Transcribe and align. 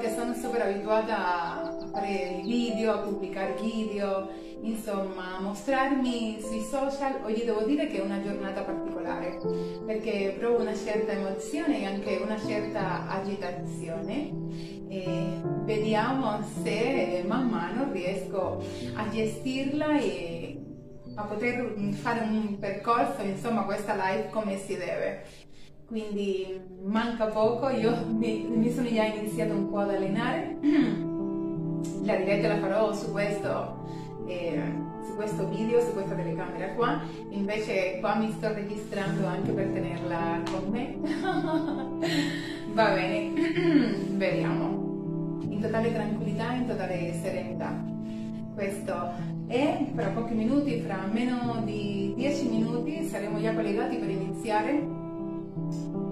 Che 0.00 0.10
sono 0.16 0.34
super 0.34 0.62
abituata 0.62 1.62
a 1.62 1.86
fare 1.92 2.40
video, 2.42 2.92
a 2.92 2.98
pubblicare 2.98 3.54
video, 3.60 4.30
insomma, 4.62 5.36
a 5.36 5.40
mostrarmi 5.40 6.40
sui 6.40 6.60
social, 6.62 7.20
oggi 7.22 7.44
devo 7.44 7.62
dire 7.62 7.86
che 7.86 7.98
è 7.98 8.00
una 8.00 8.20
giornata 8.20 8.62
particolare 8.62 9.38
perché 9.86 10.34
provo 10.36 10.60
una 10.60 10.74
certa 10.74 11.12
emozione 11.12 11.82
e 11.82 11.84
anche 11.84 12.16
una 12.16 12.36
certa 12.38 13.06
agitazione. 13.08 14.32
E 14.88 15.40
vediamo 15.64 16.42
se 16.62 17.22
man 17.26 17.48
mano 17.48 17.92
riesco 17.92 18.60
a 18.94 19.08
gestirla 19.08 20.00
e 20.00 20.58
a 21.14 21.22
poter 21.24 21.74
fare 21.92 22.20
un 22.20 22.58
percorso, 22.58 23.22
insomma, 23.22 23.64
questa 23.64 23.94
live 23.94 24.30
come 24.30 24.56
si 24.58 24.76
deve 24.76 25.50
quindi 25.92 26.58
manca 26.84 27.26
poco, 27.26 27.68
io 27.68 27.94
mi, 28.06 28.46
mi 28.48 28.72
sono 28.72 28.88
già 28.88 29.04
iniziato 29.04 29.52
un 29.52 29.68
po' 29.68 29.80
ad 29.80 29.90
allenare, 29.90 30.56
la 32.04 32.16
diretta 32.16 32.48
la 32.48 32.56
farò 32.60 32.94
su 32.94 33.12
questo, 33.12 33.76
eh, 34.26 34.58
su 35.04 35.14
questo 35.16 35.46
video, 35.50 35.82
su 35.82 35.92
questa 35.92 36.14
telecamera 36.14 36.68
qua, 36.72 36.98
invece 37.28 37.98
qua 38.00 38.14
mi 38.14 38.32
sto 38.32 38.54
registrando 38.54 39.26
anche 39.26 39.52
per 39.52 39.66
tenerla 39.66 40.40
con 40.50 40.70
me, 40.70 40.96
va 42.72 42.94
bene, 42.94 43.32
vediamo, 44.16 45.40
in 45.46 45.60
totale 45.60 45.92
tranquillità, 45.92 46.52
in 46.54 46.66
totale 46.68 47.12
serenità. 47.20 47.84
Questo 48.54 49.12
è 49.46 49.84
fra 49.94 50.08
pochi 50.08 50.32
minuti, 50.32 50.80
fra 50.80 51.06
meno 51.12 51.60
di 51.64 52.14
10 52.16 52.48
minuti 52.48 53.04
saremo 53.04 53.42
già 53.42 53.52
collegati 53.52 53.96
per 53.96 54.08
iniziare 54.08 55.01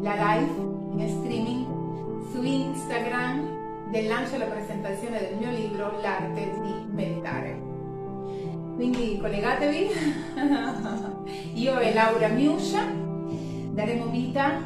la 0.01 0.15
live 0.15 0.53
in 0.97 1.09
streaming 1.09 1.67
su 2.33 2.43
Instagram 2.43 3.91
del 3.91 4.07
lancio 4.07 4.37
e 4.37 4.39
la 4.39 4.45
presentazione 4.47 5.19
del 5.19 5.37
mio 5.39 5.51
libro 5.51 6.01
L'arte 6.01 6.53
di 6.63 6.93
meditare. 6.93 7.69
Quindi 8.77 9.19
collegatevi, 9.21 9.89
io 11.55 11.79
e 11.79 11.93
Laura 11.93 12.29
Miuscia 12.29 12.87
daremo 13.73 14.07
vita, 14.07 14.59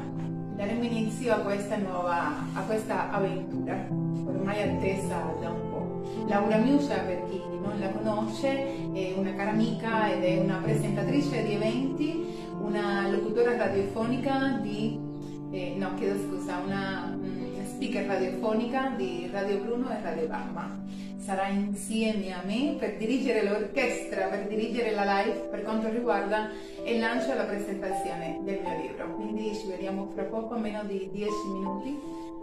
daremo 0.55 0.85
inizio 0.85 1.35
a 1.35 1.39
questa 1.39 1.77
nuova, 1.79 2.45
a 2.53 2.61
questa 2.61 3.11
avventura, 3.11 3.87
ormai 3.91 4.63
attesa 4.63 5.35
da 5.41 5.51
un 5.51 5.71
po'. 5.71 6.27
Laura 6.29 6.59
Miuscia, 6.59 6.99
per 6.99 7.25
chi 7.29 7.41
non 7.61 7.81
la 7.81 7.89
conosce, 7.89 8.93
è 8.93 9.15
una 9.17 9.35
cara 9.35 9.51
amica 9.51 10.13
ed 10.13 10.23
è 10.23 10.39
una 10.39 10.61
presentatrice 10.63 11.43
di 11.43 11.55
eventi, 11.55 12.37
una 12.61 13.09
locutora 13.09 13.57
radiofonica 13.57 14.61
di 14.63 15.13
eh, 15.55 15.75
no 15.77 15.95
chiedo 15.95 16.19
scusa, 16.19 16.59
una 16.59 17.13
um, 17.15 17.65
speaker 17.65 18.07
radiofonica 18.07 18.93
di 18.97 19.29
Radio 19.33 19.59
Bruno 19.59 19.91
e 19.91 20.03
Radio 20.03 20.27
Gamma. 20.27 20.83
Sarà 21.17 21.47
insieme 21.47 22.33
a 22.33 22.43
me 22.45 22.77
per 22.79 22.97
dirigere 22.97 23.45
l'orchestra, 23.45 24.27
per 24.27 24.47
dirigere 24.47 24.91
la 24.91 25.23
live 25.23 25.49
per 25.51 25.63
quanto 25.63 25.89
riguarda 25.89 26.51
il 26.85 26.99
lancio 26.99 27.33
e 27.33 27.37
la 27.37 27.45
presentazione 27.45 28.41
del 28.43 28.61
mio 28.61 28.77
libro. 28.83 29.15
Quindi 29.15 29.55
ci 29.55 29.67
vediamo 29.69 30.11
fra 30.13 30.25
poco, 30.25 30.59
meno 30.59 30.85
di 30.85 31.09
10 31.11 31.31
minuti, 31.53 31.99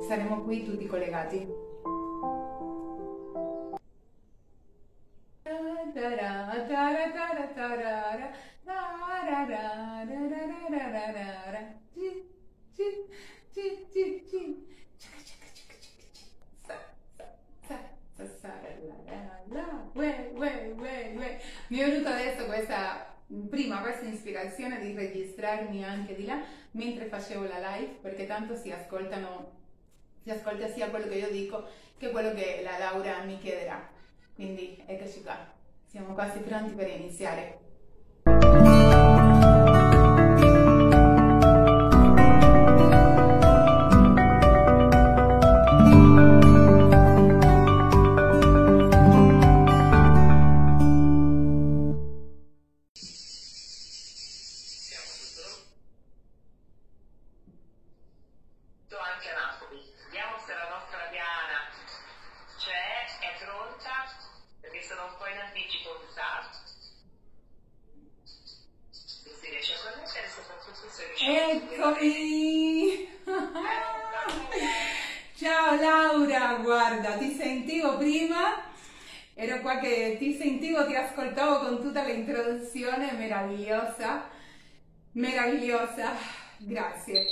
saremo 0.07 0.41
qui 0.41 0.65
tutti 0.65 0.87
collegati. 0.87 1.69
Mi 21.67 21.79
è 21.79 21.85
venuta 21.85 22.15
adesso 22.15 22.45
questa, 22.45 23.15
prima 23.49 23.79
questa 23.79 24.05
ispirazione 24.05 24.79
di 24.81 24.93
registrarmi 24.93 25.85
anche 25.85 26.15
di 26.15 26.25
là 26.25 26.43
mentre 26.71 27.05
facevo 27.05 27.43
la 27.43 27.75
live 27.75 27.99
perché 28.01 28.25
tanto 28.25 28.55
si 28.55 28.71
ascoltano, 28.71 29.51
si 30.21 30.31
ascolta 30.31 30.67
sia 30.67 30.89
quello 30.89 31.07
che 31.07 31.15
io 31.15 31.29
dico 31.29 31.65
che 31.97 32.09
quello 32.09 32.33
che 32.33 32.61
la 32.61 32.77
Laura 32.77 33.23
mi 33.23 33.37
chiederà. 33.37 33.89
Quindi 34.35 34.83
eccoci 34.85 35.21
qua, 35.21 35.37
siamo 35.85 36.13
quasi 36.13 36.39
pronti 36.39 36.73
per 36.73 36.89
iniziare. 36.89 37.70
Ero 79.41 79.59
qua 79.61 79.79
che 79.79 80.17
ti 80.19 80.33
sentivo, 80.33 80.85
ti 80.85 80.93
ascoltavo 80.93 81.65
con 81.65 81.81
tutta 81.81 82.03
l'introduzione 82.03 83.13
meravigliosa, 83.13 84.29
meravigliosa, 85.13 86.15
grazie. 86.59 87.25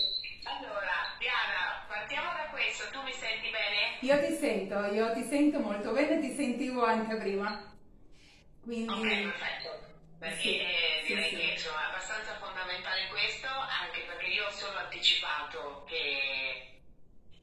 Allora, 0.43 1.13
Diana, 1.19 1.85
partiamo 1.87 2.31
da 2.31 2.49
questo, 2.49 2.89
tu 2.91 3.03
mi 3.03 3.13
senti 3.13 3.51
bene? 3.51 3.97
Io 3.99 4.25
ti 4.25 4.33
sento, 4.33 4.91
io 4.91 5.13
ti 5.13 5.23
sento 5.23 5.59
molto 5.59 5.91
bene, 5.91 6.19
ti 6.19 6.33
sentivo 6.33 6.83
anche 6.83 7.15
prima. 7.17 7.77
Quindi... 8.63 8.91
Ok, 8.91 9.29
perfetto, 9.29 9.79
perché 10.17 10.41
sì, 10.41 10.57
eh, 10.57 11.03
direi 11.05 11.29
sì, 11.29 11.35
che 11.35 11.51
insomma 11.51 11.83
è 11.83 11.89
abbastanza 11.89 12.33
fondamentale 12.39 13.07
questo, 13.11 13.47
anche 13.47 14.01
perché 14.07 14.25
io 14.31 14.47
ho 14.47 14.51
solo 14.51 14.79
anticipato 14.79 15.85
che 15.87 16.68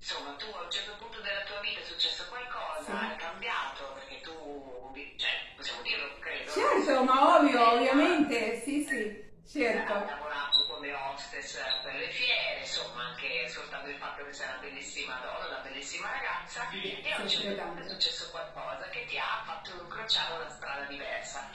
insomma 0.07 0.37
tu 0.39 0.47
a 0.55 0.63
un 0.63 0.71
certo 0.71 0.95
punto 0.99 1.21
della 1.21 1.43
tua 1.43 1.59
vita 1.59 1.81
è 1.81 1.83
successo 1.83 2.27
qualcosa, 2.29 2.85
sì. 2.85 2.91
hai 2.93 3.17
cambiato, 3.17 3.93
perché 3.95 4.21
tu, 4.21 4.95
cioè, 5.17 5.31
possiamo 5.57 5.83
dirlo, 5.83 6.19
credo. 6.21 6.53
Certo, 6.53 7.03
ma 7.03 7.37
ovvio, 7.37 7.73
ovviamente, 7.73 8.63
sì, 8.63 8.87
sì, 8.87 9.59
certo. 9.59 9.93
Hai 9.95 10.07
lavorato 10.07 10.65
come 10.69 10.93
hostess 10.93 11.59
per 11.83 11.95
le 11.95 12.09
fiere, 12.11 12.61
insomma, 12.61 13.07
anche 13.07 13.49
soltanto 13.49 13.91
il 13.91 13.97
fatto 13.97 14.25
che 14.25 14.33
sei 14.33 14.47
una 14.47 14.59
bellissima 14.59 15.19
donna, 15.25 15.49
una 15.49 15.63
bellissima 15.67 16.09
ragazza, 16.13 16.71
e 16.71 17.11
a 17.11 17.21
un 17.21 17.29
certo 17.29 17.63
punto 17.65 17.83
è 17.83 17.89
successo 17.89 18.31
qualcosa 18.31 18.89
che 18.91 19.07
ti 19.07 19.19
ha 19.19 19.43
fatto 19.45 19.73
incrociare 19.73 20.35
una 20.35 20.49
strada 20.49 20.85
diversa 20.85 21.51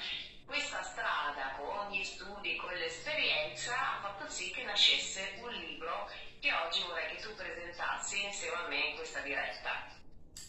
questa 0.51 0.83
strada 0.83 1.55
con 1.55 1.87
gli 1.89 2.03
studi, 2.03 2.57
con 2.57 2.73
l'esperienza 2.73 3.71
ha 3.71 3.99
fatto 4.01 4.29
sì 4.29 4.51
che 4.51 4.63
nascesse 4.63 5.39
un 5.41 5.49
libro 5.49 6.09
che 6.41 6.49
oggi 6.51 6.83
vorrei 6.85 7.15
che 7.15 7.21
tu 7.23 7.33
presentassi 7.35 8.25
insieme 8.25 8.57
a 8.57 8.67
me 8.67 8.89
in 8.89 8.95
questa 8.97 9.21
diretta. 9.21 9.87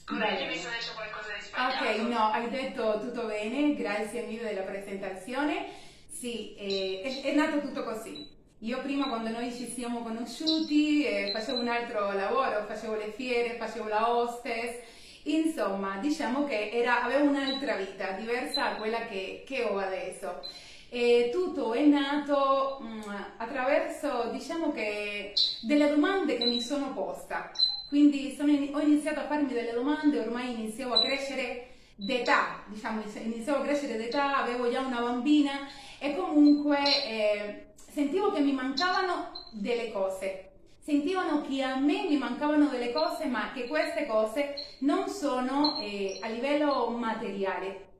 Correggimi 0.04 0.56
se 0.56 0.66
ho 0.66 0.70
detto 0.70 0.92
qualcosa 0.94 1.32
di 1.34 1.40
sbagliato. 1.42 1.84
Ok, 1.84 1.96
no, 2.10 2.32
hai 2.32 2.50
detto 2.50 2.98
tutto 2.98 3.26
bene, 3.26 3.76
grazie 3.76 4.22
mille 4.22 4.48
della 4.48 4.66
presentazione. 4.66 5.68
Sì, 6.10 6.56
eh, 6.56 7.02
è, 7.04 7.28
è, 7.28 7.34
nato 7.34 7.60
tutto 7.60 7.84
così. 7.84 8.28
Io 8.58 8.82
prima 8.82 9.06
quando 9.06 9.30
noi 9.30 9.52
ci 9.52 9.68
siamo 9.68 10.02
conosciuti 10.02 11.06
eh, 11.06 11.30
facevo 11.32 11.60
un 11.60 11.68
altro 11.68 12.10
lavoro, 12.10 12.64
facevo 12.64 12.96
le 12.96 13.12
fiere, 13.12 13.56
facevo 13.56 13.86
la 13.86 14.10
hostess, 14.10 14.80
Insomma, 15.24 15.98
diciamo 15.98 16.44
che 16.44 16.70
era, 16.70 17.04
avevo 17.04 17.28
un'altra 17.28 17.76
vita, 17.76 18.12
diversa 18.12 18.70
da 18.70 18.76
quella 18.76 19.06
che, 19.06 19.44
che 19.46 19.62
ho 19.62 19.78
adesso. 19.78 20.40
E 20.88 21.30
tutto 21.32 21.72
è 21.72 21.84
nato 21.84 22.78
mh, 22.80 22.86
mm, 22.86 23.00
attraverso, 23.36 24.30
diciamo 24.32 24.72
che, 24.72 25.32
delle 25.62 25.88
domande 25.88 26.36
che 26.36 26.44
mi 26.44 26.60
sono 26.60 26.92
posta. 26.92 27.50
Quindi 27.88 28.34
sono, 28.34 28.52
ho 28.52 28.80
iniziato 28.80 29.20
a 29.20 29.26
farmi 29.26 29.52
delle 29.52 29.72
domande, 29.72 30.18
ormai 30.18 30.54
iniziavo 30.54 30.94
a 30.94 31.02
crescere 31.02 31.68
d'età, 31.94 32.64
diciamo, 32.66 33.02
iniziavo 33.22 33.60
a 33.60 33.64
crescere 33.64 33.96
d'età, 33.96 34.38
avevo 34.38 34.70
già 34.70 34.80
una 34.80 35.00
bambina 35.00 35.68
e 35.98 36.16
comunque 36.16 36.78
eh, 37.06 37.66
sentivo 37.76 38.32
che 38.32 38.40
mi 38.40 38.52
mancavano 38.52 39.30
delle 39.52 39.92
cose 39.92 40.51
sentivano 40.82 41.42
che 41.42 41.62
a 41.62 41.76
me 41.76 42.08
mi 42.08 42.16
mancavano 42.16 42.68
delle 42.68 42.92
cose, 42.92 43.26
ma 43.26 43.52
che 43.52 43.68
queste 43.68 44.04
cose 44.06 44.54
non 44.78 45.08
sono 45.08 45.78
eh, 45.78 46.18
a 46.20 46.28
livello 46.28 46.88
materiale, 46.88 47.90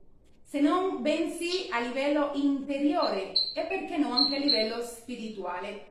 se 0.43 0.59
non 0.59 1.01
bensì 1.01 1.69
a 1.71 1.79
livello 1.79 2.31
interiore 2.33 3.31
e 3.55 3.61
perché 3.63 3.97
no 3.97 4.11
anche 4.11 4.35
a 4.35 4.39
livello 4.39 4.83
spirituale. 4.83 5.87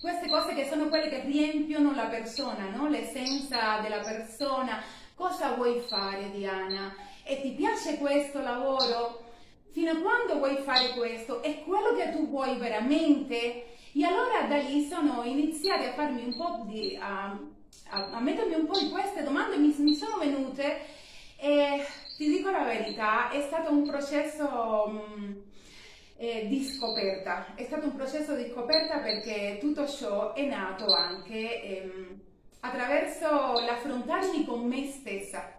Queste 0.00 0.28
cose 0.28 0.54
che 0.54 0.68
sono 0.68 0.88
quelle 0.88 1.08
che 1.08 1.22
riempiono 1.22 1.92
la 1.94 2.06
persona, 2.06 2.70
no? 2.70 2.88
l'essenza 2.88 3.80
della 3.80 4.00
persona. 4.00 4.80
Cosa 5.16 5.54
vuoi 5.54 5.80
fare 5.80 6.30
Diana? 6.30 6.94
E 7.24 7.40
ti 7.40 7.50
piace 7.50 7.98
questo 7.98 8.40
lavoro? 8.40 9.24
Fino 9.72 9.90
a 9.90 9.96
quando 9.96 10.38
vuoi 10.38 10.58
fare 10.58 10.90
questo? 10.90 11.42
È 11.42 11.62
quello 11.64 11.94
che 11.94 12.12
tu 12.12 12.28
vuoi 12.28 12.56
veramente? 12.56 13.75
E 13.98 14.04
allora 14.04 14.42
da 14.46 14.58
lì 14.58 14.86
sono 14.86 15.24
iniziate 15.24 15.86
a 15.86 15.92
farmi 15.94 16.22
un 16.22 16.36
po' 16.36 16.64
di... 16.66 16.98
a, 17.00 17.28
a, 17.88 18.10
a 18.10 18.20
mettermi 18.20 18.52
un 18.52 18.66
po' 18.66 18.78
di 18.78 18.90
queste 18.90 19.22
domande, 19.22 19.56
mi, 19.56 19.74
mi 19.78 19.94
sono 19.94 20.18
venute 20.18 20.80
e 21.38 21.82
ti 22.18 22.28
dico 22.28 22.50
la 22.50 22.64
verità, 22.64 23.30
è 23.30 23.40
stato 23.40 23.70
un 23.70 23.88
processo 23.88 24.86
mh, 24.86 25.42
eh, 26.18 26.46
di 26.46 26.62
scoperta, 26.62 27.54
è 27.54 27.64
stato 27.64 27.86
un 27.86 27.96
processo 27.96 28.34
di 28.34 28.50
scoperta 28.50 28.98
perché 28.98 29.56
tutto 29.60 29.88
ciò 29.88 30.34
è 30.34 30.44
nato 30.44 30.92
anche 30.92 31.62
ehm, 31.62 32.20
attraverso 32.60 33.26
l'affrontarmi 33.60 34.44
con 34.44 34.66
me 34.66 34.90
stessa. 34.90 35.54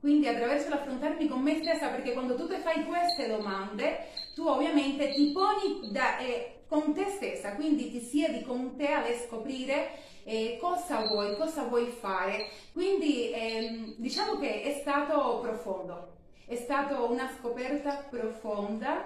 Quindi 0.00 0.26
attraverso 0.26 0.68
l'affrontarmi 0.68 1.28
con 1.28 1.42
me 1.42 1.60
stessa, 1.60 1.90
perché 1.90 2.12
quando 2.12 2.34
tu 2.34 2.48
ti 2.48 2.56
fai 2.56 2.84
queste 2.86 3.28
domande, 3.28 4.08
tu 4.34 4.46
ovviamente 4.48 5.12
ti 5.12 5.30
poni 5.32 5.92
da, 5.92 6.18
eh, 6.18 6.57
con 6.68 6.94
te 6.94 7.06
stessa, 7.10 7.54
quindi 7.54 7.90
ti 7.90 8.00
siedi 8.00 8.42
con 8.42 8.76
te 8.76 8.88
a 8.88 9.04
scoprire 9.26 9.90
eh, 10.24 10.58
cosa 10.60 11.06
vuoi, 11.06 11.36
cosa 11.36 11.62
vuoi 11.64 11.86
fare. 11.86 12.48
Quindi 12.72 13.32
ehm, 13.32 13.94
diciamo 13.96 14.38
che 14.38 14.62
è 14.62 14.78
stato 14.80 15.40
profondo, 15.40 16.16
è 16.44 16.54
stata 16.56 17.00
una 17.00 17.30
scoperta 17.38 18.06
profonda, 18.08 19.04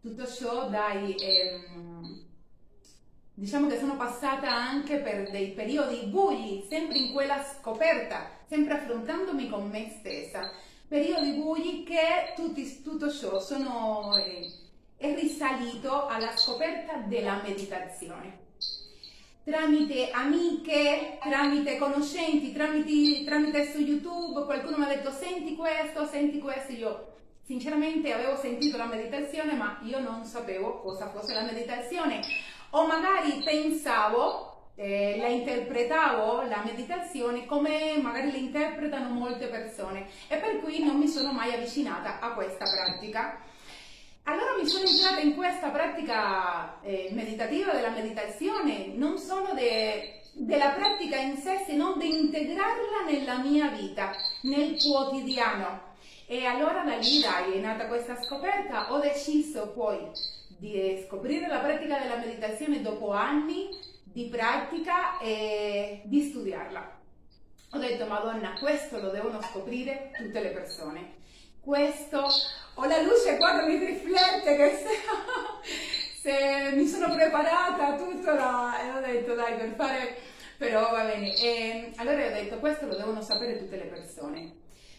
tutto 0.00 0.26
ciò 0.26 0.68
dai... 0.68 1.14
Ehm, 1.18 2.26
diciamo 3.38 3.68
che 3.68 3.78
sono 3.78 3.96
passata 3.96 4.52
anche 4.52 4.96
per 4.96 5.30
dei 5.30 5.50
periodi 5.52 6.06
bui, 6.06 6.66
sempre 6.68 6.98
in 6.98 7.12
quella 7.12 7.44
scoperta, 7.44 8.28
sempre 8.48 8.74
affrontandomi 8.74 9.48
con 9.48 9.68
me 9.68 9.94
stessa. 10.00 10.50
Periodi 10.88 11.34
bui 11.34 11.84
che 11.84 12.32
tutti, 12.34 12.82
tutto 12.82 13.08
ciò 13.12 13.38
sono, 13.38 14.16
eh, 14.16 14.50
è 14.98 15.14
risalito 15.14 16.06
alla 16.06 16.36
scoperta 16.36 16.96
della 17.06 17.40
meditazione. 17.42 18.46
Tramite 19.44 20.10
amiche, 20.10 21.18
tramite 21.22 21.78
conoscenti, 21.78 22.52
tramite, 22.52 23.24
tramite 23.24 23.70
su 23.70 23.78
YouTube, 23.78 24.44
qualcuno 24.44 24.76
mi 24.76 24.84
ha 24.84 24.88
detto 24.88 25.10
senti 25.10 25.54
questo, 25.54 26.04
senti 26.04 26.38
questo, 26.38 26.72
io 26.72 27.12
sinceramente 27.44 28.12
avevo 28.12 28.36
sentito 28.36 28.76
la 28.76 28.84
meditazione 28.84 29.54
ma 29.54 29.78
io 29.84 30.00
non 30.00 30.24
sapevo 30.24 30.80
cosa 30.80 31.08
fosse 31.08 31.32
la 31.32 31.42
meditazione. 31.42 32.20
O 32.70 32.86
magari 32.86 33.40
pensavo, 33.42 34.72
eh, 34.74 35.16
la 35.16 35.28
interpretavo 35.28 36.42
la 36.42 36.62
meditazione 36.62 37.46
come 37.46 37.98
magari 38.02 38.30
la 38.30 38.36
interpretano 38.36 39.08
molte 39.08 39.46
persone. 39.46 40.08
E 40.28 40.36
per 40.36 40.60
cui 40.60 40.84
non 40.84 40.98
mi 40.98 41.08
sono 41.08 41.32
mai 41.32 41.54
avvicinata 41.54 42.18
a 42.20 42.34
questa 42.34 42.64
pratica. 42.64 43.40
Allora 44.28 44.56
mi 44.60 44.66
sono 44.66 44.86
entrata 44.86 45.20
in 45.20 45.34
questa 45.34 45.70
pratica 45.70 46.82
eh, 46.82 47.08
meditativa 47.12 47.72
della 47.72 47.88
meditazione, 47.88 48.88
non 48.88 49.16
solo 49.16 49.54
de, 49.54 50.20
della 50.32 50.72
pratica 50.72 51.16
in 51.16 51.38
sé, 51.38 51.64
se 51.64 51.74
non 51.74 51.98
di 51.98 52.24
integrarla 52.24 53.04
nella 53.08 53.38
mia 53.38 53.68
vita, 53.68 54.14
nel 54.42 54.76
quotidiano. 54.82 55.94
E 56.26 56.44
allora 56.44 56.82
da 56.82 56.96
lì, 56.96 57.22
dai, 57.22 57.54
è 57.54 57.58
nata 57.58 57.86
questa 57.86 58.22
scoperta, 58.22 58.92
ho 58.92 58.98
deciso 58.98 59.68
poi 59.68 59.98
di 60.58 61.02
scoprire 61.06 61.46
la 61.46 61.60
pratica 61.60 61.96
della 61.96 62.16
meditazione 62.16 62.82
dopo 62.82 63.12
anni 63.12 63.70
di 64.02 64.26
pratica 64.26 65.18
e 65.20 66.02
di 66.04 66.20
studiarla. 66.20 67.00
Ho 67.72 67.78
detto, 67.78 68.04
Madonna, 68.04 68.58
questo 68.60 69.00
lo 69.00 69.08
devono 69.08 69.40
scoprire 69.40 70.10
tutte 70.18 70.40
le 70.42 70.50
persone. 70.50 71.17
Questo. 71.68 72.26
Ho 72.76 72.86
la 72.86 73.02
luce 73.02 73.36
qua 73.36 73.58
che 73.58 73.66
mi 73.66 73.76
riflette 73.76 74.56
che 74.56 74.82
se, 74.82 74.88
se 76.18 76.70
mi 76.74 76.86
sono 76.86 77.14
preparata 77.14 77.94
tutto 77.94 78.32
la, 78.32 78.80
e 78.80 78.90
ho 78.96 79.00
detto 79.00 79.34
dai 79.34 79.54
per 79.54 79.74
fare 79.76 80.16
però 80.56 80.90
va 80.90 81.04
bene. 81.04 81.36
E 81.36 81.92
allora 81.96 82.24
ho 82.24 82.30
detto 82.30 82.56
questo 82.56 82.86
lo 82.86 82.96
devono 82.96 83.20
sapere 83.20 83.58
tutte 83.58 83.76
le 83.76 83.84
persone. 83.84 84.54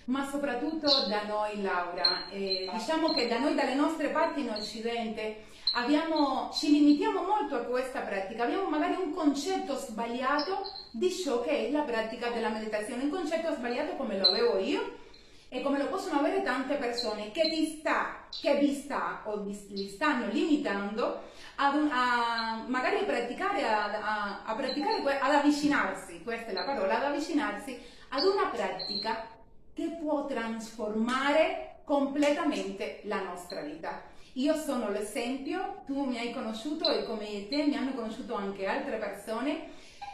Ma 0.06 0.30
soprattutto 0.30 1.07
da 1.07 1.24
noi 1.24 1.60
Laura. 1.63 2.30
Eh, 2.30 2.69
diciamo 2.72 3.13
che 3.13 3.27
da 3.27 3.39
noi 3.39 3.56
dalle 3.56 3.74
nostre 3.74 4.10
parti 4.10 4.42
in 4.42 4.51
occidente 4.51 5.45
abbiamo, 5.74 6.51
ci 6.54 6.69
limitiamo 6.69 7.24
molto 7.24 7.56
a 7.56 7.63
questa 7.63 8.01
pratica. 8.01 8.44
Abbiamo 8.44 8.69
magari 8.69 8.94
un 8.94 9.12
concetto 9.12 9.75
sbagliato 9.75 10.72
di 10.92 11.12
ciò 11.12 11.42
che 11.42 11.65
è 11.65 11.72
la 11.72 11.81
pratica 11.81 12.30
della 12.30 12.50
meditazione. 12.50 13.06
Un 13.06 13.10
concetto 13.10 13.56
sbagliato 13.56 13.95
come 13.95 14.19
lo 14.19 14.27
avevo 14.27 14.60
io 14.60 15.07
e 15.50 15.62
come 15.62 15.80
lo 15.80 15.88
possono 15.88 16.19
avere 16.19 16.44
tante 16.44 16.75
persone 16.75 17.31
che, 17.31 17.50
ti 17.50 17.78
sta, 17.80 18.28
che 18.30 18.57
vi 18.57 18.74
sta 18.74 19.24
o 19.25 19.42
vi, 19.42 19.60
vi 19.69 19.90
stanno 19.90 20.28
limitando 20.31 21.24
ad 21.56 21.90
a 21.92 22.63
magari 22.68 23.04
praticare, 23.04 23.68
a, 23.68 23.86
a, 23.86 24.44
a 24.46 24.56
praticare, 24.56 25.19
ad 25.19 25.34
avvicinarsi, 25.34 26.22
questa 26.24 26.51
è 26.51 26.54
la 26.54 26.63
parola, 26.63 26.98
ad 26.98 27.04
avvicinarsi 27.06 27.78
ad 28.10 28.24
una 28.24 28.48
pratica 28.48 29.27
che 29.74 29.98
può 30.00 30.25
trasformare 30.25 31.82
completamente 31.84 33.01
la 33.03 33.22
nostra 33.24 33.62
vita. 33.62 34.03
Io 34.34 34.56
sono 34.56 34.89
l'esempio, 34.89 35.82
tu 35.86 36.06
mi 36.06 36.20
hai 36.20 36.32
conosciuto 36.32 36.89
e 36.89 37.06
come 37.06 37.48
te 37.50 37.63
mi 37.63 37.75
hanno 37.75 37.94
conosciuto 37.94 38.36
anche 38.36 38.68
altre 38.68 38.98
persone. 38.98 39.70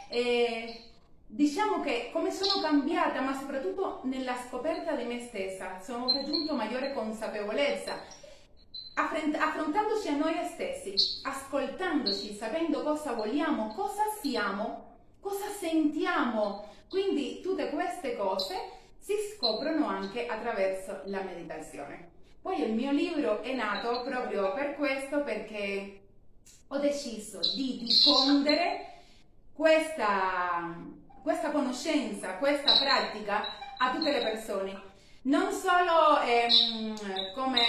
E 0.08 0.85
Diciamo 1.28 1.80
che 1.80 2.10
come 2.12 2.30
sono 2.30 2.60
cambiata, 2.62 3.20
ma 3.20 3.36
soprattutto 3.36 4.00
nella 4.04 4.36
scoperta 4.46 4.92
di 4.92 5.04
me 5.04 5.20
stessa, 5.26 5.80
sono 5.80 6.10
raggiunto 6.12 6.54
maggiore 6.54 6.92
consapevolezza, 6.92 7.94
affrontandoci 8.94 10.08
a 10.08 10.16
noi 10.16 10.34
stessi, 10.52 10.94
ascoltandoci, 11.24 12.32
sapendo 12.32 12.82
cosa 12.82 13.12
vogliamo, 13.12 13.74
cosa 13.74 14.04
siamo, 14.20 14.98
cosa 15.20 15.48
sentiamo. 15.48 16.68
Quindi 16.88 17.40
tutte 17.42 17.70
queste 17.70 18.16
cose 18.16 18.54
si 18.98 19.14
scoprono 19.34 19.88
anche 19.88 20.26
attraverso 20.26 21.02
la 21.06 21.22
meditazione. 21.22 22.12
Poi 22.40 22.62
il 22.62 22.72
mio 22.72 22.92
libro 22.92 23.42
è 23.42 23.52
nato 23.52 24.02
proprio 24.04 24.54
per 24.54 24.76
questo, 24.76 25.22
perché 25.22 26.00
ho 26.68 26.78
deciso 26.78 27.40
di 27.54 27.78
diffondere 27.84 28.94
questa 29.52 30.85
questa 31.26 31.50
conoscenza, 31.50 32.36
questa 32.36 32.78
pratica 32.78 33.42
a 33.78 33.90
tutte 33.90 34.12
le 34.12 34.20
persone. 34.20 34.80
Non 35.22 35.50
solo 35.50 36.20
ehm, 36.20 36.94
come, 37.34 37.64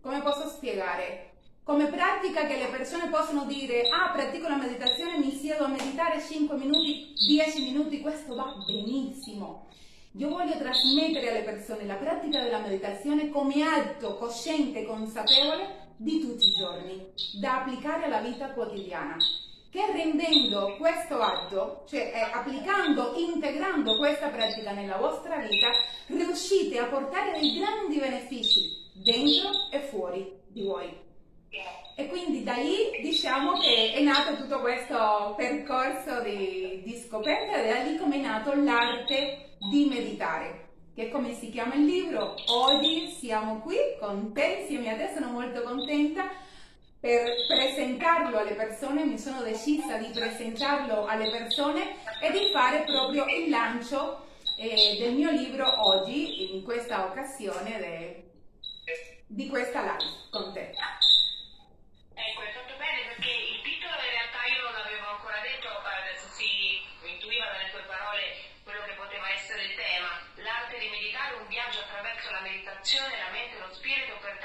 come 0.00 0.22
posso 0.22 0.46
spiegare, 0.46 1.32
come 1.64 1.86
pratica 1.86 2.46
che 2.46 2.56
le 2.56 2.66
persone 2.66 3.08
possono 3.08 3.44
dire 3.46 3.88
ah 3.88 4.12
pratico 4.12 4.46
la 4.46 4.54
meditazione, 4.54 5.18
mi 5.18 5.32
siedo 5.32 5.64
a 5.64 5.68
meditare 5.68 6.22
5 6.22 6.56
minuti, 6.56 7.12
10 7.26 7.62
minuti, 7.64 8.00
questo 8.00 8.36
va 8.36 8.54
benissimo. 8.64 9.66
Io 10.12 10.28
voglio 10.28 10.56
trasmettere 10.56 11.30
alle 11.30 11.42
persone 11.42 11.86
la 11.86 11.96
pratica 11.96 12.40
della 12.40 12.60
meditazione 12.60 13.30
come 13.30 13.64
atto 13.64 14.16
cosciente 14.16 14.84
consapevole 14.84 15.90
di 15.96 16.20
tutti 16.20 16.46
i 16.46 16.54
giorni, 16.56 17.04
da 17.40 17.62
applicare 17.62 18.04
alla 18.04 18.20
vita 18.20 18.50
quotidiana 18.50 19.16
che 19.74 19.90
rendendo 19.92 20.76
questo 20.76 21.18
atto, 21.18 21.82
cioè 21.88 22.12
eh, 22.14 22.20
applicando, 22.32 23.12
integrando 23.16 23.96
questa 23.96 24.28
pratica 24.28 24.70
nella 24.70 24.98
vostra 24.98 25.38
vita, 25.38 25.66
riuscite 26.06 26.78
a 26.78 26.84
portare 26.84 27.40
dei 27.40 27.58
grandi 27.58 27.98
benefici 27.98 28.60
dentro 28.92 29.50
e 29.72 29.80
fuori 29.80 30.32
di 30.46 30.62
voi. 30.62 31.02
E 31.96 32.06
quindi 32.06 32.44
da 32.44 32.54
lì 32.54 33.00
diciamo 33.02 33.58
che 33.58 33.94
è 33.94 34.00
nato 34.02 34.36
tutto 34.36 34.60
questo 34.60 35.34
percorso 35.36 36.20
di, 36.22 36.82
di 36.84 36.96
scoperta 36.96 37.60
e 37.60 37.68
da 37.68 37.82
lì 37.82 37.96
come 37.96 38.14
è 38.14 38.20
nato 38.20 38.54
l'arte 38.54 39.56
di 39.70 39.86
meditare, 39.86 40.68
che 40.94 41.08
come 41.10 41.34
si 41.34 41.50
chiama 41.50 41.74
il 41.74 41.84
libro. 41.84 42.36
Oggi 42.46 43.08
siamo 43.08 43.58
qui 43.58 43.76
con 43.98 44.32
te, 44.32 44.58
insieme 44.60 44.92
a 44.92 44.96
te, 44.96 45.12
sono 45.14 45.32
molto 45.32 45.62
contenta 45.62 46.30
per 47.04 47.36
presentarlo 47.46 48.38
alle 48.38 48.54
persone, 48.54 49.04
mi 49.04 49.18
sono 49.18 49.42
decisa 49.42 49.98
di 49.98 50.08
presentarlo 50.08 51.04
alle 51.04 51.28
persone 51.28 52.00
e 52.18 52.32
di 52.32 52.48
fare 52.50 52.80
proprio 52.84 53.26
il 53.26 53.50
lancio 53.50 54.24
eh, 54.56 54.96
del 54.98 55.12
mio 55.12 55.30
libro 55.30 55.68
oggi, 55.84 56.56
in 56.56 56.64
questa 56.64 57.04
occasione 57.04 57.76
de, 57.76 58.24
di 59.26 59.48
questa 59.50 59.82
live 59.82 60.30
con 60.30 60.50
te. 60.54 60.72
Ecco, 62.14 62.40
è 62.40 62.52
fatto 62.56 62.72
bene 62.80 63.12
perché 63.12 63.28
il 63.52 63.60
titolo 63.60 64.00
in 64.00 64.08
realtà 64.08 64.40
io 64.48 64.64
non 64.64 64.72
l'avevo 64.72 65.20
ancora 65.20 65.44
detto, 65.44 65.68
adesso 65.68 66.24
si 66.32 66.80
intuiva 67.04 67.52
dalle 67.52 67.68
tue 67.68 67.84
parole 67.84 68.32
quello 68.64 68.80
che 68.88 68.96
poteva 68.96 69.28
essere 69.28 69.60
il 69.68 69.76
tema, 69.76 70.24
l'arte 70.40 70.80
di 70.80 70.88
meditare, 70.88 71.36
un 71.36 71.52
viaggio 71.52 71.84
attraverso 71.84 72.32
la 72.32 72.40
meditazione, 72.40 73.12
la 73.20 73.28
mente 73.28 73.60
lo 73.60 73.68
spirito 73.76 74.16
per 74.24 74.40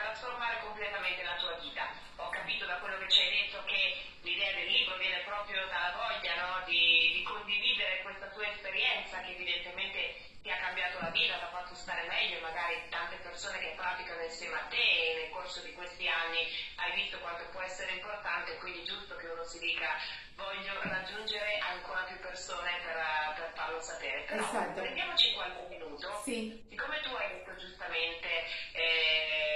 ha 10.51 10.57
cambiato 10.57 10.99
la 10.99 11.09
vita, 11.09 11.37
ti 11.37 11.43
ha 11.43 11.49
fatto 11.49 11.75
stare 11.75 12.07
meglio, 12.07 12.39
magari 12.41 12.81
tante 12.89 13.17
persone 13.17 13.59
che 13.59 13.73
praticano 13.75 14.23
insieme 14.23 14.55
a 14.55 14.67
te 14.69 15.21
nel 15.21 15.29
corso 15.31 15.61
di 15.61 15.73
questi 15.73 16.07
anni 16.07 16.47
hai 16.75 16.93
visto 16.95 17.19
quanto 17.19 17.45
può 17.51 17.61
essere 17.61 17.93
importante, 17.93 18.57
quindi 18.57 18.81
è 18.81 18.85
giusto 18.85 19.15
che 19.15 19.27
uno 19.27 19.43
si 19.43 19.59
dica 19.59 19.89
voglio 20.35 20.79
raggiungere 20.81 21.59
ancora 21.59 22.01
più 22.03 22.17
persone 22.19 22.71
per, 22.83 22.97
per 23.35 23.51
farlo 23.53 23.81
sapere. 23.81 24.21
Però 24.23 24.43
esatto. 24.43 24.79
prendiamoci 24.79 25.33
qualche 25.33 25.67
minuto, 25.69 26.21
sì. 26.23 26.63
siccome 26.69 27.01
tu 27.01 27.13
hai 27.13 27.29
detto 27.29 27.55
giustamente 27.57 28.27
eh, 28.73 29.49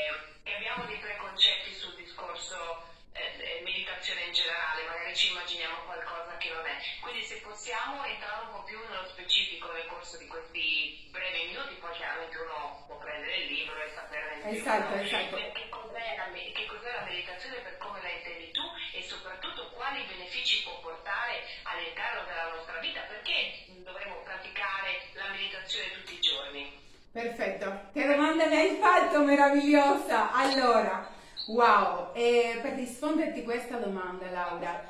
abbiamo 0.73 0.85
dei 0.85 0.97
preconcetti 0.97 1.73
sul 1.73 1.95
discorso 1.95 2.91
eh, 3.13 3.61
meditazione 3.63 4.23
in 4.25 4.33
generale, 4.33 4.83
magari 4.83 5.15
ci 5.15 5.29
immaginiamo 5.31 5.85
qualcosa 5.85 6.37
che 6.37 6.49
non 6.49 6.65
è. 6.65 6.77
Quindi 6.99 7.23
se 7.23 7.37
possiamo 7.41 8.03
entrare 8.03 8.45
un 8.45 8.51
po' 8.51 8.63
più 8.63 8.79
nello 8.89 9.07
specifico 9.07 9.71
nel 9.71 9.87
corso 9.87 10.17
di 10.17 10.27
questi 10.27 11.07
brevi 11.11 11.53
minuti, 11.53 11.75
poi 11.75 11.95
chiaramente 11.95 12.37
uno 12.37 12.83
può 12.87 12.97
prendere 12.97 13.37
il 13.37 13.53
libro 13.53 13.81
e 13.81 13.91
sapere 13.93 14.41
esatto, 14.49 14.95
esatto. 14.95 15.35
Che 15.35 15.69
cos'è, 15.69 16.15
la, 16.17 16.27
che 16.31 16.65
cos'è 16.65 16.91
la 16.91 17.05
meditazione 17.05 17.57
per 17.61 17.77
come 17.77 18.01
la 18.01 18.09
intendi 18.09 18.51
tu 18.51 18.65
e 18.93 19.01
soprattutto 19.03 19.69
quali 19.71 20.03
benefici 20.03 20.63
può 20.63 20.79
portare 20.81 21.43
all'interno 21.63 22.23
della 22.25 22.49
nostra 22.51 22.79
vita, 22.79 23.01
perché 23.01 23.65
dovremmo 23.83 24.21
praticare 24.23 25.01
la 25.13 25.29
meditazione 25.29 25.91
tutti 25.93 26.13
i 26.15 26.19
giorni. 26.19 26.81
Perfetto, 27.11 27.89
che 27.93 28.07
domanda 28.07 28.45
mi 28.47 28.57
hai 28.57 28.77
fatto 28.81 29.21
meravigliosa! 29.21 30.31
Allora, 30.31 31.07
wow, 31.47 32.13
e 32.13 32.59
per 32.61 32.73
risponderti 32.73 33.43
questa 33.43 33.77
domanda 33.77 34.29
Laura, 34.29 34.83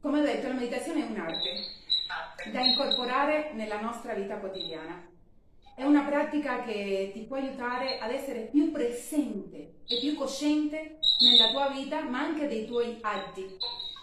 come 0.00 0.20
ho 0.20 0.22
detto 0.22 0.48
la 0.48 0.54
meditazione 0.54 1.06
è 1.06 1.10
un'arte 1.10 1.48
da 2.50 2.60
incorporare 2.60 3.50
nella 3.54 3.80
nostra 3.80 4.14
vita 4.14 4.36
quotidiana. 4.36 5.08
È 5.74 5.84
una 5.84 6.02
pratica 6.02 6.62
che 6.62 7.10
ti 7.12 7.20
può 7.20 7.36
aiutare 7.36 7.98
ad 7.98 8.10
essere 8.10 8.48
più 8.50 8.70
presente 8.70 9.80
e 9.86 9.98
più 9.98 10.14
cosciente 10.14 10.98
nella 11.20 11.50
tua 11.50 11.68
vita, 11.68 12.02
ma 12.02 12.20
anche 12.20 12.48
dei 12.48 12.66
tuoi 12.66 12.98
atti. 13.00 13.56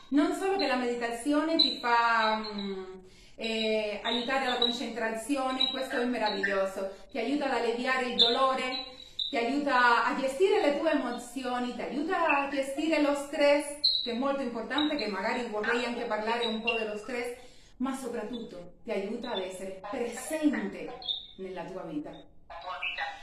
Non 0.09 0.33
solo 0.33 0.57
che 0.57 0.67
la 0.67 0.75
meditazione 0.77 1.57
ti 1.57 1.77
fa... 1.79 2.41
Um, 2.51 3.05
eh, 3.39 4.00
aiutare 4.03 4.45
alla 4.45 4.57
concentrazione, 4.57 5.69
questo 5.69 5.97
è 5.97 6.05
meraviglioso, 6.05 6.91
ti 7.12 7.19
aiuta 7.19 7.45
ad 7.45 7.51
alleviare 7.51 8.07
il 8.07 8.17
dolore, 8.17 8.97
ti 9.29 9.36
aiuta 9.38 10.05
a 10.05 10.15
gestire 10.15 10.62
le 10.62 10.79
tue 10.79 10.91
emozioni, 10.91 11.75
ti 11.75 11.81
aiuta 11.81 12.27
a 12.27 12.50
gestire 12.50 13.01
lo 13.01 13.13
stress, 13.13 14.01
che 14.03 14.12
è 14.12 14.17
molto 14.17 14.41
importante, 14.41 14.96
che 14.96 15.07
magari 15.07 15.46
vorrei 15.48 15.84
anche 15.84 16.05
parlare 16.05 16.46
un 16.46 16.62
po' 16.62 16.74
dello 16.74 16.98
stress, 16.98 17.36
ma 17.77 17.93
soprattutto 17.93 18.75
ti 18.84 18.91
aiuta 18.91 19.31
ad 19.31 19.39
essere 19.39 19.81
presente 19.89 20.89
nella 21.38 21.63
tua 21.65 21.84
vita. 21.84 22.12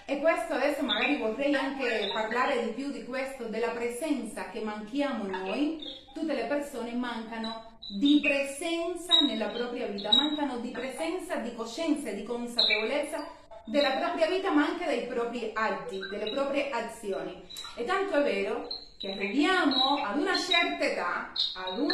E 0.06 0.20
questo 0.20 0.52
adesso 0.52 0.82
magari 0.82 1.16
vorrei 1.16 1.54
anche 1.54 2.10
parlare 2.12 2.62
di 2.62 2.70
più 2.72 2.90
di 2.90 3.04
questo, 3.04 3.44
della 3.44 3.70
presenza 3.70 4.50
che 4.50 4.60
manchiamo 4.60 5.24
noi, 5.24 5.80
tutte 6.12 6.34
le 6.34 6.44
persone 6.44 6.92
mancano 6.92 7.72
di 7.98 8.20
presenza 8.22 9.20
nella 9.20 9.48
propria 9.48 9.86
vita, 9.86 10.12
mancano 10.12 10.58
di 10.58 10.68
presenza, 10.68 11.36
di 11.36 11.54
coscienza 11.54 12.10
e 12.10 12.14
di 12.16 12.22
consapevolezza 12.22 13.26
della 13.66 13.92
propria 13.92 14.26
vita, 14.26 14.50
ma 14.50 14.66
anche 14.66 14.86
dei 14.86 15.06
propri 15.06 15.50
atti, 15.54 15.98
delle 16.10 16.30
proprie 16.30 16.70
azioni. 16.70 17.42
E 17.76 17.84
tanto 17.84 18.16
è 18.16 18.22
vero 18.22 18.68
che 18.98 19.12
arriviamo 19.12 20.02
ad 20.04 20.18
una 20.18 20.36
certa 20.36 20.84
età, 20.84 21.32
ad, 21.54 21.78
un, 21.78 21.90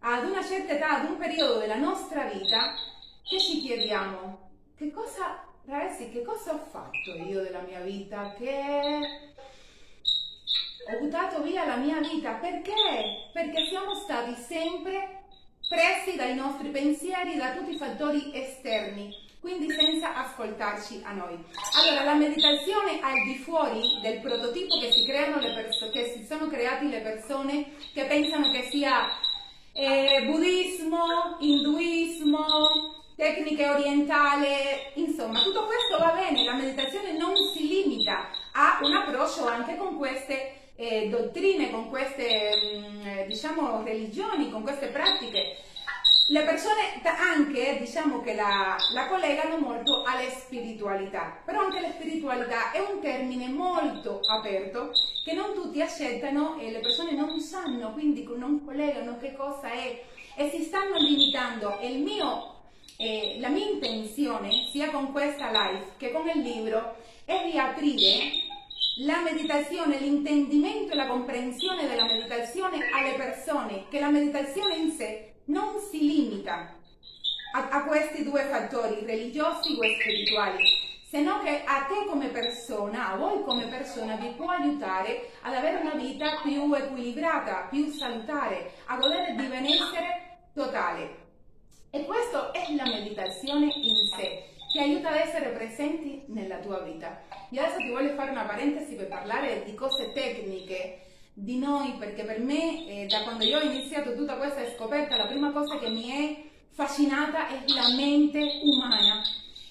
ad 0.00 0.24
una 0.24 0.44
certa 0.44 0.72
età, 0.72 1.00
ad 1.00 1.10
un 1.10 1.18
periodo 1.18 1.58
della 1.58 1.76
nostra 1.76 2.24
vita, 2.24 2.74
che 3.22 3.38
ci 3.38 3.60
chiediamo 3.60 4.50
che 4.82 4.90
cosa, 4.90 5.44
ragazzi, 5.66 6.10
che 6.10 6.22
cosa 6.22 6.54
ho 6.54 6.58
fatto 6.58 7.14
io 7.14 7.42
della 7.42 7.60
mia 7.60 7.80
vita? 7.80 8.34
Che 8.36 8.50
ho 10.90 10.98
buttato 10.98 11.40
via 11.42 11.64
la 11.64 11.76
mia 11.76 12.00
vita. 12.00 12.32
Perché? 12.32 13.30
Perché 13.32 13.66
siamo 13.66 13.94
stati 13.94 14.34
sempre 14.34 15.22
presi 15.68 16.16
dai 16.16 16.34
nostri 16.34 16.70
pensieri, 16.70 17.36
da 17.36 17.52
tutti 17.52 17.74
i 17.74 17.78
fattori 17.78 18.32
esterni, 18.34 19.14
quindi 19.42 19.68
senza 19.70 20.14
ascoltarci 20.14 21.02
a 21.04 21.12
noi. 21.12 21.36
Allora, 21.80 22.04
la 22.04 22.14
meditazione 22.14 23.00
al 23.02 23.24
di 23.24 23.34
fuori 23.38 23.82
del 24.00 24.20
prototipo 24.20 24.78
che 24.78 24.92
si 24.92 25.04
persone, 25.04 25.90
che 25.90 26.12
si 26.16 26.24
sono 26.24 26.46
creati 26.46 26.88
le 26.88 27.00
persone 27.00 27.72
che 27.92 28.04
pensano 28.04 28.50
che 28.50 28.68
sia 28.70 29.08
eh, 29.72 30.22
buddismo, 30.26 31.36
induismo, 31.40 32.46
tecniche 33.16 33.68
orientali, 33.68 34.46
insomma, 34.94 35.42
tutto 35.42 35.66
questo 35.66 35.98
va 35.98 36.12
bene, 36.12 36.44
la 36.44 36.54
meditazione 36.54 37.16
non 37.16 37.34
si 37.52 37.66
limita 37.66 38.28
a 38.52 38.78
un 38.80 38.94
approccio 38.94 39.46
anche 39.48 39.76
con 39.76 39.98
queste 39.98 40.70
eh, 40.76 41.08
dottrine, 41.08 41.72
con 41.72 41.88
queste 41.88 42.50
mh, 42.54 43.08
mm, 43.08 43.26
diciamo, 43.26 43.82
religioni, 43.82 44.50
con 44.52 44.62
queste 44.62 44.86
pratiche, 44.86 45.56
le 46.26 46.42
persone 46.42 47.02
anche 47.04 47.78
diciamo 47.80 48.20
che 48.20 48.34
la, 48.34 48.76
la, 48.92 49.08
collegano 49.08 49.58
molto 49.58 50.04
alle 50.04 50.30
spiritualità, 50.30 51.36
però 51.44 51.62
anche 51.62 51.80
la 51.80 51.90
spiritualità 51.90 52.70
è 52.70 52.78
un 52.78 53.00
termine 53.00 53.48
molto 53.48 54.20
aperto 54.28 54.92
che 55.24 55.32
non 55.32 55.52
tutti 55.52 55.82
accettano 55.82 56.58
e 56.60 56.70
le 56.70 56.78
persone 56.78 57.12
non 57.12 57.40
sanno, 57.40 57.92
quindi 57.92 58.26
non 58.36 58.64
collegano 58.64 59.18
che 59.18 59.34
cosa 59.34 59.70
è 59.72 60.00
e 60.36 60.50
si 60.50 60.62
stanno 60.62 60.96
limitando. 60.96 61.78
E 61.80 61.88
mio, 61.96 62.60
eh, 62.98 63.38
la 63.40 63.48
mia 63.48 63.66
intenzione, 63.66 64.68
sia 64.70 64.90
con 64.90 65.10
questa 65.10 65.50
live 65.50 65.94
che 65.96 66.12
con 66.12 66.28
il 66.28 66.40
libro, 66.40 66.96
è 67.24 67.48
di 67.50 67.58
aprire 67.58 68.30
la 68.98 69.22
meditazione, 69.22 69.98
l'intendimento 69.98 70.92
e 70.92 70.96
la 70.96 71.06
comprensione 71.06 71.88
della 71.88 72.04
meditazione 72.04 72.78
alle 72.92 73.14
persone, 73.14 73.86
che 73.88 73.98
la 73.98 74.10
meditazione 74.10 74.76
in 74.76 74.90
sé 74.92 75.31
non 75.46 75.78
si 75.80 76.00
limita 76.00 76.74
a, 77.54 77.68
a 77.68 77.84
questi 77.84 78.24
due 78.24 78.42
fattori, 78.44 79.04
religiosi 79.04 79.76
o 79.78 79.82
spirituali, 80.00 80.64
se 81.08 81.20
no 81.20 81.40
che 81.40 81.62
a 81.64 81.82
te 81.82 82.06
come 82.08 82.28
persona, 82.28 83.12
a 83.12 83.16
voi 83.16 83.42
come 83.42 83.66
persona, 83.66 84.16
vi 84.16 84.28
può 84.30 84.48
aiutare 84.48 85.30
ad 85.42 85.54
avere 85.54 85.80
una 85.80 85.94
vita 85.94 86.40
più 86.42 86.72
equilibrata, 86.72 87.66
più 87.68 87.90
salutare, 87.90 88.72
a 88.86 88.96
godere 88.96 89.34
di 89.34 89.46
benessere 89.46 90.38
totale. 90.54 91.20
E 91.90 92.06
questo 92.06 92.52
è 92.54 92.74
la 92.74 92.84
meditazione 92.84 93.66
in 93.66 94.08
sé 94.16 94.50
ti 94.72 94.78
aiuta 94.78 95.10
ad 95.10 95.16
essere 95.16 95.50
presenti 95.50 96.24
nella 96.28 96.56
tua 96.56 96.80
vita. 96.80 97.20
Io 97.50 97.60
adesso 97.60 97.76
ti 97.76 97.90
voglio 97.90 98.14
fare 98.14 98.30
una 98.30 98.44
parentesi 98.44 98.94
per 98.94 99.06
parlare 99.06 99.64
di 99.64 99.74
cose 99.74 100.12
tecniche 100.12 101.00
di 101.32 101.58
noi, 101.58 101.94
perché 101.98 102.24
per 102.24 102.40
me, 102.40 102.86
eh, 102.86 103.06
da 103.06 103.22
quando 103.22 103.44
io 103.44 103.58
ho 103.58 103.62
iniziato 103.62 104.14
tutta 104.14 104.36
questa 104.36 104.64
scoperta, 104.74 105.16
la 105.16 105.26
prima 105.26 105.50
cosa 105.52 105.78
che 105.78 105.88
mi 105.88 106.08
è 106.08 106.42
fascinata 106.72 107.48
è 107.48 107.62
la 107.66 107.94
mente 107.94 108.60
umana. 108.62 109.22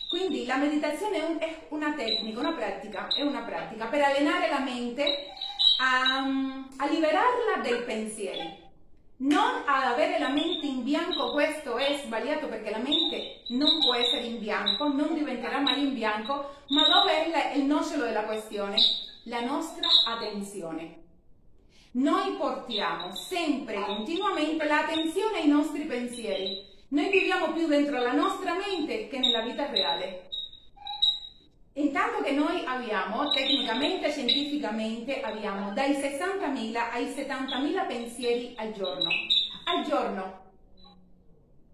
Quindi 0.10 0.46
la 0.46 0.58
meditazione 0.58 1.38
è 1.38 1.68
una 1.70 1.94
tecnica, 1.94 2.39
una 2.39 2.53
pratica, 2.53 3.08
è 3.08 3.22
una 3.22 3.41
pratica 3.41 3.86
per 3.88 4.01
allenare 4.01 4.50
la 4.50 4.60
mente 4.60 5.06
a, 5.80 6.25
a 6.77 6.88
liberarla 6.88 7.62
dai 7.63 7.84
pensieri 7.84 8.70
non 9.22 9.63
ad 9.65 9.84
avere 9.84 10.18
la 10.18 10.30
mente 10.30 10.65
in 10.65 10.84
bianco, 10.84 11.32
questo 11.32 11.77
è 11.77 12.01
sbagliato 12.03 12.48
perché 12.48 12.72
la 12.72 12.80
mente 12.80 13.41
non 13.50 13.80
può 13.80 13.94
essere 13.94 14.25
in 14.25 14.39
bianco, 14.39 14.88
non 14.88 15.13
diventerà 15.13 15.60
mai 15.60 15.84
in 15.84 15.94
bianco, 15.94 16.56
ma 16.70 16.88
dove 16.88 17.32
è 17.32 17.56
il 17.56 17.65
nocciolo 17.65 18.06
della 18.06 18.24
questione? 18.24 18.77
La 19.25 19.41
nostra 19.41 19.88
attenzione. 20.08 21.00
Noi 21.93 22.38
portiamo 22.38 23.13
sempre, 23.13 23.83
continuamente, 23.83 24.65
l'attenzione 24.65 25.39
ai 25.39 25.48
nostri 25.50 25.83
pensieri. 25.83 26.65
Noi 26.89 27.10
viviamo 27.10 27.51
più 27.51 27.67
dentro 27.67 28.00
la 28.00 28.13
nostra 28.13 28.55
mente 28.55 29.10
che 29.10 29.19
nella 29.19 29.41
vita 29.41 29.69
reale. 29.69 30.29
Intanto 31.74 32.21
che 32.24 32.31
noi 32.31 32.63
abbiamo, 32.65 33.29
tecnicamente 33.31 34.07
e 34.07 34.12
scientificamente, 34.12 35.19
abbiamo 35.19 35.74
dai 35.74 35.91
60.000 35.91 36.75
ai 36.93 37.07
70.000 37.07 37.88
pensieri 37.88 38.53
al 38.57 38.71
giorno. 38.71 39.10
Al 39.65 39.86
giorno. 39.86 40.39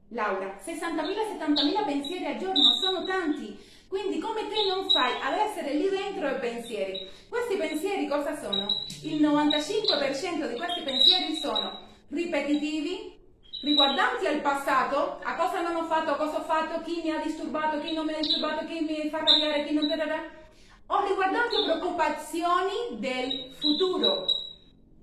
Laura, 0.09 0.57
60.000-70.000 0.65 1.86
pensieri 1.86 2.25
al 2.25 2.38
giorno 2.38 2.74
sono 2.81 3.05
tanti. 3.05 3.55
Quindi 3.88 4.20
come 4.20 4.48
te 4.50 4.65
non 4.67 4.89
fai 4.89 5.13
ad 5.22 5.38
essere 5.39 5.74
lì 5.74 5.89
dentro 5.89 6.27
i 6.27 6.39
pensieri? 6.39 7.08
Questi 7.29 7.56
pensieri 7.56 8.08
cosa 8.08 8.38
sono? 8.38 8.67
Il 9.03 9.22
95% 9.22 10.50
di 10.50 10.58
questi 10.58 10.82
pensieri 10.84 11.36
sono 11.38 11.86
ripetitivi, 12.10 13.17
riguardanti 13.62 14.27
al 14.27 14.41
passato, 14.41 15.20
a 15.24 15.36
cosa 15.36 15.62
non 15.62 15.75
ho 15.75 15.86
fatto, 15.86 16.12
a 16.12 16.15
cosa 16.15 16.39
ho 16.39 16.44
fatto, 16.44 16.82
chi 16.84 17.01
mi 17.03 17.12
ha 17.12 17.22
disturbato, 17.22 17.79
chi 17.79 17.94
non 17.94 18.06
mi 18.06 18.13
ha 18.13 18.17
disturbato, 18.17 18.65
chi 18.65 18.82
mi 18.82 19.10
fa 19.10 19.20
arrabbiare, 19.20 19.65
chi 19.65 19.74
non... 19.74 19.86
O 20.89 21.06
riguardanti 21.06 21.56
preoccupazioni 21.63 23.00
del 23.00 23.56
futuro. 23.58 24.25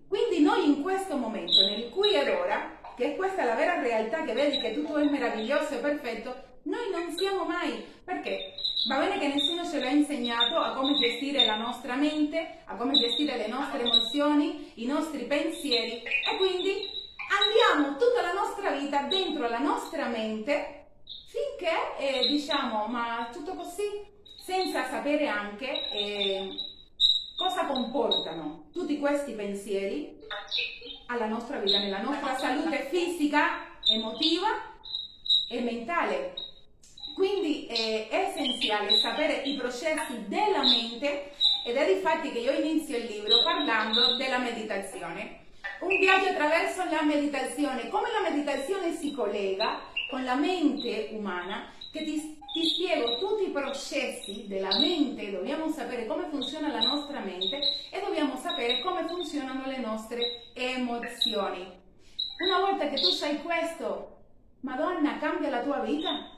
Quindi 0.09 0.41
noi 0.41 0.67
in 0.67 0.83
questo 0.83 1.17
momento, 1.17 1.61
nel 1.61 1.91
qui 1.91 2.14
ed 2.14 2.29
ora, 2.29 2.81
che 2.97 3.17
questa 3.17 3.43
è 3.43 3.45
la 3.45 3.55
vera 3.55 3.81
realtà 3.81 4.25
che 4.25 4.33
vedi 4.33 4.59
che 4.61 4.75
tutto 4.75 4.97
è 4.97 5.05
meraviglioso 5.05 5.75
e 5.75 5.79
perfetto, 5.79 6.35
noi 6.62 6.91
non 6.91 7.14
siamo 7.17 7.45
mai. 7.45 7.85
Perché? 8.05 8.55
Va 8.87 8.99
bene 8.99 9.19
che 9.19 9.29
nessuno 9.29 9.64
ce 9.64 9.81
l'ha 9.81 9.88
insegnato 9.88 10.59
a 10.59 10.75
come 10.75 10.99
gestire 10.99 11.47
la 11.47 11.57
nostra 11.57 11.95
mente, 11.95 12.59
a 12.67 12.76
come 12.76 12.93
gestire 12.93 13.38
le 13.38 13.49
nostre 13.49 13.81
emozioni, 13.81 14.73
i 14.75 14.85
nostri 14.85 15.25
pensieri 15.25 16.03
e 16.03 16.37
quindi 16.37 16.85
andiamo 17.31 17.97
tutta 17.97 18.21
la 18.21 18.33
nostra 18.35 18.73
vita 18.73 19.03
dentro 19.05 19.49
la 19.49 19.59
nostra 19.59 20.07
mente 20.09 20.88
finché 21.29 21.97
eh, 21.99 22.26
diciamo 22.26 22.87
ma 22.87 23.31
tutto 23.33 23.55
così 23.55 24.05
senza 24.45 24.87
sapere 24.91 25.29
anche 25.29 25.91
eh, 25.91 26.49
cosa 27.37 27.64
comportano 27.64 28.67
tutti 28.71 28.99
questi 28.99 29.33
pensieri 29.33 30.21
alla 31.07 31.26
nostra 31.26 31.59
vita, 31.59 31.79
nella 31.79 32.03
nostra 32.03 32.37
salute 32.37 32.88
fisica, 32.91 33.79
emotiva 33.87 34.49
e 35.49 35.61
mentale. 35.61 36.43
Quindi 37.14 37.66
eh, 37.66 38.09
è 38.09 38.16
essenziale 38.28 38.97
sapere 38.97 39.42
i 39.44 39.56
processi 39.56 40.26
della 40.26 40.62
mente 40.62 41.33
ed 41.64 41.76
è 41.76 41.88
infatti 41.88 42.33
che 42.33 42.40
io 42.40 42.52
inizio 42.52 42.97
il 42.97 43.04
libro 43.04 43.42
parlando 43.42 44.16
della 44.16 44.38
meditazione. 44.38 45.42
Un 45.80 45.97
viaggio 45.99 46.28
attraverso 46.28 46.85
la 46.90 47.02
meditazione, 47.02 47.88
come 47.88 48.09
la 48.11 48.28
meditazione 48.28 48.92
si 48.92 49.12
collega 49.12 49.80
con 50.11 50.25
la 50.25 50.35
mente 50.35 51.09
umana, 51.12 51.71
che 51.90 52.04
ti, 52.04 52.38
ti 52.52 52.66
spiego 52.66 53.18
tutti 53.18 53.44
i 53.44 53.52
processi 53.52 54.47
della 54.49 54.76
mente, 54.78 55.30
dobbiamo 55.30 55.71
sapere 55.71 56.06
come 56.06 56.26
funziona 56.28 56.73
la 56.73 56.80
nostra 56.80 57.21
mente 57.21 57.61
e 57.90 58.00
dobbiamo 58.00 58.37
sapere 58.37 58.80
come 58.80 59.06
funzionano 59.06 59.66
le 59.66 59.78
nostre 59.78 60.50
emozioni. 60.52 61.83
Una 62.44 62.59
volta 62.59 62.88
che 62.88 63.00
tu 63.00 63.11
sai 63.11 63.40
questo, 63.42 64.16
Madonna, 64.61 65.18
cambia 65.18 65.50
la 65.50 65.62
tua 65.62 65.78
vita? 65.78 66.34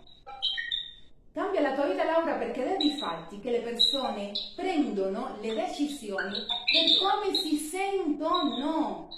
Cambia 1.37 1.61
la 1.61 1.75
tua 1.75 1.85
vita 1.85 2.03
Laura 2.03 2.33
perché 2.37 2.65
devi 2.65 2.97
farti 2.97 3.39
che 3.41 3.51
le 3.51 3.61
persone 3.61 4.33
prendono 4.55 5.37
le 5.43 5.55
decisioni 5.55 6.33
per 6.33 6.99
come 6.99 7.37
si 7.37 7.57
sentono. 7.59 9.11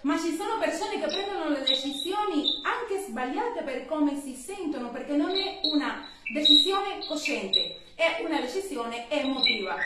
Ma 0.00 0.18
ci 0.18 0.34
sono 0.36 0.56
persone 0.58 0.98
che 0.98 1.06
prendono 1.06 1.50
le 1.50 1.60
decisioni 1.60 2.44
anche 2.64 3.04
sbagliate 3.06 3.62
per 3.62 3.84
come 3.84 4.18
si 4.18 4.34
sentono, 4.36 4.88
perché 4.88 5.12
non 5.12 5.36
è 5.36 5.60
una 5.64 6.02
decisione 6.32 7.04
cosciente, 7.06 7.82
è 7.94 8.24
una 8.24 8.40
decisione 8.40 9.10
emotiva. 9.10 9.76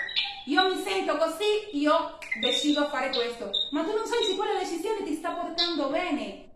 Io 0.47 0.73
mi 0.73 0.81
sento 0.81 1.17
così, 1.17 1.77
io 1.77 2.19
decido 2.41 2.87
fare 2.89 3.11
questo, 3.11 3.51
ma 3.73 3.83
tu 3.83 3.91
non 3.91 4.07
sai 4.07 4.23
se 4.23 4.37
quella 4.37 4.61
decisione 4.61 5.03
ti 5.03 5.15
sta 5.15 5.31
portando 5.31 5.89
bene. 5.89 6.53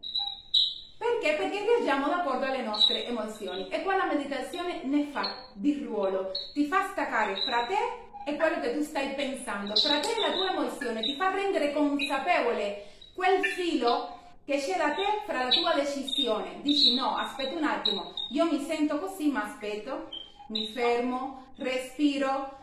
Perché? 0.98 1.36
Perché 1.36 1.64
reagiamo 1.64 2.08
d'accordo 2.08 2.44
alle 2.44 2.62
nostre 2.62 3.06
emozioni 3.06 3.68
e 3.68 3.82
qua 3.82 3.96
la 3.96 4.06
meditazione 4.06 4.82
ne 4.82 5.04
fa 5.12 5.46
di 5.52 5.84
ruolo, 5.84 6.32
ti 6.52 6.66
fa 6.66 6.88
staccare 6.90 7.36
fra 7.36 7.66
te 7.66 8.30
e 8.30 8.36
quello 8.36 8.60
che 8.60 8.74
tu 8.74 8.82
stai 8.82 9.14
pensando, 9.14 9.76
fra 9.76 10.00
te 10.00 10.08
e 10.08 10.20
la 10.20 10.32
tua 10.32 10.50
emozione, 10.50 11.00
ti 11.02 11.14
fa 11.14 11.30
rendere 11.30 11.72
consapevole 11.72 12.84
quel 13.14 13.44
filo 13.44 14.16
che 14.44 14.58
c'è 14.58 14.76
da 14.76 14.90
te 14.90 15.22
fra 15.24 15.44
la 15.44 15.50
tua 15.50 15.74
decisione. 15.74 16.60
Dici 16.62 16.94
no, 16.94 17.16
aspetta 17.16 17.54
un 17.54 17.64
attimo, 17.64 18.14
io 18.30 18.44
mi 18.46 18.60
sento 18.64 18.98
così, 18.98 19.30
ma 19.30 19.44
aspetto, 19.44 20.08
mi 20.48 20.68
fermo, 20.72 21.52
respiro, 21.58 22.58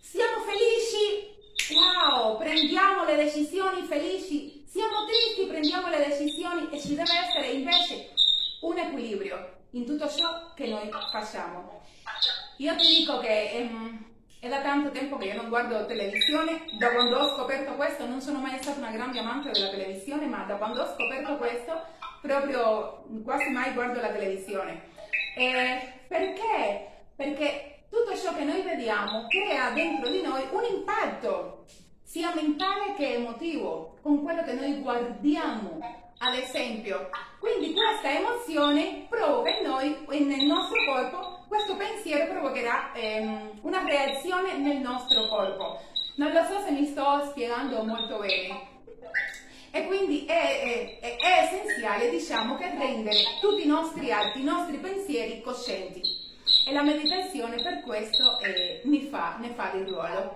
siamo 0.00 0.42
felici, 0.44 1.74
wow, 1.74 2.38
prendiamo 2.38 3.04
le 3.04 3.16
decisioni 3.16 3.82
felici, 3.82 4.57
siamo 4.68 5.06
tristi, 5.06 5.46
prendiamo 5.46 5.88
le 5.88 6.06
decisioni 6.08 6.68
e 6.70 6.78
ci 6.78 6.94
deve 6.94 7.10
essere 7.26 7.48
invece 7.48 8.10
un 8.60 8.76
equilibrio 8.76 9.56
in 9.70 9.86
tutto 9.86 10.08
ciò 10.08 10.52
che 10.54 10.66
noi 10.66 10.90
facciamo. 11.10 11.82
Io 12.58 12.76
ti 12.76 12.86
dico 12.86 13.18
che 13.18 13.50
ehm, 13.50 14.04
è 14.40 14.48
da 14.48 14.60
tanto 14.60 14.90
tempo 14.90 15.16
che 15.16 15.26
io 15.26 15.36
non 15.36 15.48
guardo 15.48 15.86
televisione, 15.86 16.64
da 16.78 16.90
quando 16.90 17.16
ho 17.18 17.34
scoperto 17.34 17.72
questo, 17.74 18.06
non 18.06 18.20
sono 18.20 18.40
mai 18.40 18.58
stata 18.60 18.78
una 18.78 18.90
grande 18.90 19.18
amante 19.18 19.50
della 19.50 19.70
televisione, 19.70 20.26
ma 20.26 20.44
da 20.44 20.56
quando 20.56 20.82
ho 20.82 20.94
scoperto 20.94 21.36
questo 21.36 21.96
proprio 22.20 23.04
quasi 23.24 23.48
mai 23.50 23.72
guardo 23.72 24.00
la 24.00 24.10
televisione. 24.10 24.82
Eh, 25.34 25.92
perché? 26.08 26.88
Perché 27.16 27.84
tutto 27.90 28.16
ciò 28.16 28.34
che 28.34 28.44
noi 28.44 28.60
vediamo 28.62 29.26
crea 29.28 29.70
dentro 29.70 30.10
di 30.10 30.20
noi 30.20 30.42
un 30.50 30.64
impatto 30.64 31.64
sia 32.02 32.34
mentale 32.34 32.94
che 32.96 33.14
emotivo, 33.14 33.87
con 34.02 34.22
quello 34.22 34.42
che 34.42 34.52
noi 34.52 34.80
guardiamo, 34.80 35.78
ad 36.18 36.34
esempio. 36.34 37.10
Quindi 37.38 37.72
questa 37.72 38.10
emozione 38.10 39.06
provoca 39.08 39.50
in 39.50 39.66
noi, 39.66 40.04
nel 40.24 40.46
nostro 40.46 40.84
corpo, 40.86 41.44
questo 41.48 41.76
pensiero 41.76 42.30
provocherà 42.32 42.92
ehm, 42.92 43.60
una 43.62 43.84
reazione 43.84 44.58
nel 44.58 44.78
nostro 44.78 45.28
corpo. 45.28 45.80
Non 46.16 46.32
lo 46.32 46.42
so 46.44 46.60
se 46.64 46.72
mi 46.72 46.84
sto 46.86 47.26
spiegando 47.30 47.84
molto 47.84 48.18
bene. 48.18 48.76
E 49.70 49.86
quindi 49.86 50.24
è, 50.24 50.98
è, 51.00 51.16
è 51.16 51.44
essenziale, 51.44 52.10
diciamo, 52.10 52.56
che 52.56 52.70
rendere 52.76 53.18
tutti 53.40 53.64
i 53.64 53.66
nostri 53.66 54.10
atti, 54.10 54.40
i 54.40 54.44
nostri 54.44 54.78
pensieri 54.78 55.40
coscienti. 55.40 56.00
E 56.66 56.72
la 56.72 56.82
meditazione 56.82 57.62
per 57.62 57.82
questo 57.82 58.40
eh, 58.40 58.82
fa, 59.10 59.36
ne 59.38 59.50
fa 59.54 59.70
di 59.72 59.84
ruolo. 59.84 60.32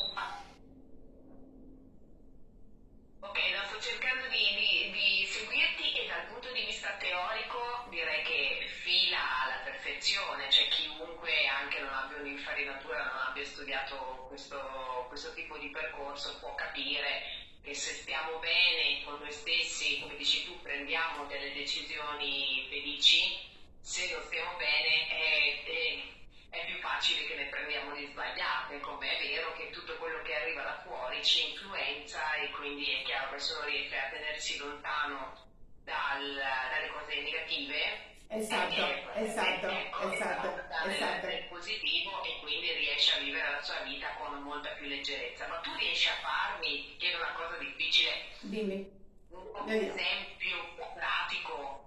No, 3.32 3.64
sto 3.64 3.80
cercando 3.80 4.28
di, 4.28 4.44
di, 4.54 4.90
di, 4.90 5.24
seguirti 5.24 5.92
e 5.94 6.06
dal 6.06 6.26
punto 6.26 6.52
di 6.52 6.64
vista 6.64 6.90
teorico 6.98 7.86
direi 7.88 8.22
che 8.24 8.66
fila 8.82 9.44
alla 9.44 9.62
perfezione, 9.64 10.50
cioè 10.50 10.68
chiunque 10.68 11.46
anche 11.46 11.80
non 11.80 11.94
abbia 11.94 12.18
un'infarinatura, 12.18 13.04
non 13.04 13.22
abbia 13.28 13.42
studiato 13.46 14.26
questo, 14.28 15.06
questo 15.08 15.32
tipo 15.32 15.56
di 15.56 15.70
percorso 15.70 16.36
può 16.40 16.54
capire 16.54 17.46
che 17.62 17.72
se 17.72 17.94
stiamo 17.94 18.38
bene 18.38 19.02
con 19.02 19.18
noi 19.18 19.32
stessi, 19.32 20.00
come 20.00 20.16
dici 20.16 20.44
tu, 20.44 20.60
prendiamo 20.60 21.24
delle 21.24 21.54
decisioni 21.54 22.66
felici, 22.68 23.48
se 23.80 24.12
non 24.12 24.20
stiamo 24.20 24.56
bene 24.56 25.08
è, 25.08 25.62
è 25.64 26.02
è 26.52 26.66
più 26.66 26.78
facile 26.80 27.26
che 27.26 27.34
ne 27.34 27.46
prendiamo 27.46 27.94
di 27.94 28.06
sbagliate, 28.12 28.78
come 28.80 29.08
è 29.08 29.26
vero 29.26 29.54
che 29.54 29.70
tutto 29.70 29.96
quello 29.96 30.20
che 30.20 30.34
arriva 30.36 30.62
da 30.62 30.82
fuori 30.84 31.24
ci 31.24 31.50
influenza 31.50 32.34
e 32.34 32.50
quindi 32.50 32.92
è 32.92 33.02
chiaro 33.04 33.32
che 33.32 33.40
se 33.40 33.54
uno 33.54 33.64
riesce 33.64 33.96
a 33.96 34.10
tenersi 34.10 34.58
lontano 34.58 35.32
dal, 35.82 36.34
dalle 36.36 36.88
cose 36.92 37.20
negative, 37.20 38.10
Esatto, 38.34 38.80
eh, 38.80 39.24
esatto, 39.24 39.68
ecco, 39.68 40.10
esatto, 40.10 40.88
esatto. 40.88 41.26
Nel 41.26 41.44
positivo 41.50 42.22
e 42.24 42.40
quindi 42.40 42.72
riesce 42.72 43.16
a 43.16 43.20
vivere 43.20 43.50
la 43.50 43.60
sua 43.60 43.80
vita 43.80 44.08
con 44.16 44.40
molta 44.40 44.70
più 44.70 44.86
leggerezza. 44.86 45.46
Ma 45.48 45.56
tu 45.56 45.70
riesci 45.76 46.08
a 46.08 46.14
farmi, 46.22 46.86
ti 46.86 46.96
chiedo 46.96 47.18
una 47.18 47.32
cosa 47.34 47.58
difficile, 47.58 48.28
Dimmi. 48.40 48.90
un 49.28 49.68
esempio 49.68 50.74
pratico 50.94 51.82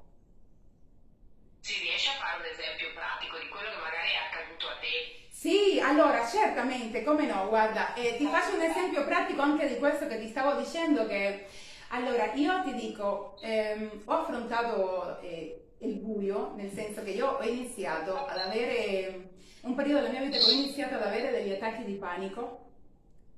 si 1.66 1.80
riesce 1.80 2.10
a 2.10 2.14
fare 2.22 2.38
un 2.38 2.46
esempio 2.46 2.94
pratico 2.94 3.40
di 3.40 3.48
quello 3.50 3.72
che 3.72 3.78
magari 3.78 4.12
è 4.12 4.18
accaduto 4.18 4.68
a 4.70 4.76
te? 4.76 5.26
Sì, 5.32 5.75
allora 5.88 6.26
certamente, 6.28 7.04
come 7.04 7.28
no, 7.28 7.48
guarda, 7.48 7.94
eh, 7.94 8.16
ti 8.18 8.26
faccio 8.26 8.56
un 8.56 8.62
esempio 8.62 9.06
pratico 9.06 9.42
anche 9.42 9.68
di 9.68 9.78
questo 9.78 10.08
che 10.08 10.20
ti 10.20 10.28
stavo 10.28 10.60
dicendo 10.60 11.06
che, 11.06 11.46
allora, 11.90 12.34
io 12.34 12.64
ti 12.64 12.74
dico, 12.74 13.38
ehm, 13.42 14.02
ho 14.06 14.14
affrontato 14.14 15.20
eh, 15.22 15.62
il 15.80 15.96
buio, 15.96 16.54
nel 16.56 16.72
senso 16.72 17.04
che 17.04 17.12
io 17.12 17.38
ho 17.40 17.44
iniziato 17.44 18.26
ad 18.26 18.38
avere, 18.38 19.30
un 19.62 19.76
periodo 19.76 20.02
della 20.02 20.12
mia 20.12 20.22
vita 20.22 20.38
che 20.38 20.46
ho 20.46 20.54
iniziato 20.54 20.96
ad 20.96 21.04
avere 21.04 21.32
degli 21.32 21.52
attacchi 21.52 21.84
di 21.84 21.94
panico 21.94 22.64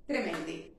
tremendi. 0.06 0.76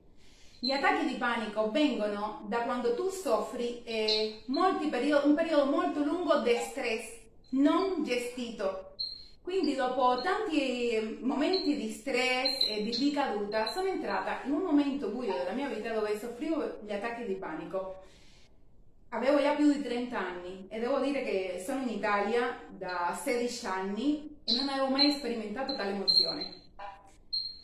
Gli 0.61 0.71
attacchi 0.71 1.05
di 1.05 1.15
panico 1.15 1.71
vengono 1.71 2.45
da 2.47 2.63
quando 2.63 2.95
tu 2.95 3.09
soffri 3.09 3.81
eh, 3.83 4.41
periodi, 4.89 5.27
un 5.27 5.35
periodo 5.35 5.65
molto 5.65 6.03
lungo 6.03 6.39
di 6.39 6.55
stress 6.55 7.17
non 7.51 8.03
gestito. 8.03 8.95
Quindi 9.49 9.73
dopo 9.73 10.21
tanti 10.21 11.17
momenti 11.21 11.75
di 11.75 11.89
stress 11.89 12.69
e 12.69 12.83
di 12.83 12.91
ricaduta 12.91 13.65
sono 13.71 13.87
entrata 13.87 14.41
in 14.45 14.51
un 14.51 14.61
momento 14.61 15.07
buio 15.07 15.33
della 15.33 15.53
mia 15.53 15.67
vita 15.67 15.91
dove 15.91 16.19
soffrivo 16.19 16.77
gli 16.85 16.91
attacchi 16.91 17.25
di 17.25 17.33
panico. 17.33 18.03
Avevo 19.09 19.41
già 19.41 19.55
più 19.55 19.73
di 19.73 19.81
30 19.81 20.19
anni 20.19 20.67
e 20.69 20.79
devo 20.79 20.99
dire 20.99 21.23
che 21.23 21.63
sono 21.65 21.81
in 21.81 21.89
Italia 21.89 22.59
da 22.67 23.19
16 23.19 23.65
anni 23.65 24.37
e 24.43 24.53
non 24.53 24.69
avevo 24.69 24.89
mai 24.89 25.13
sperimentato 25.13 25.75
tale 25.75 25.93
emozione. 25.93 26.53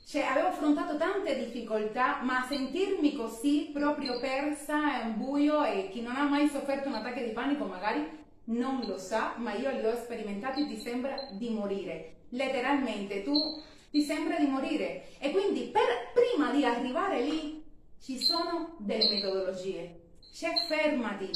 Cioè, 0.08 0.24
avevo 0.24 0.48
affrontato 0.48 0.98
tante 0.98 1.38
difficoltà, 1.38 2.20
ma 2.24 2.48
sentirmi 2.48 3.16
così 3.16 3.70
proprio 3.72 4.20
persa 4.20 5.02
un 5.04 5.18
buio 5.18 5.64
e 5.64 5.90
chi 5.92 6.02
non 6.02 6.16
ha 6.16 6.24
mai 6.24 6.48
sofferto 6.48 6.88
un 6.88 6.96
attacco 6.96 7.20
di 7.20 7.30
panico 7.30 7.66
magari 7.66 8.25
non 8.46 8.86
lo 8.86 8.98
sa, 8.98 9.36
ma 9.38 9.54
io 9.54 9.72
li 9.72 9.86
ho 9.86 9.96
sperimentati 9.96 10.64
e 10.64 10.68
ti 10.68 10.78
sembra 10.78 11.30
di 11.32 11.50
morire. 11.50 12.14
Letteralmente 12.30 13.24
tu 13.24 13.62
ti 13.90 14.02
sembra 14.02 14.38
di 14.38 14.46
morire. 14.46 15.08
E 15.20 15.32
quindi 15.32 15.70
per, 15.72 16.12
prima 16.14 16.52
di 16.52 16.66
arrivare 16.66 17.22
lì 17.22 17.64
ci 18.02 18.20
sono 18.20 18.76
delle 18.80 19.10
metodologie. 19.10 20.02
Cioè 20.34 20.54
fermati, 20.68 21.30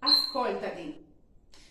ascoltati. 0.00 1.04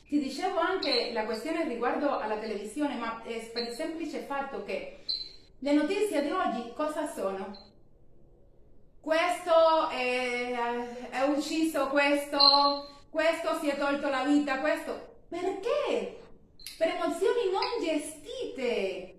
Ti 0.08 0.20
dicevo 0.20 0.60
anche 0.60 1.12
la 1.14 1.26
questione 1.26 1.68
riguardo 1.68 2.18
alla 2.18 2.38
televisione, 2.38 2.96
ma 2.96 3.24
è 3.24 3.50
per 3.54 3.70
il 3.70 3.76
semplice 3.76 4.20
fatto 4.20 4.64
che 4.64 5.04
le 5.60 5.74
notizie 5.74 6.22
di 6.22 6.30
oggi 6.30 6.72
cosa 6.76 7.08
sono? 7.08 7.74
Questo 9.00 9.90
è, 9.90 11.10
è 11.10 11.22
ucciso, 11.28 11.90
questo, 11.90 12.95
questo 13.16 13.58
si 13.62 13.70
è 13.70 13.78
tolto 13.78 14.10
la 14.10 14.26
vita, 14.26 14.60
questo. 14.60 15.20
Perché? 15.30 16.20
Per 16.78 16.88
emozioni 16.96 17.50
non 17.50 17.82
gestite. 17.82 19.16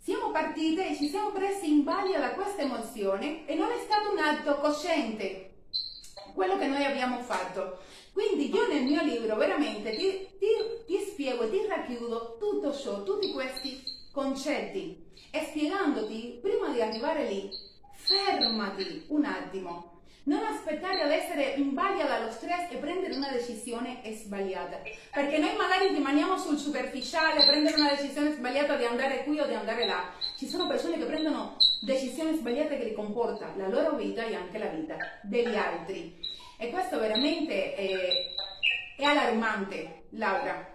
Siamo 0.00 0.32
partite 0.32 0.88
e 0.88 0.96
ci 0.96 1.06
siamo 1.06 1.30
presi 1.30 1.70
in 1.70 1.84
baglia 1.84 2.18
da 2.18 2.30
questa 2.30 2.62
emozione 2.62 3.46
e 3.46 3.54
non 3.54 3.70
è 3.70 3.78
stato 3.84 4.10
un 4.10 4.18
atto 4.18 4.56
cosciente 4.56 5.52
quello 6.34 6.58
che 6.58 6.66
noi 6.66 6.84
abbiamo 6.84 7.20
fatto. 7.20 7.78
Quindi 8.12 8.52
io 8.52 8.66
nel 8.66 8.82
mio 8.82 9.04
libro 9.04 9.36
veramente 9.36 9.94
ti, 9.94 10.28
ti, 10.36 10.46
ti 10.84 10.98
spiego 11.04 11.44
e 11.44 11.50
ti 11.50 11.66
racchiudo 11.68 12.36
tutto 12.40 12.74
ciò, 12.74 13.04
tutti 13.04 13.32
questi 13.32 13.80
concetti 14.10 15.12
e 15.30 15.40
spiegandoti, 15.50 16.40
prima 16.42 16.70
di 16.70 16.82
arrivare 16.82 17.28
lì, 17.28 17.48
fermati 17.92 19.04
un 19.06 19.24
attimo. 19.24 19.93
Non 20.26 20.42
aspettare 20.42 21.02
ad 21.02 21.10
essere 21.10 21.52
in 21.56 21.74
baglia 21.74 22.06
dallo 22.06 22.30
stress 22.30 22.70
e 22.70 22.76
prendere 22.76 23.14
una 23.14 23.28
decisione 23.28 24.00
sbagliata. 24.10 24.80
Perché 25.12 25.36
noi 25.36 25.54
magari 25.54 25.88
rimaniamo 25.88 26.38
sul 26.38 26.56
superficiale, 26.56 27.44
prendere 27.44 27.76
una 27.76 27.90
decisione 27.90 28.32
sbagliata 28.32 28.74
di 28.76 28.84
andare 28.84 29.22
qui 29.24 29.38
o 29.40 29.46
di 29.46 29.52
andare 29.52 29.84
là. 29.84 30.14
Ci 30.38 30.48
sono 30.48 30.66
persone 30.66 30.96
che 30.96 31.04
prendono 31.04 31.58
decisioni 31.82 32.38
sbagliate 32.38 32.78
che 32.78 32.84
li 32.84 32.94
comporta 32.94 33.52
la 33.56 33.68
loro 33.68 33.96
vita 33.96 34.24
e 34.24 34.34
anche 34.34 34.56
la 34.56 34.68
vita 34.68 34.96
degli 35.20 35.54
altri. 35.54 36.18
E 36.56 36.70
questo 36.70 36.98
veramente 36.98 37.74
è, 37.74 38.34
è 38.96 39.04
allarmante, 39.04 40.04
Laura. 40.10 40.72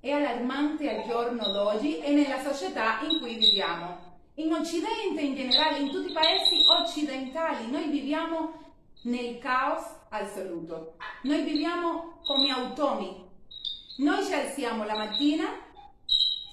È 0.00 0.10
allarmante 0.10 0.88
al 0.88 1.06
giorno 1.06 1.44
d'oggi 1.52 1.98
e 1.98 2.10
nella 2.12 2.40
società 2.40 3.00
in 3.06 3.20
cui 3.20 3.34
viviamo. 3.34 4.10
In 4.36 4.50
Occidente 4.54 5.20
in 5.20 5.34
generale, 5.34 5.80
in 5.80 5.90
tutti 5.90 6.10
i 6.10 6.14
paesi 6.14 6.64
occidentali, 6.80 7.70
noi 7.70 7.88
viviamo 7.88 8.60
nel 9.02 9.38
caos 9.38 9.84
assoluto. 10.10 10.96
Noi 11.22 11.42
viviamo 11.42 12.20
come 12.24 12.50
automi. 12.50 13.30
Noi 13.98 14.24
ci 14.24 14.32
alziamo 14.32 14.84
la 14.84 14.96
mattina, 14.96 15.44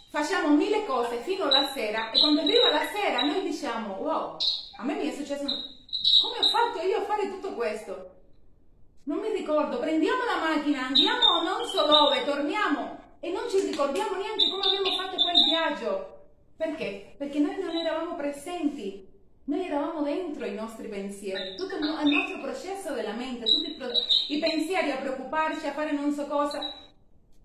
facciamo 0.10 0.56
mille 0.56 0.86
cose 0.86 1.18
fino 1.18 1.46
alla 1.46 1.72
sera 1.74 2.12
e 2.12 2.20
quando 2.20 2.42
arriva 2.42 2.72
la 2.72 2.86
sera 2.94 3.22
noi 3.22 3.42
diciamo 3.44 3.96
wow, 3.96 4.36
a 4.78 4.84
me 4.84 4.96
mi 4.96 5.10
è 5.10 5.14
successo, 5.14 5.44
come 5.44 6.40
ho 6.40 6.50
fatto 6.50 6.86
io 6.86 6.98
a 6.98 7.06
fare 7.06 7.30
tutto 7.30 7.54
questo? 7.54 8.18
Non 9.04 9.20
mi 9.20 9.32
ricordo, 9.32 9.80
prendiamo 9.80 10.24
la 10.26 10.40
macchina, 10.40 10.88
andiamo 10.88 11.42
non 11.44 11.66
so 11.66 11.86
dove, 11.86 12.26
torniamo 12.26 13.00
e 13.20 13.32
non 13.32 13.50
ci 13.50 13.60
ricordiamo 13.62 14.16
neanche 14.16 14.50
come 14.50 14.64
abbiamo 14.64 14.98
fatto 14.98 15.16
quel 15.16 15.44
viaggio. 15.50 16.18
Perché? 16.58 17.16
Perché 17.18 17.40
noi 17.40 17.58
non 17.60 17.76
eravamo 17.76 18.16
presenti, 18.16 19.09
noi 19.50 19.66
eravamo 19.66 20.04
dentro 20.04 20.46
i 20.46 20.54
nostri 20.54 20.88
pensieri, 20.88 21.56
tutto 21.56 21.76
il 21.76 21.82
nostro 21.82 22.40
processo 22.40 22.94
della 22.94 23.14
mente, 23.14 23.46
tutti 23.46 23.76
i 24.28 24.38
pensieri 24.38 24.92
a 24.92 24.98
preoccuparci, 24.98 25.66
a 25.66 25.74
fare 25.74 25.92
non 25.92 26.14
so 26.14 26.28
cosa. 26.28 26.60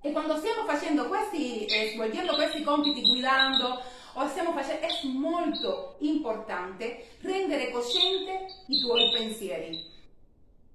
E 0.03 0.13
quando 0.13 0.37
stiamo 0.37 0.65
facendo 0.67 1.09
questi, 1.09 1.65
eh, 1.65 1.93
svolgendo 1.95 2.35
questi 2.35 2.63
compiti, 2.63 3.01
guidando, 3.01 3.81
o 4.17 4.29
stiamo 4.29 4.53
facendo, 4.53 4.87
è 4.87 5.07
molto 5.07 5.97
importante 6.01 7.07
rendere 7.23 7.71
cosciente 7.71 8.49
i 8.67 8.81
tuoi 8.81 9.11
pensieri. 9.11 9.91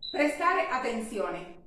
Prestare 0.09 0.67
attenzione. 0.67 1.57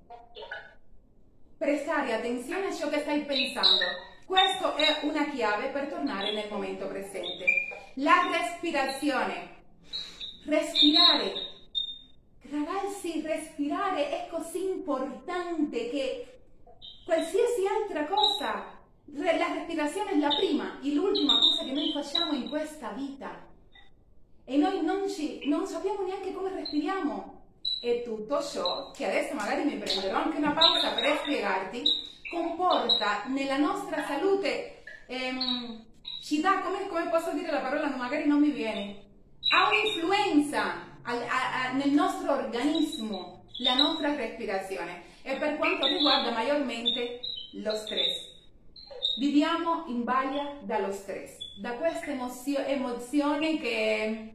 Prestare 1.56 2.14
attenzione 2.14 2.66
a 2.66 2.74
ciò 2.74 2.88
che 2.88 2.98
stai 2.98 3.20
pensando 3.20 4.10
questa 4.26 4.74
è 4.76 5.00
una 5.02 5.30
chiave 5.30 5.68
per 5.68 5.88
tornare 5.88 6.32
nel 6.32 6.48
momento 6.50 6.86
presente. 6.86 7.44
La 7.96 8.30
respirazione. 8.32 9.50
Respirare. 10.46 11.32
Ragazzi, 12.50 13.20
respirare 13.20 14.08
è 14.08 14.28
così 14.30 14.64
importante 14.64 15.90
che 15.90 16.40
qualsiasi 17.04 17.66
altra 17.66 18.06
cosa, 18.06 18.64
la 19.04 19.52
respirazione 19.52 20.12
è 20.12 20.18
la 20.18 20.28
prima 20.28 20.80
e 20.80 20.94
l'ultima 20.94 21.38
cosa 21.38 21.64
che 21.64 21.72
noi 21.72 21.92
facciamo 21.92 22.32
in 22.32 22.48
questa 22.48 22.92
vita. 22.92 23.46
E 24.46 24.56
noi 24.56 24.82
non, 24.82 25.06
ci, 25.06 25.46
non 25.46 25.66
sappiamo 25.66 26.02
neanche 26.06 26.32
come 26.32 26.48
respiriamo. 26.54 27.40
E 27.82 28.02
tutto 28.04 28.42
ciò, 28.42 28.90
che 28.92 29.04
adesso 29.04 29.34
magari 29.34 29.64
mi 29.64 29.76
prenderò 29.76 30.16
anche 30.16 30.38
una 30.38 30.52
pausa 30.52 30.94
per 30.94 31.18
spiegarti, 31.18 31.82
comporta 32.30 33.24
nella 33.26 33.58
nostra 33.58 34.02
salute, 34.06 34.82
ehm, 35.06 35.90
ci 36.22 36.40
dà, 36.40 36.60
come, 36.60 36.86
come, 36.88 37.08
posso 37.08 37.32
dire 37.32 37.50
la 37.50 37.60
parola, 37.60 37.88
magari 37.96 38.26
non 38.26 38.40
mi 38.40 38.50
viene, 38.50 39.02
ha 39.50 39.68
un'influenza 39.68 40.90
nel 41.74 41.90
nostro 41.90 42.32
organismo, 42.32 43.44
la 43.58 43.74
nostra 43.74 44.14
respirazione 44.14 45.02
e 45.22 45.36
per 45.36 45.56
quanto 45.56 45.86
riguarda 45.86 46.30
maggiormente 46.30 47.20
lo 47.54 47.74
stress. 47.74 48.30
Viviamo 49.18 49.84
in 49.88 50.04
baglia 50.04 50.58
dallo 50.62 50.92
stress, 50.92 51.36
da 51.60 51.72
questa 51.72 52.06
emozio, 52.06 52.58
emozione 52.58 53.58
che 53.58 54.32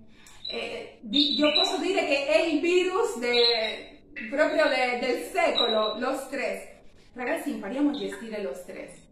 eh, 0.50 1.00
io 1.10 1.52
posso 1.54 1.78
dire 1.78 2.06
che 2.06 2.28
è 2.28 2.42
il 2.42 2.60
virus 2.60 3.18
de, 3.18 4.02
proprio 4.30 4.68
de, 4.68 5.00
del 5.00 5.30
secolo, 5.32 5.98
lo 5.98 6.16
stress 6.16 6.76
Ragazzi, 7.18 7.50
impariamo 7.50 7.90
a 7.90 7.94
gestire 7.94 8.44
lo 8.44 8.54
stress. 8.54 9.07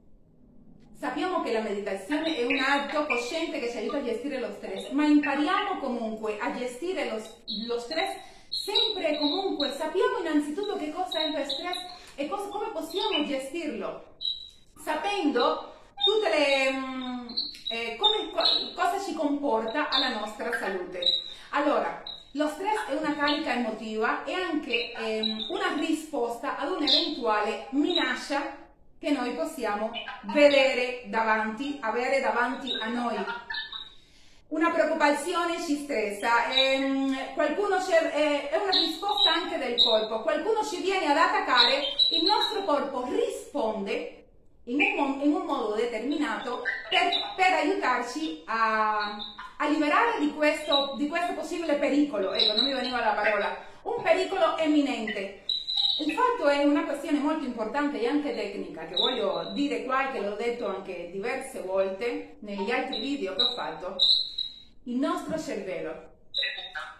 Sappiamo 1.05 1.43
che 1.43 1.53
la 1.53 1.61
meditazione 1.61 2.35
è 2.35 2.43
un 2.43 2.57
atto 2.57 3.05
cosciente 3.05 3.59
che 3.59 3.69
ci 3.69 3.77
aiuta 3.77 3.97
a 3.97 4.03
gestire 4.03 4.39
lo 4.39 4.51
stress, 4.53 4.89
ma 4.89 5.05
impariamo 5.05 5.77
comunque 5.77 6.39
a 6.39 6.51
gestire 6.57 7.07
lo, 7.07 7.21
lo 7.67 7.79
stress 7.79 8.17
sempre 8.49 9.09
e 9.09 9.19
comunque. 9.19 9.71
Sappiamo 9.77 10.17
innanzitutto 10.17 10.75
che 10.77 10.91
cosa 10.91 11.19
è 11.19 11.29
lo 11.29 11.47
stress 11.47 11.77
e 12.15 12.27
cosa, 12.27 12.47
come 12.47 12.71
possiamo 12.71 13.23
gestirlo, 13.23 14.15
sapendo 14.83 15.75
tutte 16.03 16.27
le, 16.27 16.71
mm, 16.71 17.27
eh, 17.69 17.97
come, 17.97 18.73
cosa 18.73 18.99
ci 18.99 19.13
comporta 19.13 19.89
alla 19.89 20.09
nostra 20.09 20.51
salute. 20.57 21.01
Allora, 21.51 22.01
lo 22.31 22.47
stress 22.47 22.87
è 22.89 22.95
una 22.95 23.15
carica 23.15 23.53
emotiva 23.53 24.23
e 24.23 24.33
anche 24.33 24.91
ehm, 24.91 25.51
una 25.51 25.75
risposta 25.77 26.57
ad 26.57 26.71
un'eventuale 26.71 27.67
minaccia 27.69 28.63
che 29.05 29.11
noi 29.11 29.33
possiamo 29.33 29.91
vedere 30.33 31.03
davanti, 31.05 31.77
avere 31.79 32.19
davanti 32.21 32.75
a 32.81 32.87
noi. 32.87 33.15
Una 34.47 34.71
preoccupazione 34.71 35.61
ci 35.61 35.83
stressa, 35.83 36.51
ehm, 36.51 37.35
qualcuno 37.35 37.77
eh, 37.77 38.49
è 38.49 38.57
una 38.57 38.71
risposta 38.71 39.31
anche 39.31 39.59
del 39.59 39.75
corpo, 39.75 40.21
qualcuno 40.21 40.63
ci 40.63 40.81
viene 40.81 41.05
ad 41.05 41.17
attaccare, 41.17 41.83
il 42.11 42.23
nostro 42.23 42.63
corpo 42.63 43.07
risponde 43.07 44.23
in 44.63 44.79
un, 44.97 45.19
in 45.21 45.33
un 45.33 45.45
modo 45.45 45.75
determinato 45.75 46.63
per, 46.89 47.11
per 47.35 47.53
aiutarci 47.53 48.41
a, 48.45 49.17
a 49.57 49.67
liberare 49.67 50.17
di 50.19 50.33
questo, 50.33 50.95
di 50.97 51.07
questo 51.07 51.33
possibile 51.33 51.75
pericolo, 51.75 52.33
ecco, 52.33 52.55
non 52.55 52.65
mi 52.65 52.73
veniva 52.73 52.99
la 52.99 53.13
parola, 53.13 53.55
un 53.83 54.01
pericolo 54.01 54.55
imminente. 54.63 55.44
Il 55.97 56.11
fatto 56.11 56.49
è 56.49 56.61
una 56.63 56.83
questione 56.83 57.19
molto 57.19 57.45
importante 57.45 58.01
e 58.01 58.07
anche 58.07 58.33
tecnica 58.33 58.85
che 58.85 58.95
voglio 58.95 59.51
dire 59.53 59.85
qua 59.85 60.09
e 60.09 60.11
che 60.11 60.25
l'ho 60.25 60.35
detto 60.35 60.67
anche 60.67 61.09
diverse 61.09 61.61
volte 61.61 62.35
negli 62.39 62.69
altri 62.69 62.99
video 62.99 63.33
che 63.33 63.41
ho 63.41 63.53
fatto. 63.55 63.95
Il 64.83 64.97
nostro 64.97 65.39
cervello, 65.39 66.09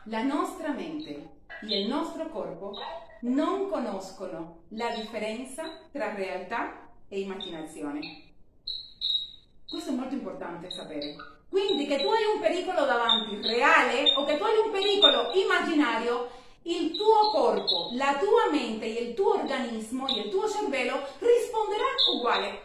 la 0.06 0.24
nostra 0.24 0.72
mente 0.72 1.30
e 1.68 1.82
il 1.82 1.90
nostro 1.90 2.30
corpo 2.30 2.74
non 3.22 3.70
conoscono 3.70 4.62
la 4.70 4.90
differenza 4.96 5.64
tra 5.92 6.14
realtà 6.14 6.88
e 7.10 7.20
immaginazione. 7.20 8.00
Questo 9.68 9.90
è 9.90 9.94
molto 9.94 10.14
importante 10.14 10.72
sapere. 10.72 11.16
Quindi 11.50 11.86
che 11.86 12.02
tu 12.02 12.08
hai 12.08 12.24
un 12.34 12.40
pericolo 12.40 12.86
davanti 12.86 13.42
reale 13.46 14.14
o 14.16 14.24
che 14.24 14.38
tu 14.38 14.44
hai 14.44 14.58
un 14.66 14.72
pericolo 14.72 15.34
immaginario, 15.34 16.44
il 16.68 16.96
tuo 16.96 17.30
corpo, 17.32 17.90
la 17.94 18.18
tua 18.20 18.50
mente 18.52 18.86
e 18.86 19.04
il 19.04 19.14
tuo 19.14 19.34
organismo 19.34 20.08
e 20.08 20.22
il 20.22 20.30
tuo 20.30 20.50
cervello 20.50 21.00
risponderà 21.20 21.84
uguale. 22.14 22.62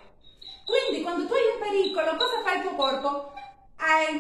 Quindi 0.65 1.03
quando 1.03 1.27
tu 1.27 1.35
hai 1.35 1.53
un 1.55 1.59
pericolo, 1.61 2.17
cosa 2.17 2.43
fa 2.45 2.55
il 2.55 2.63
tuo 2.63 2.75
corpo? 2.75 3.33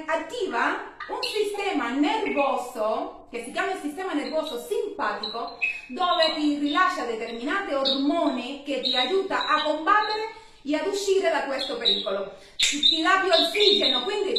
Attiva 0.06 0.96
un 1.08 1.22
sistema 1.22 1.90
nervoso, 1.90 3.26
che 3.30 3.44
si 3.44 3.52
chiama 3.52 3.72
il 3.72 3.80
sistema 3.80 4.12
nervoso 4.12 4.58
simpatico, 4.58 5.58
dove 5.88 6.34
ti 6.34 6.58
rilascia 6.58 7.04
determinate 7.04 7.74
ormoni 7.74 8.62
che 8.64 8.80
ti 8.80 8.96
aiuta 8.96 9.46
a 9.46 9.62
combattere 9.62 10.34
e 10.62 10.76
ad 10.76 10.86
uscire 10.86 11.30
da 11.30 11.44
questo 11.44 11.76
pericolo. 11.76 12.34
Ti 12.56 13.02
dà 13.02 13.20
più 13.22 13.30
ossigeno, 13.32 14.02
quindi 14.02 14.34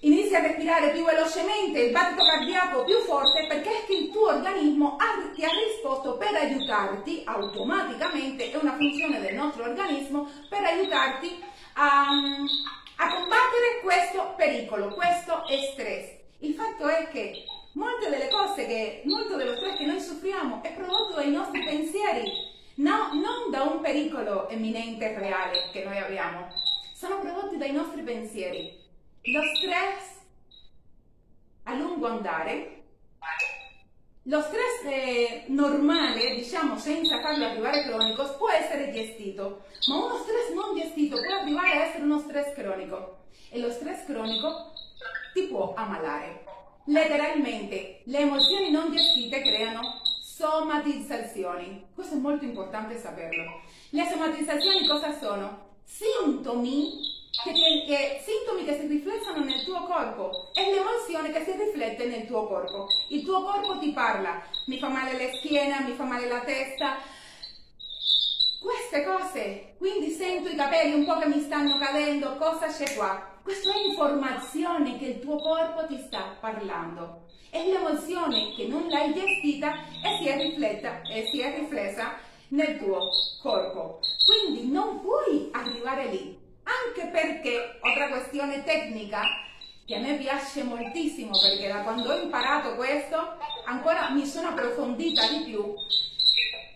inizi 0.00 0.34
a 0.34 0.40
respirare 0.40 0.90
più 0.90 1.04
velocemente, 1.04 1.80
il 1.80 1.92
battito 1.92 2.24
cardiaco 2.24 2.84
più 2.84 2.98
forte, 3.00 3.46
perché 3.48 3.68
è 3.68 3.84
che 3.86 3.94
il 3.94 4.10
tuo 4.10 4.28
organismo 4.28 4.96
ti 5.34 5.44
ha 5.44 5.50
risposto 5.66 6.16
per 6.16 6.34
aiutarti 6.34 7.22
automaticamente, 7.24 8.50
è 8.50 8.56
una 8.56 8.76
funzione 8.76 9.20
del 9.20 9.34
nostro 9.34 9.64
organismo, 9.64 10.28
per 10.48 10.64
aiutarti 10.64 11.42
a, 11.74 12.08
a 12.96 13.14
combattere 13.14 13.80
questo 13.82 14.34
pericolo, 14.36 14.88
questo 14.88 15.42
stress. 15.72 16.18
Il 16.38 16.54
fatto 16.54 16.88
è 16.88 17.08
che 17.10 17.44
molte 17.72 18.08
delle 18.08 18.28
cose 18.28 18.66
che, 18.66 19.02
molto 19.04 19.36
dello 19.36 19.56
stress 19.56 19.76
che 19.76 19.86
noi 19.86 20.00
soffriamo 20.00 20.62
è 20.62 20.72
prodotto 20.72 21.14
dai 21.16 21.30
nostri 21.30 21.62
pensieri, 21.62 22.30
no, 22.76 23.10
non 23.12 23.50
da 23.50 23.62
un 23.62 23.80
pericolo 23.80 24.48
eminente 24.48 25.14
reale 25.18 25.68
che 25.72 25.84
noi 25.84 25.98
abbiamo, 25.98 26.48
sono 26.94 27.18
prodotti 27.20 27.58
dai 27.58 27.72
nostri 27.72 28.02
pensieri. 28.02 28.79
Lo 29.24 29.42
stress 29.54 30.18
a 31.64 31.74
lungo 31.74 32.06
andare, 32.06 32.84
lo 34.22 34.40
stress 34.40 35.46
normale, 35.48 36.36
diciamo 36.36 36.78
senza 36.78 37.20
farlo 37.20 37.44
arrivare 37.44 37.82
cronico, 37.82 38.36
può 38.38 38.48
essere 38.48 38.90
gestito, 38.90 39.64
ma 39.88 39.96
uno 39.96 40.16
stress 40.16 40.52
non 40.54 40.74
gestito 40.74 41.16
può 41.20 41.34
arrivare 41.34 41.72
a 41.72 41.84
essere 41.84 42.04
uno 42.04 42.18
stress 42.20 42.54
cronico 42.54 43.24
e 43.50 43.58
lo 43.58 43.70
stress 43.70 44.06
cronico 44.06 44.72
ti 45.34 45.42
può 45.42 45.74
ammalare. 45.74 46.44
Letteralmente, 46.84 48.00
le 48.04 48.18
emozioni 48.20 48.70
non 48.70 48.90
gestite 48.90 49.42
creano 49.42 50.00
somatizzazioni. 50.22 51.88
Questo 51.94 52.14
è 52.14 52.18
molto 52.18 52.46
importante 52.46 52.98
saperlo. 52.98 53.60
Le 53.90 54.08
somatizzazioni 54.08 54.86
cosa 54.86 55.12
sono? 55.18 55.68
Sintomi 55.84 57.19
che, 57.30 57.52
che, 57.86 58.22
sintomi 58.24 58.64
che 58.64 58.78
si 58.80 58.86
riflettono 58.86 59.44
nel 59.44 59.64
tuo 59.64 59.84
corpo 59.84 60.50
e 60.52 60.74
l'emozione 60.74 61.30
che 61.32 61.44
si 61.44 61.56
riflette 61.56 62.06
nel 62.06 62.26
tuo 62.26 62.46
corpo. 62.46 62.88
Il 63.08 63.24
tuo 63.24 63.42
corpo 63.42 63.78
ti 63.78 63.92
parla, 63.92 64.42
mi 64.66 64.78
fa 64.78 64.88
male 64.88 65.12
la 65.12 65.32
schiena, 65.36 65.80
mi 65.80 65.94
fa 65.94 66.04
male 66.04 66.26
la 66.28 66.40
testa, 66.40 66.98
queste 68.60 69.04
cose. 69.04 69.74
Quindi 69.78 70.10
sento 70.10 70.50
i 70.50 70.56
capelli 70.56 70.94
un 70.94 71.06
po' 71.06 71.18
che 71.18 71.28
mi 71.28 71.40
stanno 71.40 71.78
cadendo, 71.78 72.36
cosa 72.36 72.66
c'è 72.66 72.94
qua? 72.94 73.38
Questa 73.42 73.72
è 73.72 73.86
informazione 73.86 74.98
che 74.98 75.06
il 75.06 75.20
tuo 75.20 75.36
corpo 75.36 75.86
ti 75.86 75.98
sta 76.06 76.36
parlando. 76.40 77.28
È 77.48 77.64
l'emozione 77.64 78.52
che 78.54 78.66
non 78.66 78.86
l'hai 78.88 79.12
gestita 79.12 79.72
e 80.04 80.18
si 80.18 80.28
è, 80.28 80.36
rifletta, 80.36 81.02
e 81.02 81.26
si 81.32 81.40
è 81.40 81.58
riflessa 81.58 82.16
nel 82.48 82.78
tuo 82.78 83.08
corpo. 83.40 84.00
Quindi 84.24 84.70
non 84.70 85.00
puoi 85.00 85.48
arrivare 85.52 86.06
lì 86.06 86.39
anche 86.86 87.06
perché, 87.10 87.78
altra 87.80 88.08
questione 88.08 88.62
tecnica, 88.64 89.22
che 89.86 89.96
a 89.96 89.98
me 89.98 90.16
piace 90.18 90.62
moltissimo 90.62 91.32
perché 91.40 91.66
da 91.66 91.82
quando 91.82 92.12
ho 92.12 92.22
imparato 92.22 92.76
questo 92.76 93.38
ancora 93.64 94.10
mi 94.10 94.24
sono 94.24 94.48
approfondita 94.48 95.26
di 95.28 95.50
più. 95.50 95.74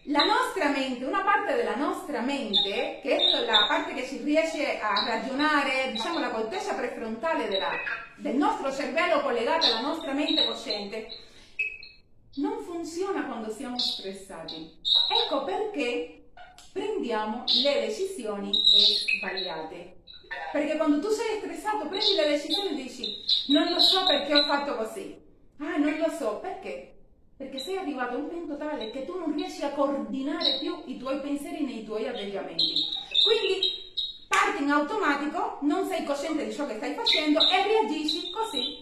La 0.09 0.25
nostra 0.25 0.69
mente, 0.69 1.05
una 1.05 1.23
parte 1.23 1.55
della 1.55 1.77
nostra 1.77 2.21
mente, 2.21 2.99
che 3.03 3.17
è 3.17 3.45
la 3.45 3.67
parte 3.69 3.95
che 3.95 4.07
ci 4.07 4.19
riesce 4.23 4.79
a 4.81 4.93
ragionare, 5.07 5.93
diciamo 5.93 6.19
la 6.19 6.31
corteccia 6.31 6.75
prefrontale 6.75 7.49
della, 7.49 7.71
del 8.17 8.35
nostro 8.35 8.73
cervello 8.73 9.21
collegata 9.21 9.67
alla 9.67 9.81
nostra 9.81 10.13
mente 10.13 10.45
cosciente, 10.45 11.07
non 12.35 12.65
funziona 12.65 13.25
quando 13.27 13.51
siamo 13.51 13.79
stressati. 13.79 14.77
Ecco 15.25 15.45
perché 15.45 16.24
prendiamo 16.73 17.45
le 17.63 17.87
decisioni 17.87 18.53
sbagliate. 18.53 20.03
Perché 20.53 20.77
quando 20.77 21.01
tu 21.01 21.09
sei 21.09 21.39
stressato 21.39 21.87
prendi 21.89 22.15
le 22.17 22.29
decisioni 22.29 22.71
e 22.71 22.83
dici 22.83 23.25
non 23.49 23.73
lo 23.73 23.79
so 23.79 24.05
perché 24.07 24.35
ho 24.35 24.47
fatto 24.47 24.77
così. 24.77 25.17
Ah, 25.59 25.77
non 25.77 25.97
lo 25.99 26.11
so, 26.11 26.39
perché? 26.41 26.95
Perché 27.37 27.59
sei 27.59 27.77
arrivato 27.77 28.15
a 28.15 28.19
un 28.19 28.29
punto 28.29 28.57
tale 28.57 28.91
che 28.91 29.05
tu 29.05 29.19
non 29.19 29.35
riesci 29.35 29.65
a 29.65 29.71
coordinare 29.71 30.59
più 30.61 30.83
i 30.87 30.99
tuoi 30.99 31.21
pensieri 31.21 31.65
nei 31.65 31.85
tuoi 31.85 32.09
atteggiamenti. 32.09 32.75
Quindi 33.25 33.83
parti 34.29 34.63
in 34.63 34.71
automatico, 34.71 35.59
non 35.63 35.87
sei 35.89 36.05
cosciente 36.05 36.45
di 36.45 36.53
ciò 36.53 36.67
che 36.67 36.77
stai 36.77 36.95
facendo 36.95 37.41
e 37.41 37.63
reagisci 37.63 38.31
così 38.31 38.79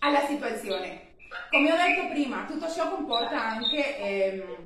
alla 0.00 0.26
situazione. 0.26 1.14
Come 1.50 1.72
ho 1.72 1.76
detto 1.76 2.08
prima, 2.08 2.44
tutto 2.46 2.70
ciò 2.70 2.90
comporta 2.90 3.42
anche 3.42 3.98
ehm, 3.98 4.57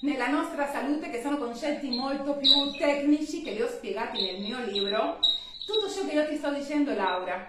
nella 0.00 0.28
nostra 0.28 0.70
salute 0.70 1.10
che 1.10 1.20
sono 1.20 1.36
concetti 1.36 1.88
molto 1.90 2.36
più 2.36 2.70
tecnici 2.78 3.42
che 3.42 3.52
li 3.52 3.62
ho 3.62 3.68
spiegati 3.68 4.22
nel 4.22 4.40
mio 4.40 4.58
libro. 4.64 5.18
Tutto 5.66 5.90
ciò 5.90 6.06
che 6.06 6.14
io 6.14 6.28
ti 6.28 6.36
sto 6.36 6.52
dicendo, 6.52 6.94
Laura, 6.94 7.48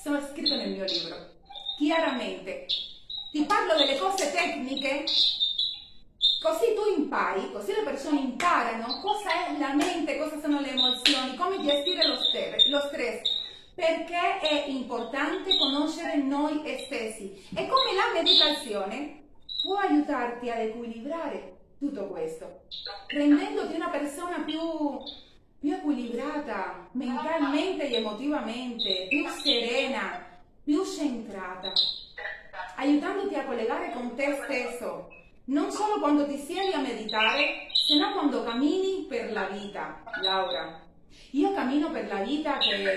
sono 0.00 0.20
scritto 0.20 0.54
nel 0.54 0.70
mio 0.70 0.84
libro. 0.84 1.16
Chiaramente. 1.76 2.66
Ti 3.32 3.44
parlo 3.44 3.76
delle 3.76 3.98
cose 3.98 4.30
tecniche 4.30 5.04
così 6.42 6.74
tu 6.74 7.00
impari, 7.00 7.52
così 7.52 7.72
le 7.72 7.82
persone 7.82 8.20
imparano 8.20 9.00
cosa 9.00 9.46
è 9.46 9.58
la 9.58 9.74
mente, 9.74 10.18
cosa 10.18 10.40
sono 10.40 10.60
le 10.60 10.70
emozioni, 10.70 11.36
come 11.36 11.62
gestire 11.62 12.06
lo 12.06 12.16
stress, 12.80 13.22
perché 13.74 14.40
è 14.40 14.64
importante 14.66 15.56
conoscere 15.56 16.16
noi 16.16 16.60
stessi 16.84 17.46
e 17.54 17.66
come 17.68 17.94
la 17.94 18.12
meditazione 18.12 19.22
può 19.62 19.76
aiutarti 19.76 20.50
ad 20.50 20.58
equilibrare 20.58 21.51
tutto 21.82 22.06
questo, 22.06 22.60
rendendoti 23.08 23.74
una 23.74 23.88
persona 23.88 24.44
più, 24.44 24.60
più 25.58 25.74
equilibrata 25.74 26.88
mentalmente 26.92 27.88
e 27.88 27.96
emotivamente, 27.96 29.06
più 29.08 29.26
serena, 29.26 30.24
più 30.62 30.84
centrata, 30.84 31.72
aiutandoti 32.76 33.34
a 33.34 33.44
collegare 33.44 33.90
con 33.90 34.14
te 34.14 34.42
stesso, 34.44 35.08
non 35.46 35.72
solo 35.72 35.98
quando 35.98 36.24
ti 36.28 36.38
siedi 36.38 36.72
a 36.72 36.78
meditare, 36.78 37.66
sino 37.84 38.12
quando 38.12 38.44
cammini 38.44 39.06
per 39.08 39.32
la 39.32 39.46
vita, 39.46 40.04
Laura. 40.22 40.80
Io 41.32 41.52
cammino 41.52 41.90
per 41.90 42.06
la 42.06 42.22
vita 42.22 42.58
che 42.58 42.96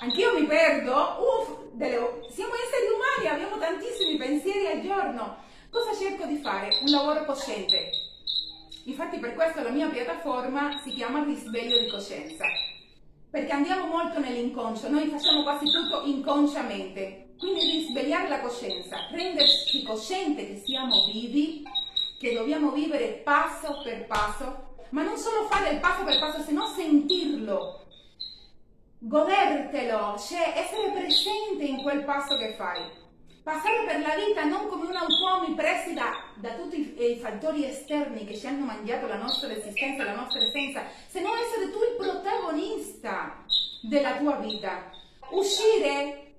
anch'io 0.00 0.38
mi 0.38 0.44
perdo, 0.44 0.92
uff, 0.92 1.72
delle... 1.72 2.26
siamo 2.28 2.52
esseri 2.52 2.88
umani, 2.92 3.34
abbiamo 3.34 3.58
tantissimi 3.58 4.18
pensieri 4.18 4.66
al 4.66 4.82
giorno. 4.82 5.36
Cosa 5.70 5.94
cerco 5.94 6.26
di 6.26 6.36
fare? 6.38 6.68
Un 6.82 6.90
lavoro 6.90 7.24
cosciente, 7.24 7.90
Infatti 8.88 9.18
per 9.18 9.34
questo 9.34 9.62
la 9.62 9.68
mia 9.68 9.88
piattaforma 9.88 10.80
si 10.82 10.94
chiama 10.94 11.22
risveglio 11.22 11.78
di 11.78 11.90
coscienza, 11.90 12.46
perché 13.30 13.52
andiamo 13.52 13.86
molto 13.86 14.18
nell'inconscio, 14.18 14.88
noi 14.88 15.08
facciamo 15.08 15.42
quasi 15.42 15.66
tutto 15.66 16.04
inconsciamente, 16.06 17.34
quindi 17.38 17.70
risvegliare 17.70 18.28
la 18.28 18.40
coscienza, 18.40 18.96
renderci 19.10 19.82
cosciente 19.82 20.46
che 20.46 20.62
siamo 20.64 21.04
vivi, 21.12 21.62
che 22.18 22.32
dobbiamo 22.32 22.70
vivere 22.70 23.20
passo 23.22 23.82
per 23.84 24.06
passo, 24.06 24.76
ma 24.88 25.02
non 25.02 25.18
solo 25.18 25.46
fare 25.48 25.68
il 25.72 25.80
passo 25.80 26.04
per 26.04 26.18
passo, 26.18 26.40
sino 26.40 26.66
sentirlo, 26.68 27.84
godertelo, 29.00 30.16
cioè 30.18 30.54
essere 30.56 30.92
presente 30.92 31.64
in 31.64 31.82
quel 31.82 32.04
passo 32.04 32.38
che 32.38 32.54
fai 32.56 32.97
passare 33.48 33.86
per 33.86 34.00
la 34.00 34.14
vita 34.14 34.44
non 34.44 34.68
come 34.68 34.88
un 34.88 34.94
automi 34.94 35.54
presi 35.54 35.94
da, 35.94 36.12
da 36.34 36.50
tutti 36.50 36.94
i, 36.98 37.12
i, 37.12 37.16
fattori 37.16 37.64
esterni 37.64 38.26
che 38.26 38.36
ci 38.36 38.46
hanno 38.46 38.66
mangiato 38.66 39.06
la 39.06 39.16
nostra 39.16 39.50
esistenza, 39.50 40.04
la 40.04 40.14
nostra 40.14 40.42
essenza, 40.42 40.82
se 41.06 41.22
non 41.22 41.32
essere 41.38 41.70
tu 41.72 41.78
il 41.78 41.96
protagonista 41.96 43.42
della 43.80 44.18
tua 44.18 44.36
vita. 44.36 44.90
Uscire 45.30 46.34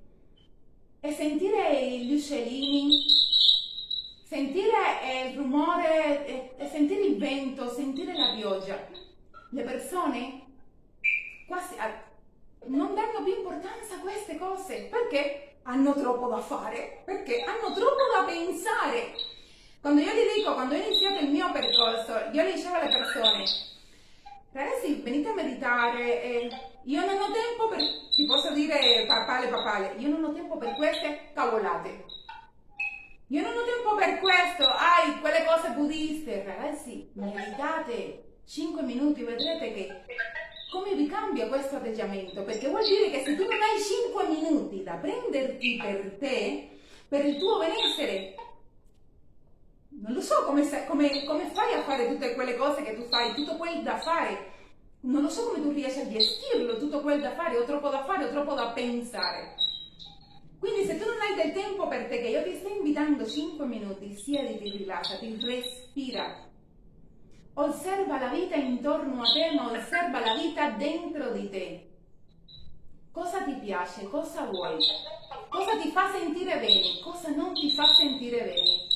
e 1.00 1.12
sentire 1.12 1.98
gli 1.98 2.14
uccellini, 2.14 3.04
sentire 4.28 5.32
il 5.32 5.36
rumore, 5.36 6.54
sentire 6.70 7.02
il 7.02 7.18
vento, 7.18 7.74
sentire 7.74 8.16
la 8.16 8.36
pioggia. 8.36 8.88
Le 9.50 9.64
persone 9.64 10.42
quasi 11.48 11.74
non 12.68 12.94
danno 12.94 13.24
più 13.24 13.36
importanza 13.36 13.96
a 13.96 14.00
queste 14.00 14.38
cose 14.38 14.90
perché 14.92 15.49
hanno 15.64 15.94
troppo 15.94 16.28
da 16.28 16.40
fare, 16.40 17.02
perché 17.06 17.42
hanno 17.42 17.74
troppo 17.74 18.04
da 18.16 18.24
pensare. 18.26 19.14
Quando 19.82 20.02
io 20.02 20.12
gli 20.12 20.36
dico, 20.36 20.54
quando 20.54 20.76
ho 20.76 20.78
iniziato 20.78 21.24
il 21.24 21.30
mio 21.30 21.52
percorso, 21.52 22.30
io 22.32 22.44
gli 22.44 22.54
dicevo 22.54 22.76
alle 22.76 22.90
persone, 22.90 23.44
ragazzi, 24.52 25.02
venite 25.02 25.30
a 25.30 25.34
meditare, 25.34 26.24
eh, 26.24 26.50
io 26.84 27.06
non 27.06 27.16
ho 27.22 27.32
tempo 27.32 27.68
per, 27.70 27.80
ti 27.80 28.26
posso 28.26 28.52
dire 28.52 29.06
papale 29.08 29.48
papale, 29.48 29.94
io 29.98 30.10
non 30.10 30.24
ho 30.24 30.34
tempo 30.34 30.58
per 30.58 30.76
queste 30.76 31.30
cavolate. 31.34 32.06
Io 33.32 33.44
non 33.44 33.56
ho 33.56 33.64
tempo 33.64 33.94
per 33.94 34.20
questo, 34.20 34.68
ai, 34.68 35.20
quelle 35.20 35.46
cose 35.46 35.70
buddiste. 35.70 36.44
Ragazzi, 36.44 37.12
meditate 37.14 38.24
5 38.46 38.82
minuti, 38.82 39.22
vedrete 39.22 39.72
che 39.72 40.02
come 40.70 40.94
vi 40.94 41.08
cambia 41.08 41.48
questo 41.48 41.78
atteggiamento? 41.78 42.44
Perché 42.44 42.68
vuol 42.68 42.86
dire 42.86 43.10
che 43.10 43.24
se 43.24 43.36
tu 43.36 43.44
non 43.44 43.60
hai 43.62 43.82
5 43.82 44.28
minuti 44.28 44.84
da 44.84 44.96
prenderti 44.96 45.78
per 45.82 46.18
te, 46.20 46.70
per 47.08 47.26
il 47.26 47.38
tuo 47.38 47.58
benessere, 47.58 48.36
non 49.90 50.14
lo 50.14 50.22
so 50.22 50.44
come, 50.46 50.68
come, 50.88 51.26
come 51.26 51.50
fai 51.54 51.74
a 51.74 51.84
fare 51.84 52.08
tutte 52.08 52.34
quelle 52.36 52.56
cose 52.56 52.84
che 52.84 52.96
tu 52.96 53.08
fai, 53.10 53.34
tutto 53.34 53.58
quel 53.58 53.82
da 53.82 53.98
fare. 53.98 54.58
Non 55.02 55.24
lo 55.24 55.30
so 55.30 55.48
come 55.48 55.62
tu 55.62 55.72
riesci 55.72 56.02
a 56.02 56.08
gestirlo, 56.08 56.78
tutto 56.78 57.02
quel 57.02 57.22
da 57.22 57.34
fare, 57.34 57.58
o 57.58 57.64
troppo 57.64 57.90
da 57.90 58.04
fare, 58.04 58.26
o 58.26 58.30
troppo 58.30 58.54
da 58.54 58.68
pensare. 58.68 59.56
Quindi 60.60 60.86
se 60.86 61.00
tu 61.00 61.06
non 61.06 61.20
hai 61.22 61.36
del 61.36 61.54
tempo 61.54 61.88
per 61.88 62.08
te, 62.08 62.20
che 62.20 62.28
io 62.28 62.44
ti 62.44 62.56
sto 62.58 62.68
invitando 62.68 63.26
5 63.26 63.66
minuti, 63.66 64.14
siediti, 64.16 64.78
rilassati, 64.78 65.38
respira. 65.42 66.49
Osserva 67.54 68.20
la 68.20 68.28
vita 68.30 68.56
intorno 68.56 69.22
a 69.22 69.26
te, 69.26 69.56
ma 69.56 69.72
osserva 69.72 70.20
la 70.20 70.36
vita 70.36 70.70
dentro 70.72 71.32
di 71.32 71.50
te. 71.50 71.90
Cosa 73.12 73.42
ti 73.44 73.54
piace? 73.54 74.08
Cosa 74.08 74.46
vuoi? 74.46 74.78
Cosa 75.50 75.78
ti 75.82 75.90
fa 75.90 76.12
sentire 76.12 76.60
bene? 76.60 77.00
Cosa 77.04 77.30
non 77.30 77.54
ti 77.54 77.72
fa 77.72 77.86
sentire 77.94 78.44
bene? 78.44 78.88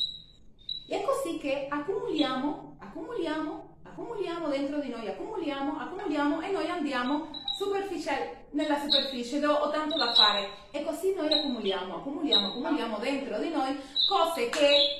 E 0.86 1.00
è 1.00 1.02
così 1.02 1.38
che 1.38 1.66
accumuliamo, 1.68 2.76
accumuliamo, 2.78 3.76
accumuliamo 3.82 4.48
dentro 4.48 4.78
di 4.80 4.88
noi, 4.88 5.08
accumuliamo, 5.08 5.78
accumuliamo 5.78 6.40
e 6.40 6.50
noi 6.50 6.68
andiamo 6.68 7.28
superficiale, 7.56 8.46
nella 8.50 8.78
superficie 8.78 9.40
dove 9.40 9.54
ho 9.54 9.70
tanto 9.70 9.96
da 9.96 10.12
fare 10.14 10.48
e 10.70 10.84
così 10.84 11.14
noi 11.14 11.32
accumuliamo, 11.32 11.96
accumuliamo, 11.96 12.48
accumuliamo 12.48 12.98
dentro 12.98 13.38
di 13.38 13.50
noi 13.50 13.78
cose 14.08 14.48
che 14.48 14.96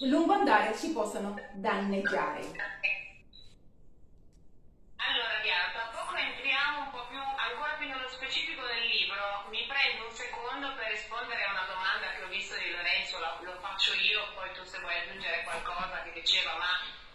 lungo 0.00 0.34
andare 0.34 0.76
ci 0.76 0.92
possono 0.92 1.34
danneggiare. 1.54 2.40
Allora 4.96 5.36
tra 5.72 5.88
poco 5.94 6.16
entriamo 6.16 6.82
un 6.82 6.90
po' 6.90 7.06
più, 7.08 7.18
ancora 7.18 7.72
più 7.78 7.86
nello 7.88 8.08
specifico 8.08 8.66
del 8.66 8.84
libro, 8.86 9.46
mi 9.48 9.64
prendo 9.66 10.06
un 10.06 10.12
secondo 10.12 10.74
per 10.74 10.90
rispondere 10.90 11.44
a 11.44 11.52
una 11.52 11.66
domanda 11.66 12.10
che 12.12 12.22
ho 12.22 12.28
visto 12.28 12.56
di 12.56 12.70
Lorenzo, 12.70 13.18
lo, 13.18 13.38
lo 13.40 13.58
faccio 13.60 13.94
io, 13.94 14.32
poi 14.34 14.52
tu 14.52 14.64
se 14.64 14.80
vuoi 14.80 14.98
aggiungere 14.98 15.44
qualcosa 15.44 16.02
che 16.02 16.12
diceva, 16.12 16.56
ma 16.56 16.72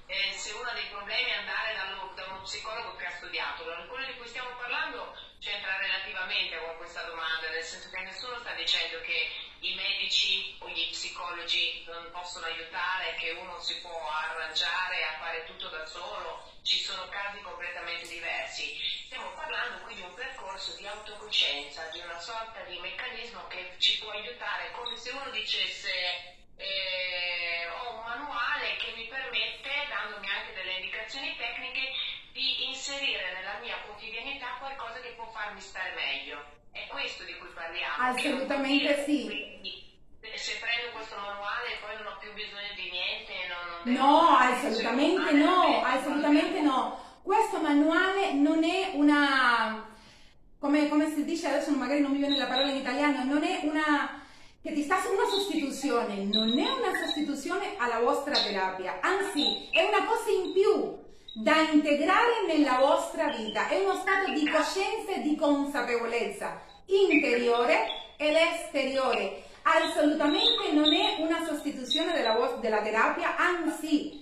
eh, 0.07 0.31
se 0.33 0.53
uno 0.53 0.71
dei 0.73 0.87
problemi 0.89 1.29
è 1.29 1.37
andare 1.37 1.75
da 1.75 1.83
uno 1.83 2.01
psicologo 2.41 2.95
che 2.95 3.05
ha 3.05 3.11
studiato. 3.11 3.63
Quello 3.87 4.05
di 4.05 4.17
cui 4.17 4.27
stiamo 4.27 4.49
parlando 4.57 5.15
c'entra 5.41 5.75
relativamente 5.77 6.55
con 6.59 6.77
questa 6.77 7.01
domanda, 7.01 7.49
nel 7.49 7.63
senso 7.63 7.89
che 7.89 7.99
nessuno 8.01 8.37
sta 8.39 8.53
dicendo 8.53 9.01
che 9.01 9.27
i 9.61 9.73
medici 9.73 10.55
o 10.59 10.69
gli 10.69 10.89
psicologi 10.89 11.83
non 11.87 12.11
possono 12.11 12.45
aiutare, 12.45 13.15
che 13.15 13.31
uno 13.31 13.59
si 13.59 13.79
può 13.81 14.07
arrangiare 14.07 15.03
a 15.03 15.17
fare 15.17 15.43
tutto 15.45 15.67
da 15.69 15.83
solo, 15.85 16.45
ci 16.61 16.77
sono 16.77 17.09
casi 17.09 17.41
completamente 17.41 18.07
diversi. 18.07 18.77
Stiamo 19.05 19.33
parlando 19.33 19.83
qui 19.83 19.95
di 19.95 20.01
un 20.01 20.13
percorso 20.13 20.75
di 20.75 20.85
autocoscienza, 20.85 21.87
di 21.87 21.99
una 21.99 22.19
sorta 22.19 22.61
di 22.61 22.77
meccanismo 22.77 23.47
che 23.47 23.75
ci 23.79 23.97
può 23.97 24.11
aiutare, 24.11 24.69
come 24.71 24.95
se 24.95 25.09
uno 25.09 25.31
dicesse 25.31 26.37
eh, 26.55 27.67
ho 27.67 27.93
un 27.93 28.03
manuale 28.03 28.75
che 28.75 28.91
mi 28.91 29.07
permette, 29.07 29.87
dandomi 29.89 30.29
anche 30.29 30.53
delle 30.53 30.73
indicazioni 30.73 31.35
tecniche, 31.35 31.89
di 32.31 32.67
inserire 32.67 33.33
nella 33.33 33.57
mia 33.59 33.77
quotidianità 33.81 34.55
qualcosa 34.59 34.99
che 35.01 35.13
può 35.15 35.29
farmi 35.41 35.59
stare 35.59 35.93
meglio. 35.97 36.37
È 36.69 36.87
questo 36.87 37.23
di 37.25 37.35
cui 37.37 37.49
parliamo. 37.53 38.13
Assolutamente 38.13 39.03
sì. 39.05 39.25
Quindi, 39.25 39.89
se 40.37 40.61
prendo 40.61 40.93
questo 40.93 41.15
manuale 41.17 41.81
poi 41.81 41.97
non 41.97 42.13
ho 42.13 42.17
più 42.21 42.29
bisogno 42.33 42.73
di 42.77 42.87
niente. 42.93 43.33
Non, 43.49 43.65
non 43.81 43.93
no, 43.97 44.37
assolutamente 44.37 45.31
no, 45.33 45.81
assolutamente 45.83 46.61
no. 46.61 47.09
Questo 47.23 47.59
manuale 47.59 48.33
non 48.33 48.63
è 48.63 48.91
una, 48.93 49.89
come, 50.59 50.87
come 50.87 51.09
si 51.09 51.25
dice 51.25 51.47
adesso 51.47 51.71
magari 51.71 52.01
non 52.01 52.11
mi 52.11 52.17
viene 52.17 52.37
la 52.37 52.47
parola 52.47 52.69
in 52.69 52.77
italiano, 52.77 53.23
non 53.23 53.43
è 53.43 53.61
una 53.63 54.23
che 54.61 54.73
ti 54.73 54.83
sta 54.83 54.97
una 55.09 55.27
sostituzione, 55.27 56.23
non 56.25 56.57
è 56.57 56.69
una 56.69 56.95
sostituzione 56.95 57.75
alla 57.77 57.99
vostra 57.99 58.33
terapia, 58.33 58.99
anzi 59.01 59.69
è 59.71 59.83
una 59.83 60.05
cosa 60.05 60.29
in 60.29 60.53
più 60.53 60.99
da 61.33 61.69
integrare 61.71 62.45
nella 62.45 62.79
vostra 62.79 63.29
vita, 63.29 63.67
è 63.69 63.79
uno 63.79 63.95
stato 63.95 64.31
di 64.31 64.49
coscienza 64.49 65.13
e 65.15 65.21
di 65.21 65.35
consapevolezza 65.35 66.61
interiore 66.85 67.85
ed 68.17 68.35
esteriore. 68.35 69.43
Assolutamente 69.63 70.71
non 70.73 70.91
è 70.91 71.21
una 71.21 71.45
sostituzione 71.45 72.13
della, 72.13 72.57
della 72.59 72.81
terapia, 72.81 73.35
anzi 73.37 74.20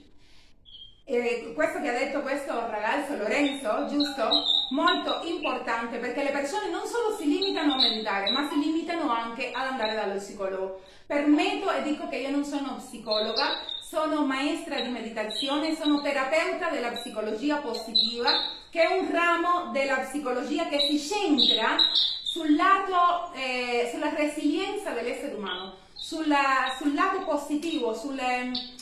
eh, 1.10 1.54
questo 1.56 1.82
che 1.82 1.90
ha 1.90 1.98
detto 1.98 2.22
questo 2.22 2.54
ragazzo 2.54 3.16
Lorenzo, 3.18 3.88
giusto? 3.88 4.30
Molto 4.70 5.22
importante 5.24 5.98
perché 5.98 6.22
le 6.22 6.30
persone 6.30 6.70
non 6.70 6.86
solo 6.86 7.18
si 7.18 7.26
limitano 7.26 7.74
a 7.74 7.78
meditare, 7.78 8.30
ma 8.30 8.48
si 8.48 8.60
limitano 8.60 9.10
anche 9.10 9.52
ad 9.52 9.66
andare 9.66 9.96
dallo 9.96 10.20
psicologo. 10.20 10.82
Permetto 11.08 11.72
e 11.72 11.82
dico 11.82 12.08
che 12.08 12.18
io 12.18 12.30
non 12.30 12.46
sono 12.46 12.76
psicologa, 12.76 13.60
sono 13.82 14.24
maestra 14.24 14.80
di 14.82 14.90
meditazione, 14.90 15.76
sono 15.76 16.00
terapeuta 16.00 16.70
della 16.70 16.92
psicologia 16.92 17.56
positiva, 17.58 18.30
che 18.70 18.84
è 18.84 19.00
un 19.00 19.12
ramo 19.12 19.72
della 19.72 20.02
psicologia 20.02 20.68
che 20.68 20.78
si 20.80 21.00
centra 21.00 21.76
sul 22.24 22.56
lato, 22.56 23.34
eh, 23.34 23.90
sulla 23.92 24.14
resilienza 24.14 24.92
dell'essere 24.92 25.34
umano, 25.34 25.74
sulla, 25.96 26.76
sul 26.78 26.94
lato 26.94 27.24
positivo, 27.24 27.96
sulle 27.96 28.78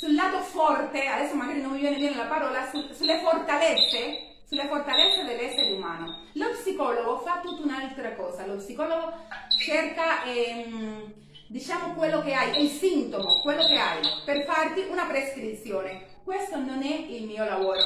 sul 0.00 0.14
lato 0.14 0.40
forte, 0.40 1.06
adesso 1.06 1.34
magari 1.34 1.60
non 1.60 1.72
mi 1.72 1.80
viene 1.80 1.98
bene 1.98 2.16
la 2.16 2.24
parola, 2.24 2.66
su, 2.70 2.88
sulle 2.94 3.20
fortalezze, 3.20 4.38
sulle 4.48 4.66
fortalezze 4.66 5.26
dell'essere 5.26 5.72
umano. 5.72 6.22
Lo 6.32 6.48
psicologo 6.52 7.18
fa 7.18 7.40
tutta 7.42 7.64
un'altra 7.64 8.14
cosa, 8.14 8.46
lo 8.46 8.56
psicologo 8.56 9.12
cerca, 9.62 10.24
ehm, 10.24 11.12
diciamo, 11.48 11.92
quello 11.92 12.22
che 12.22 12.32
hai, 12.32 12.64
il 12.64 12.70
sintomo, 12.70 13.42
quello 13.42 13.66
che 13.66 13.76
hai, 13.76 14.00
per 14.24 14.44
farti 14.44 14.86
una 14.88 15.04
prescrizione. 15.04 16.06
Questo 16.24 16.56
non 16.56 16.82
è 16.82 16.94
il 16.94 17.26
mio 17.26 17.44
lavoro. 17.44 17.82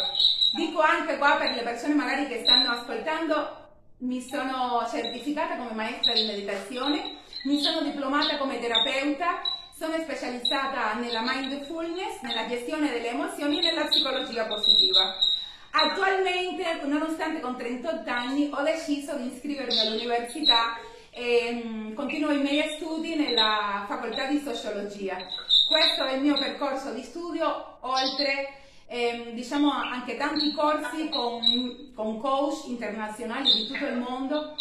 Dico 0.55 0.79
anche 0.83 1.19
qua 1.19 1.35
per 1.35 1.57
le 1.57 1.63
persone 1.63 1.95
magari 1.95 2.29
che 2.29 2.45
stanno 2.45 2.71
ascoltando, 2.71 3.63
mi 3.99 4.21
sono 4.21 4.87
certificata 4.89 5.57
come 5.57 5.73
maestra 5.73 6.13
di 6.13 6.27
meditazione, 6.27 7.17
mi 7.47 7.61
sono 7.61 7.81
diplomata 7.81 8.39
come 8.39 8.61
terapeuta 8.61 9.54
sono 9.77 9.99
specializzata 9.99 10.95
nella 10.95 11.23
mindfulness, 11.23 12.21
nella 12.23 12.47
gestione 12.47 12.91
delle 12.91 13.11
emozioni 13.11 13.59
e 13.59 13.63
nella 13.63 13.87
psicologia 13.87 14.47
positiva. 14.47 15.17
Attualmente, 15.71 16.83
nonostante 16.85 17.41
con 17.41 17.57
38 17.57 18.09
anni, 18.09 18.51
ho 18.53 18.63
deciso 18.63 19.17
di 19.17 19.35
iscrivermi 19.35 19.81
all'università 19.81 20.79
e 21.11 21.65
mm, 21.65 21.95
continuo 21.95 22.31
i 22.31 22.39
miei 22.39 22.77
studi 22.77 23.17
nella 23.17 23.85
facoltà 23.89 24.27
di 24.27 24.39
sociologia. 24.39 25.17
Questo 25.67 26.05
è 26.05 26.15
il 26.15 26.23
mio 26.23 26.39
percorso 26.39 26.93
di 26.93 27.03
studio, 27.03 27.79
oltre 27.81 28.55
ehm, 28.87 29.31
diciamo 29.31 29.73
anche 29.73 30.17
tanti 30.17 30.53
corsi 30.53 31.09
con, 31.09 31.41
con 31.97 32.21
coach 32.21 32.69
internazionali 32.69 33.53
di 33.53 33.67
tutto 33.67 33.87
il 33.87 33.97
mondo. 33.97 34.55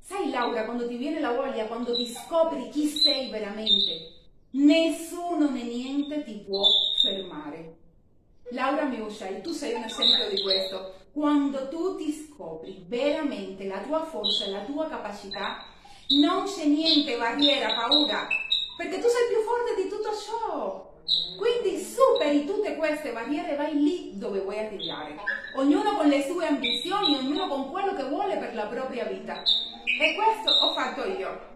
Sai 0.00 0.30
Laura, 0.30 0.64
quando 0.64 0.88
ti 0.88 0.96
viene 0.96 1.20
la 1.20 1.32
voglia, 1.32 1.66
quando 1.66 1.94
ti 1.94 2.06
scopri 2.06 2.70
chi 2.70 2.86
sei 2.86 3.28
veramente, 3.28 4.15
Nessuno 4.56 5.50
né 5.50 5.62
niente 5.62 6.24
ti 6.24 6.42
può 6.46 6.62
fermare. 7.02 7.76
Laura 8.52 8.84
Miushai, 8.84 9.42
tu 9.42 9.52
sei 9.52 9.74
un 9.74 9.82
esempio 9.82 10.30
di 10.30 10.40
questo. 10.40 10.94
Quando 11.12 11.68
tu 11.68 11.96
ti 11.96 12.10
scopri 12.10 12.82
veramente 12.88 13.66
la 13.66 13.80
tua 13.80 14.02
forza 14.04 14.46
e 14.46 14.50
la 14.50 14.60
tua 14.60 14.88
capacità, 14.88 15.62
non 16.20 16.44
c'è 16.44 16.64
niente, 16.64 17.18
barriera, 17.18 17.74
paura, 17.74 18.26
perché 18.78 18.98
tu 18.98 19.08
sei 19.08 19.28
più 19.28 19.42
forte 19.42 19.82
di 19.82 19.88
tutto 19.90 20.10
ciò. 20.16 20.94
Quindi 21.36 21.78
superi 21.78 22.46
tutte 22.46 22.76
queste 22.76 23.12
barriere 23.12 23.52
e 23.52 23.56
vai 23.56 23.74
lì 23.74 24.18
dove 24.18 24.40
vuoi 24.40 24.58
arrivare. 24.58 25.16
Ognuno 25.56 25.96
con 25.96 26.08
le 26.08 26.22
sue 26.22 26.46
ambizioni, 26.46 27.14
ognuno 27.14 27.46
con 27.48 27.70
quello 27.70 27.94
che 27.94 28.04
vuole 28.04 28.38
per 28.38 28.54
la 28.54 28.66
propria 28.66 29.04
vita. 29.04 29.42
E 29.42 30.14
questo 30.14 30.50
ho 30.50 30.72
fatto 30.72 31.04
io. 31.04 31.55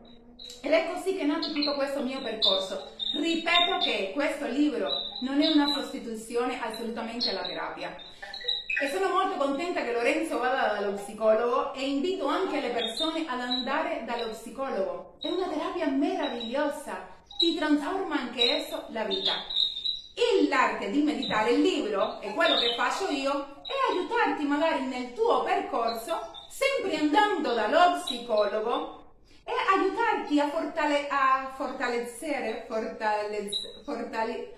Ed 0.63 0.73
è 0.73 0.93
così 0.93 1.17
che 1.17 1.23
è 1.23 1.27
nato 1.27 1.53
tutto 1.53 1.75
questo 1.75 2.03
mio 2.03 2.21
percorso. 2.21 2.91
Ripeto 3.15 3.79
che 3.83 4.11
questo 4.13 4.47
libro 4.47 4.89
non 5.23 5.41
è 5.41 5.47
una 5.49 5.67
sostituzione 5.73 6.61
assolutamente 6.61 7.31
alla 7.31 7.47
terapia. 7.47 7.97
E 8.83 8.89
sono 8.89 9.09
molto 9.09 9.37
contenta 9.37 9.83
che 9.83 9.93
Lorenzo 9.93 10.39
vada 10.39 10.79
dallo 10.79 10.93
psicologo 10.95 11.73
e 11.75 11.87
invito 11.87 12.27
anche 12.27 12.61
le 12.61 12.71
persone 12.71 13.25
ad 13.27 13.41
andare 13.41 14.05
dallo 14.05 14.31
psicologo. 14.31 15.17
È 15.21 15.29
una 15.29 15.49
terapia 15.49 15.89
meravigliosa, 15.89 17.07
ti 17.39 17.57
trasforma 17.57 18.21
anche 18.21 18.57
esso 18.57 18.85
la 18.89 19.05
vita. 19.05 19.33
E 20.15 20.47
l'arte 20.49 20.91
di 20.91 21.03
meditare, 21.03 21.53
il 21.53 21.63
libro, 21.63 22.21
e 22.21 22.35
quello 22.35 22.59
che 22.59 22.75
faccio 22.77 23.09
io, 23.09 23.63
è 23.65 23.93
aiutarti 23.93 24.45
magari 24.45 24.85
nel 24.85 25.15
tuo 25.15 25.43
percorso, 25.43 26.19
sempre 26.49 26.97
andando 26.97 27.55
dallo 27.55 28.01
psicologo, 28.03 29.00
e 29.51 29.79
aiutarti 29.79 30.41
a, 30.41 30.49
fortale, 30.49 31.09
a 31.09 31.53
fortalezzere, 31.57 32.65
fortale, 32.69 33.51
fortale, 33.85 34.55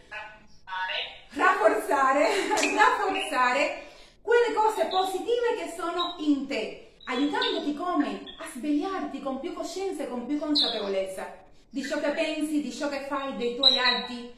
rafforzare, 1.30 2.28
rafforzare 2.74 3.82
quelle 4.20 4.54
cose 4.54 4.86
positive 4.86 5.56
che 5.56 5.74
sono 5.76 6.16
in 6.18 6.46
te, 6.46 6.96
aiutandoti 7.04 7.74
come? 7.74 8.22
A 8.38 8.44
svegliarti 8.52 9.20
con 9.20 9.40
più 9.40 9.52
coscienza 9.52 10.02
e 10.02 10.08
con 10.08 10.26
più 10.26 10.38
consapevolezza 10.38 11.40
di 11.72 11.82
ciò 11.82 11.98
che 12.00 12.10
pensi, 12.10 12.60
di 12.60 12.70
ciò 12.70 12.90
che 12.90 13.06
fai, 13.08 13.34
dei 13.38 13.56
tuoi 13.56 13.78
atti, 13.78 14.30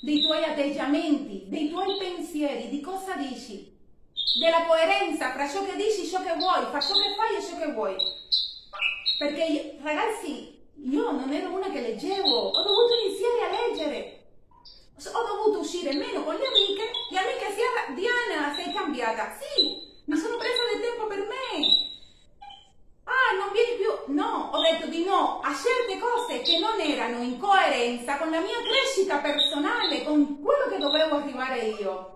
dei 0.00 0.22
tuoi 0.22 0.44
atteggiamenti, 0.44 1.46
dei 1.48 1.68
tuoi 1.68 1.98
pensieri, 1.98 2.68
di 2.68 2.80
cosa 2.80 3.16
dici, 3.16 3.74
della 4.38 4.66
coerenza 4.66 5.32
fra 5.32 5.48
ciò 5.48 5.64
che 5.64 5.74
dici 5.74 6.02
e 6.02 6.06
ciò 6.06 6.22
che 6.22 6.34
vuoi, 6.34 6.64
fra 6.66 6.80
ciò 6.80 6.94
che 6.94 7.14
fai 7.16 7.36
e 7.36 7.42
ciò 7.42 7.58
che 7.58 7.72
vuoi. 7.72 7.96
Perché 9.18 9.78
ragazzi, 9.82 10.60
io 10.74 11.10
non 11.10 11.32
ero 11.32 11.50
una 11.50 11.70
che 11.70 11.80
leggevo, 11.80 12.50
ho 12.50 12.62
dovuto 12.62 12.94
iniziare 13.04 13.40
a 13.40 13.68
leggere. 13.68 14.20
Ho 15.12 15.26
dovuto 15.26 15.60
uscire 15.60 15.92
meno 15.94 16.22
con 16.22 16.34
le 16.34 16.46
amiche, 16.46 16.90
le 17.10 17.18
amiche 17.18 17.52
si 17.52 17.94
Diana 17.94 18.54
sei 18.54 18.72
cambiata. 18.72 19.36
Sì, 19.38 19.80
mi 20.04 20.16
sono 20.16 20.36
presa 20.36 20.62
del 20.72 20.82
tempo 20.82 21.06
per 21.06 21.18
me. 21.18 21.84
Ah, 23.04 23.36
non 23.38 23.52
vieni 23.52 23.76
più. 23.76 24.14
No, 24.14 24.50
ho 24.52 24.60
detto 24.60 24.86
di 24.88 25.04
no 25.04 25.40
a 25.40 25.54
certe 25.54 25.98
cose 25.98 26.42
che 26.42 26.58
non 26.58 26.78
erano 26.80 27.22
in 27.22 27.38
coerenza 27.38 28.18
con 28.18 28.30
la 28.30 28.40
mia 28.40 28.60
crescita 28.62 29.18
personale, 29.18 30.04
con 30.04 30.42
quello 30.42 30.68
che 30.68 30.78
dovevo 30.78 31.16
arrivare 31.16 31.58
io. 31.66 32.15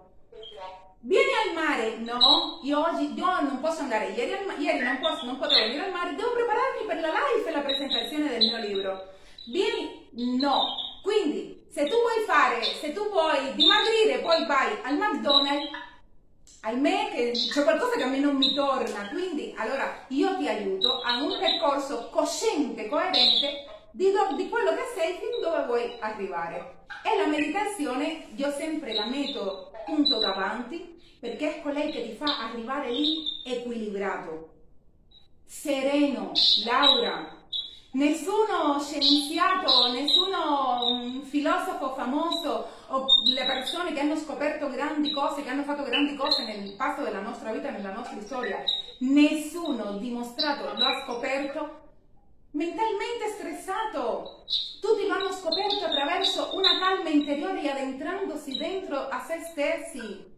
Vieni 1.02 1.30
al 1.32 1.54
mare? 1.54 1.96
No, 1.96 2.60
io 2.62 2.78
oggi 2.78 3.14
io 3.14 3.40
non 3.40 3.58
posso 3.60 3.80
andare. 3.80 4.08
Ieri, 4.10 4.32
al, 4.34 4.60
ieri 4.60 4.80
non, 4.80 4.98
posso, 5.00 5.24
non 5.24 5.38
potevo 5.38 5.60
venire 5.60 5.86
al 5.86 5.92
mare, 5.92 6.14
devo 6.14 6.32
prepararmi 6.32 6.84
per 6.86 7.00
la 7.00 7.08
live 7.08 7.48
e 7.48 7.52
la 7.52 7.60
presentazione 7.60 8.28
del 8.28 8.46
mio 8.46 8.58
libro. 8.58 9.08
Vieni? 9.46 10.08
No. 10.38 10.66
Quindi, 11.02 11.64
se 11.70 11.86
tu 11.88 11.96
vuoi 11.96 12.24
fare, 12.26 12.62
se 12.62 12.92
tu 12.92 13.08
vuoi 13.08 13.54
dimagrire, 13.54 14.18
poi 14.18 14.44
vai 14.44 14.76
al 14.82 14.98
McDonald's, 14.98 15.70
ahimè 16.60 17.32
c'è 17.32 17.62
qualcosa 17.64 17.96
che 17.96 18.02
a 18.02 18.08
me 18.08 18.18
non 18.18 18.36
mi 18.36 18.52
torna. 18.54 19.08
Quindi, 19.08 19.54
allora, 19.56 20.04
io 20.08 20.36
ti 20.36 20.48
aiuto 20.48 21.00
a 21.00 21.22
un 21.22 21.38
percorso 21.38 22.10
cosciente, 22.10 22.88
coerente 22.88 23.64
di, 23.92 24.12
di 24.36 24.48
quello 24.50 24.74
che 24.74 24.84
sei 24.94 25.14
fin 25.14 25.40
dove 25.40 25.64
vuoi 25.64 25.96
arrivare. 26.00 26.79
E 27.02 27.16
la 27.16 27.26
meditazione 27.26 28.26
io 28.34 28.50
sempre 28.52 28.94
la 28.94 29.06
metto 29.06 29.70
punto 29.84 30.18
davanti 30.18 30.98
perché 31.18 31.56
è 31.56 31.62
colei 31.62 31.90
che 31.90 32.02
ti 32.02 32.16
fa 32.16 32.48
arrivare 32.48 32.90
lì 32.90 33.24
equilibrato, 33.44 34.48
sereno, 35.44 36.32
Laura. 36.64 37.38
Nessuno 37.92 38.78
scienziato, 38.80 39.90
nessuno 39.90 40.78
um, 40.80 41.22
filosofo 41.22 41.92
famoso 41.94 42.68
o 42.86 43.06
le 43.24 43.44
persone 43.44 43.92
che 43.92 43.98
hanno 43.98 44.16
scoperto 44.16 44.70
grandi 44.70 45.10
cose, 45.10 45.42
che 45.42 45.50
hanno 45.50 45.64
fatto 45.64 45.82
grandi 45.82 46.14
cose 46.14 46.44
nel 46.44 46.72
passo 46.74 47.02
della 47.02 47.20
nostra 47.20 47.50
vita, 47.50 47.70
nella 47.70 47.92
nostra 47.92 48.20
storia, 48.20 48.62
nessuno 48.98 49.98
dimostrato 49.98 50.72
lo 50.72 50.84
ha 50.84 51.02
scoperto 51.04 51.80
mentalmente 52.52 53.28
stressato. 53.34 54.44
Tutti 54.80 55.06
lo 55.06 55.14
hanno 55.14 55.32
scoperto 55.32 55.88
attraverso 56.20 56.50
una 56.54 56.78
calma 56.78 57.08
interiore 57.08 57.62
e 57.62 57.68
addentrandosi 57.68 58.56
dentro 58.58 59.08
a 59.08 59.24
se 59.26 59.40
stessi. 59.50 60.28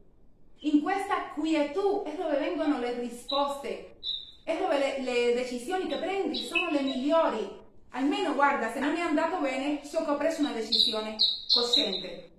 In 0.61 0.81
questa 0.81 1.31
quietud 1.35 2.07
è 2.07 2.15
dove 2.15 2.37
vengono 2.37 2.79
le 2.79 2.93
risposte, 3.01 3.97
è 4.45 4.57
dove 4.57 4.79
le, 4.79 5.03
le 5.03 5.35
decisioni 5.35 5.89
che 5.89 5.97
prendi 5.97 6.37
sono 6.37 6.71
le 6.71 6.83
migliori. 6.83 7.61
Almeno 7.91 8.35
guarda, 8.35 8.73
se 8.73 8.79
non 8.79 8.95
è 8.95 9.01
andato 9.01 9.39
bene, 9.39 9.81
so 9.85 10.05
che 10.05 10.11
ho 10.11 10.17
preso 10.17 10.41
una 10.41 10.53
decisione 10.53 11.17
cosciente. 11.53 12.31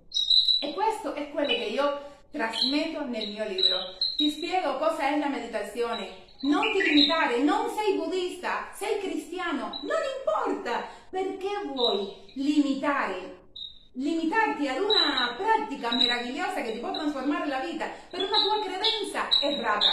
E 0.60 0.72
questo 0.72 1.12
è 1.12 1.30
quello 1.30 1.52
che 1.52 1.66
io 1.66 2.00
trasmetto 2.30 3.04
nel 3.04 3.28
mio 3.28 3.46
libro. 3.46 3.76
Ti 4.16 4.30
spiego 4.30 4.78
cosa 4.78 5.10
è 5.10 5.18
la 5.18 5.28
meditazione, 5.28 6.22
non 6.40 6.62
ti 6.72 6.82
limitare, 6.82 7.42
non 7.42 7.70
sei 7.76 7.96
buddista, 7.96 8.70
sei 8.74 8.98
cristiano, 9.00 9.78
non 9.82 9.98
importa 10.18 10.93
perché 11.14 11.70
vuoi 11.72 12.12
limitare, 12.34 13.42
limitarti 13.92 14.66
ad 14.66 14.80
una 14.80 15.36
pratica 15.36 15.94
meravigliosa 15.94 16.60
che 16.60 16.72
ti 16.72 16.80
può 16.80 16.90
trasformare 16.90 17.46
la 17.46 17.60
vita 17.60 17.86
per 18.10 18.18
una 18.18 18.42
tua 18.42 18.64
credenza 18.64 19.28
errata. 19.40 19.92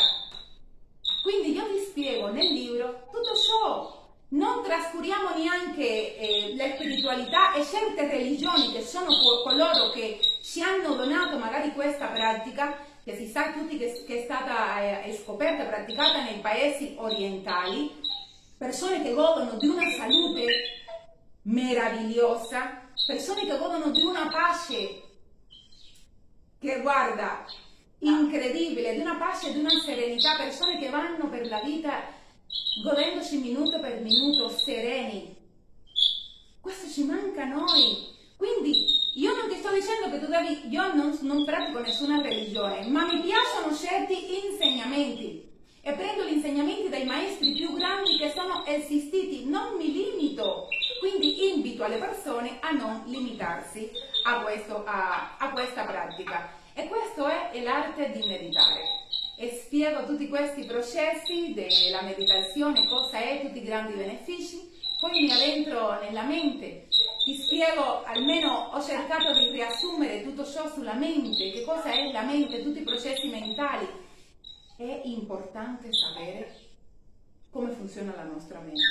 Quindi 1.22 1.53
io 1.53 1.67
vi 1.67 1.78
spiego 1.78 2.32
nel 2.32 2.51
libro 2.51 3.07
tutto 3.11 3.36
ciò. 3.36 3.99
Non 4.30 4.63
trascuriamo 4.63 5.36
neanche 5.36 6.17
eh, 6.17 6.55
la 6.55 6.74
spiritualità 6.74 7.53
e 7.53 7.65
certe 7.65 8.07
religioni 8.07 8.72
che 8.72 8.82
sono 8.82 9.09
coloro 9.43 9.91
che 9.91 10.19
ci 10.41 10.61
hanno 10.61 10.95
donato 10.95 11.38
magari 11.38 11.72
questa 11.74 12.07
pratica 12.07 12.80
che 13.03 13.15
si 13.15 13.28
sa 13.28 13.51
tutti 13.51 13.78
che, 13.78 14.05
che 14.07 14.22
è 14.22 14.24
stata 14.24 15.03
eh, 15.03 15.13
scoperta 15.22 15.63
e 15.63 15.67
praticata 15.67 16.24
nei 16.24 16.39
paesi 16.39 16.95
orientali, 16.97 17.91
persone 18.57 19.03
che 19.03 19.13
godono 19.13 19.57
di 19.59 19.67
una 19.67 19.88
salute 19.91 20.80
meravigliosa, 21.43 22.89
persone 23.05 23.45
che 23.45 23.57
godono 23.57 23.91
di 23.91 24.03
una 24.03 24.27
pace 24.27 25.01
che 26.59 26.81
guarda 26.81 27.45
incredibile, 27.99 28.93
di 28.93 28.99
una 28.99 29.15
pace, 29.15 29.51
di 29.51 29.59
una 29.59 29.79
serenità, 29.83 30.35
persone 30.37 30.79
che 30.79 30.89
vanno 30.89 31.29
per 31.29 31.47
la 31.47 31.61
vita 31.61 32.19
godendosi 32.83 33.37
minuto 33.37 33.79
per 33.79 34.01
minuto 34.01 34.49
sereni. 34.49 35.35
Questo 36.59 36.89
ci 36.89 37.03
manca 37.03 37.43
a 37.43 37.45
noi. 37.45 38.09
Quindi 38.37 38.73
io 39.15 39.35
non 39.35 39.49
ti 39.49 39.57
sto 39.57 39.71
dicendo 39.71 40.09
che 40.09 40.23
tu 40.23 40.31
devi, 40.31 40.69
io 40.69 40.93
non, 40.93 41.17
non 41.21 41.45
pratico 41.45 41.79
nessuna 41.79 42.21
religione, 42.21 42.87
ma 42.87 43.05
mi 43.05 43.21
piacciono 43.21 43.75
certi 43.75 44.45
insegnamenti 44.45 45.49
e 45.81 45.93
prendo 45.93 46.23
gli 46.23 46.33
insegnamenti 46.33 46.89
dai 46.89 47.05
maestri 47.05 47.53
più 47.53 47.73
grandi 47.73 48.17
che 48.17 48.31
sono 48.35 48.65
esistiti, 48.65 49.45
non 49.45 49.75
mi 49.77 49.91
limito. 49.91 50.67
Quindi 51.02 51.49
invito 51.49 51.84
alle 51.84 51.97
persone 51.97 52.60
a 52.60 52.70
non 52.70 53.02
limitarsi 53.08 53.89
a, 54.24 54.41
questo, 54.41 54.84
a, 54.86 55.36
a 55.39 55.49
questa 55.49 55.84
pratica. 55.84 56.52
E 56.76 56.88
questo 56.88 57.26
è 57.26 57.60
l'arte 57.64 58.12
di 58.12 58.28
meditare. 58.28 58.84
E 59.36 59.49
spiego 59.49 60.06
tutti 60.06 60.30
questi 60.30 60.64
processi 60.66 61.56
della 61.56 62.04
meditazione, 62.04 62.88
cosa 62.88 63.18
è, 63.18 63.41
tutti 63.41 63.58
i 63.58 63.64
grandi 63.64 63.93
benefici, 63.93 64.70
poi 64.99 65.24
mi 65.24 65.32
addentro 65.32 65.99
nella 66.02 66.22
mente 66.22 66.88
ti 67.24 67.36
spiego, 67.36 68.04
almeno 68.04 68.70
ho 68.72 68.80
cercato 68.80 69.34
di 69.34 69.49
riassumere 69.54 70.22
tutto 70.22 70.45
ciò 70.45 70.70
sulla 70.70 70.93
mente, 70.93 71.49
che 71.49 71.64
cosa 71.64 71.91
è 71.91 72.12
la 72.12 72.22
mente, 72.22 72.62
tutti 72.62 72.82
i 72.82 72.84
processi 72.84 73.28
mentali. 73.28 73.88
È 74.78 75.02
importante 75.06 75.89
sapere 75.91 76.56
come 77.49 77.72
funziona 77.72 78.16
la 78.16 78.24
nostra 78.24 78.60
mente. 78.60 78.82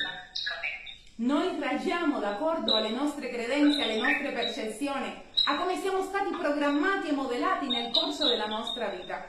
Noi 1.20 1.54
reagiamo 1.60 2.18
d'accordo 2.18 2.76
alle 2.76 2.88
nostre 2.88 3.28
credenze, 3.28 3.82
alle 3.82 4.00
nostre 4.00 4.32
percezioni, 4.32 5.22
a 5.48 5.58
come 5.58 5.76
siamo 5.76 6.00
stati 6.00 6.30
programmati 6.30 7.08
e 7.08 7.12
modellati 7.12 7.68
nel 7.68 7.92
corso 7.92 8.26
della 8.26 8.46
nostra 8.46 8.88
vita. 8.88 9.28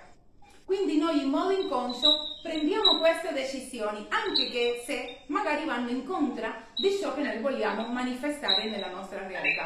Quindi 0.64 0.98
noi 0.98 1.22
in 1.22 1.30
modo 1.30 1.52
inconscio 1.52 2.08
prendiamo 2.42 2.98
queste 2.98 3.34
decisioni, 3.34 4.08
anche 4.08 4.50
che 4.52 4.84
se 4.86 5.18
magari 5.26 5.66
vanno 5.66 5.89
in 5.89 5.98
incontro 5.98 6.48
di 6.78 6.98
ciò 6.98 7.14
che 7.14 7.24
noi 7.24 7.39
vogliamo 7.39 7.86
manifestare 7.88 8.70
nella 8.70 8.89
nostra 8.89 9.28
realtà. 9.28 9.64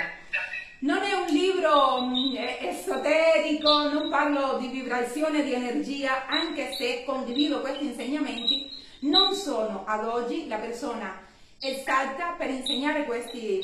Non 0.79 1.03
è 1.03 1.13
un 1.13 1.27
libro 1.27 2.05
mm, 2.05 2.37
esoterico, 2.61 3.87
non 3.89 4.09
parlo 4.09 4.57
di 4.57 4.69
vibrazione 4.69 5.43
di 5.43 5.53
energia, 5.53 6.25
anche 6.25 6.73
se 6.73 7.03
condivido 7.05 7.61
questi 7.61 7.85
insegnamenti, 7.85 8.71
non 9.01 9.35
sono 9.35 9.83
ad 9.85 10.07
oggi 10.07 10.47
la 10.47 10.57
persona 10.57 11.24
esatta 11.59 12.35
per 12.37 12.49
insegnare 12.49 13.05
questi, 13.05 13.61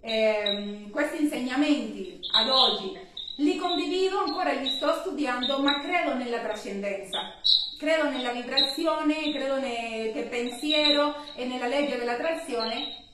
eh, 0.00 0.88
questi 0.90 1.22
insegnamenti 1.22 2.20
ad 2.32 2.48
oggi 2.48 3.06
li 3.38 3.56
condivido, 3.56 4.18
ancora 4.18 4.52
li 4.52 4.68
sto 4.68 4.92
studiando, 5.00 5.58
ma 5.60 5.80
credo 5.80 6.14
nella 6.14 6.40
trascendenza. 6.40 7.34
Credo 7.78 8.10
nella 8.10 8.32
vibrazione, 8.32 9.32
credo 9.32 9.60
nel 9.60 10.26
pensiero 10.28 11.14
e 11.36 11.44
nella 11.44 11.68
legge 11.68 11.96
dell'attrazione. 11.98 13.04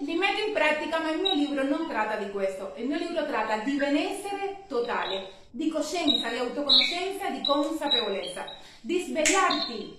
Li 0.00 0.14
metto 0.16 0.46
in 0.46 0.52
pratica, 0.52 1.00
ma 1.00 1.10
il 1.10 1.20
mio 1.20 1.32
libro 1.32 1.62
non 1.62 1.88
tratta 1.88 2.16
di 2.16 2.30
questo. 2.30 2.74
Il 2.76 2.88
mio 2.88 2.98
libro 2.98 3.24
tratta 3.24 3.58
di 3.58 3.76
benessere 3.76 4.64
totale, 4.68 5.30
di 5.50 5.70
coscienza, 5.70 6.28
di 6.28 6.36
autoconoscenza, 6.36 7.30
di 7.30 7.42
consapevolezza, 7.42 8.44
di 8.82 9.00
svegliarti. 9.00 9.98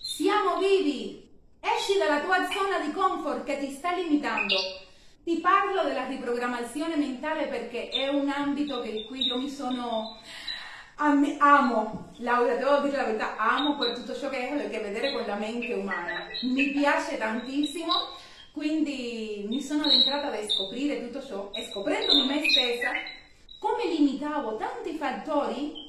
Siamo 0.00 0.58
vivi. 0.58 1.25
Esci 1.74 1.98
dalla 1.98 2.20
tua 2.20 2.46
zona 2.50 2.78
di 2.78 2.92
comfort 2.92 3.44
che 3.44 3.58
ti 3.58 3.70
sta 3.70 3.92
limitando 3.92 4.84
ti 5.26 5.38
parlo 5.38 5.82
della 5.82 6.06
riprogrammazione 6.06 6.94
mentale 6.94 7.48
perché 7.48 7.88
è 7.88 8.06
un 8.06 8.28
ambito 8.28 8.80
che 8.80 9.06
qui 9.08 9.24
io 9.24 9.38
mi 9.38 9.50
sono... 9.50 10.20
Amo, 10.98 12.12
Laura, 12.18 12.54
devo 12.54 12.78
dire 12.78 12.96
la 12.96 13.04
verità, 13.04 13.36
amo 13.36 13.76
per 13.76 13.96
tutto 13.96 14.14
ciò 14.14 14.28
che 14.28 14.48
ha 14.48 14.54
a 14.54 14.68
che 14.68 14.78
vedere 14.78 15.12
con 15.12 15.26
la 15.26 15.34
mente 15.34 15.74
umana. 15.74 16.28
Mi 16.42 16.70
piace 16.70 17.18
tantissimo, 17.18 17.92
quindi 18.52 19.46
mi 19.48 19.60
sono 19.60 19.82
addentrata 19.82 20.28
a 20.28 20.48
scoprire 20.48 21.04
tutto 21.04 21.26
ciò 21.26 21.50
e 21.52 21.68
scoprendomi 21.72 22.26
me 22.28 22.48
stessa 22.48 22.92
come 23.58 23.86
limitavo 23.86 24.56
tanti 24.56 24.96
fattori, 24.96 25.85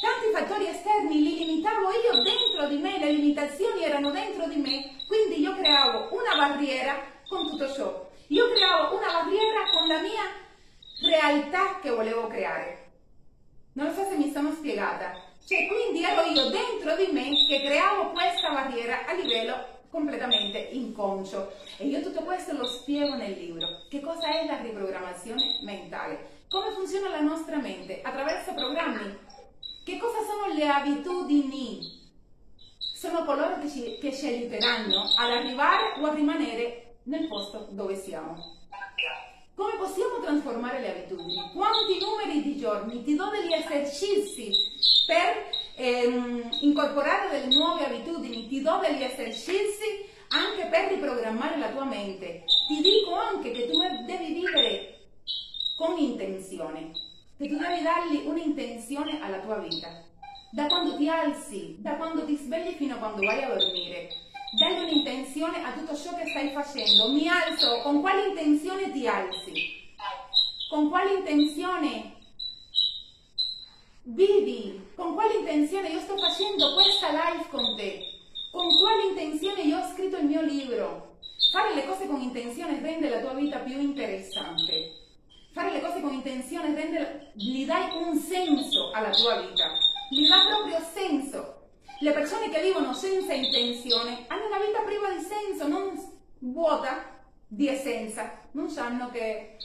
tanti 0.00 0.32
fattori 0.32 0.68
esterni, 0.68 1.22
li 1.22 1.38
limitavo 1.38 1.90
io 1.90 2.22
dentro 2.22 2.68
di 2.68 2.76
me, 2.76 2.98
le 2.98 3.12
limitazioni 3.12 3.84
erano 3.84 4.10
dentro 4.10 4.46
di 4.46 4.56
me, 4.56 4.96
quindi 5.06 5.40
io 5.40 5.54
creavo 5.56 6.08
una 6.12 6.36
barriera 6.36 6.96
con 7.28 7.48
tutto 7.48 7.72
ciò 7.72 8.10
io 8.32 8.50
creavo 8.50 8.96
una 8.96 9.12
barriera 9.12 9.60
con 9.70 9.86
la 9.88 10.00
mia 10.00 10.22
realtà 11.02 11.80
che 11.80 11.90
volevo 11.90 12.28
creare. 12.28 12.92
Non 13.74 13.92
so 13.94 14.04
se 14.04 14.16
mi 14.16 14.32
sono 14.32 14.52
spiegata. 14.52 15.12
Cioè, 15.46 15.66
quindi 15.66 16.02
ero 16.02 16.22
io 16.22 16.48
dentro 16.48 16.96
di 16.96 17.12
me 17.12 17.28
che 17.46 17.60
creavo 17.62 18.12
questa 18.12 18.50
barriera 18.52 19.04
a 19.06 19.12
livello 19.12 19.80
completamente 19.90 20.58
inconscio. 20.58 21.52
E 21.76 21.86
io 21.88 22.00
tutto 22.00 22.22
questo 22.22 22.56
lo 22.56 22.64
spiego 22.64 23.16
nel 23.16 23.32
libro. 23.32 23.82
Che 23.90 24.00
cosa 24.00 24.26
è 24.28 24.46
la 24.46 24.56
riprogrammazione 24.62 25.58
mentale? 25.60 26.44
Come 26.48 26.70
funziona 26.70 27.10
la 27.10 27.20
nostra 27.20 27.58
mente? 27.58 28.00
Attraverso 28.02 28.54
programmi. 28.54 29.14
Le 30.54 30.68
abitudini? 30.68 32.00
Sono 32.78 33.24
coloro 33.24 33.58
che 33.58 33.70
ci, 33.70 33.98
che 33.98 34.14
ci 34.14 34.26
aiuteranno 34.26 35.14
ad 35.16 35.30
arrivare 35.30 35.98
o 35.98 36.04
a 36.04 36.12
rimanere 36.12 36.96
nel 37.04 37.26
posto 37.26 37.68
dove 37.70 37.96
siamo. 37.96 38.60
Come 39.54 39.76
possiamo 39.78 40.20
trasformare 40.20 40.80
le 40.80 40.90
abitudini? 40.90 41.50
Quanti 41.54 41.98
numeri 42.00 42.42
di 42.42 42.58
giorni 42.58 43.02
ti 43.02 43.16
do 43.16 43.30
degli 43.30 43.52
esercizi 43.52 44.52
per 45.06 45.46
ehm, 45.76 46.50
incorporare 46.60 47.30
delle 47.30 47.54
nuove 47.54 47.86
abitudini? 47.86 48.46
Ti 48.46 48.60
do 48.60 48.78
degli 48.78 49.02
esercizi 49.02 50.04
anche 50.28 50.66
per 50.66 50.92
riprogrammare 50.92 51.58
la 51.58 51.70
tua 51.70 51.84
mente. 51.84 52.44
Ti 52.68 52.80
dico 52.82 53.14
anche 53.14 53.52
che 53.52 53.70
tu 53.70 53.78
devi 54.04 54.32
vivere 54.34 54.98
con 55.76 55.98
intenzione, 55.98 56.92
che 57.38 57.48
tu 57.48 57.56
devi 57.56 57.82
dargli 57.82 58.26
un'intenzione 58.26 59.20
alla 59.22 59.38
tua 59.38 59.56
vita. 59.56 60.10
Da 60.52 60.66
quando 60.66 60.96
ti 60.96 61.08
alzi, 61.08 61.76
da 61.80 61.96
quando 61.96 62.24
ti 62.26 62.36
svegli 62.36 62.74
fino 62.76 62.94
a 62.94 62.98
quando 62.98 63.24
vai 63.24 63.42
a 63.42 63.48
dormire 63.48 64.30
dai 64.52 64.84
un'intenzione 64.84 65.64
a 65.64 65.72
tutto 65.72 65.96
ciò 65.96 66.14
che 66.14 66.26
stai 66.26 66.50
facendo. 66.50 67.10
Mi 67.10 67.26
alzo, 67.26 67.80
con 67.80 68.02
quale 68.02 68.28
intenzione 68.28 68.92
ti 68.92 69.06
alzi? 69.06 69.80
Con 70.68 70.90
quale 70.90 71.14
intenzione 71.14 72.16
vivi? 74.02 74.90
Con 74.94 75.14
quale 75.14 75.38
intenzione 75.38 75.88
io 75.88 76.00
sto 76.00 76.18
facendo 76.18 76.74
questa 76.74 77.08
live 77.10 77.48
con 77.48 77.76
te? 77.76 78.02
Con 78.50 78.68
quale 78.78 79.08
intenzione 79.08 79.62
io 79.62 79.78
ho 79.78 79.90
scritto 79.94 80.18
il 80.18 80.26
mio 80.26 80.42
libro? 80.42 81.16
Fare 81.50 81.74
le 81.74 81.86
cose 81.86 82.06
con 82.06 82.20
intenzione 82.20 82.78
rende 82.80 83.08
la 83.08 83.20
tua 83.20 83.32
vita 83.32 83.58
più 83.58 83.80
interessante. 83.80 85.00
Fare 85.52 85.72
le 85.72 85.80
cose 85.80 86.00
con 86.02 86.12
intenzione 86.12 86.74
rende, 86.74 87.32
gli 87.34 87.64
dai 87.64 87.96
un 87.96 88.18
senso 88.18 88.90
alla 88.92 89.10
tua 89.10 89.40
vita, 89.40 89.78
gli 90.12 90.28
dà 90.28 90.46
proprio 90.46 90.78
senso 90.92 91.60
le 92.00 92.12
persone 92.12 92.50
che 92.50 92.60
vivono 92.60 92.92
senza 92.92 93.32
intenzione 93.32 94.26
hanno 94.26 94.46
una 94.46 94.58
vita 94.58 94.80
priva 94.80 95.08
di 95.10 95.22
senso, 95.22 95.68
non 95.68 95.98
vuota 96.40 97.20
di 97.46 97.66
essenza, 97.68 98.30
non 98.50 98.68
sanno 98.68 99.10
che 99.10 99.56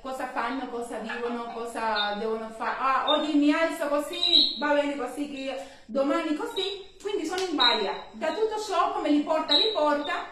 cosa 0.00 0.26
fanno, 0.28 0.68
cosa 0.68 0.98
vivono, 0.98 1.52
cosa 1.52 2.14
devono 2.14 2.50
fare. 2.50 2.76
Ah, 2.78 3.10
oggi 3.10 3.34
mi 3.34 3.52
alzo 3.52 3.86
così, 3.86 4.56
va 4.58 4.74
bene 4.74 4.96
così, 4.96 5.30
che 5.30 5.64
domani 5.86 6.34
così, 6.34 6.96
quindi 7.00 7.24
sono 7.24 7.42
in 7.42 7.54
balia. 7.54 7.92
Da 8.12 8.34
tutto 8.34 8.60
ciò 8.60 8.92
come 8.92 9.10
li 9.10 9.20
porta, 9.20 9.54
li 9.54 9.70
porta, 9.72 10.26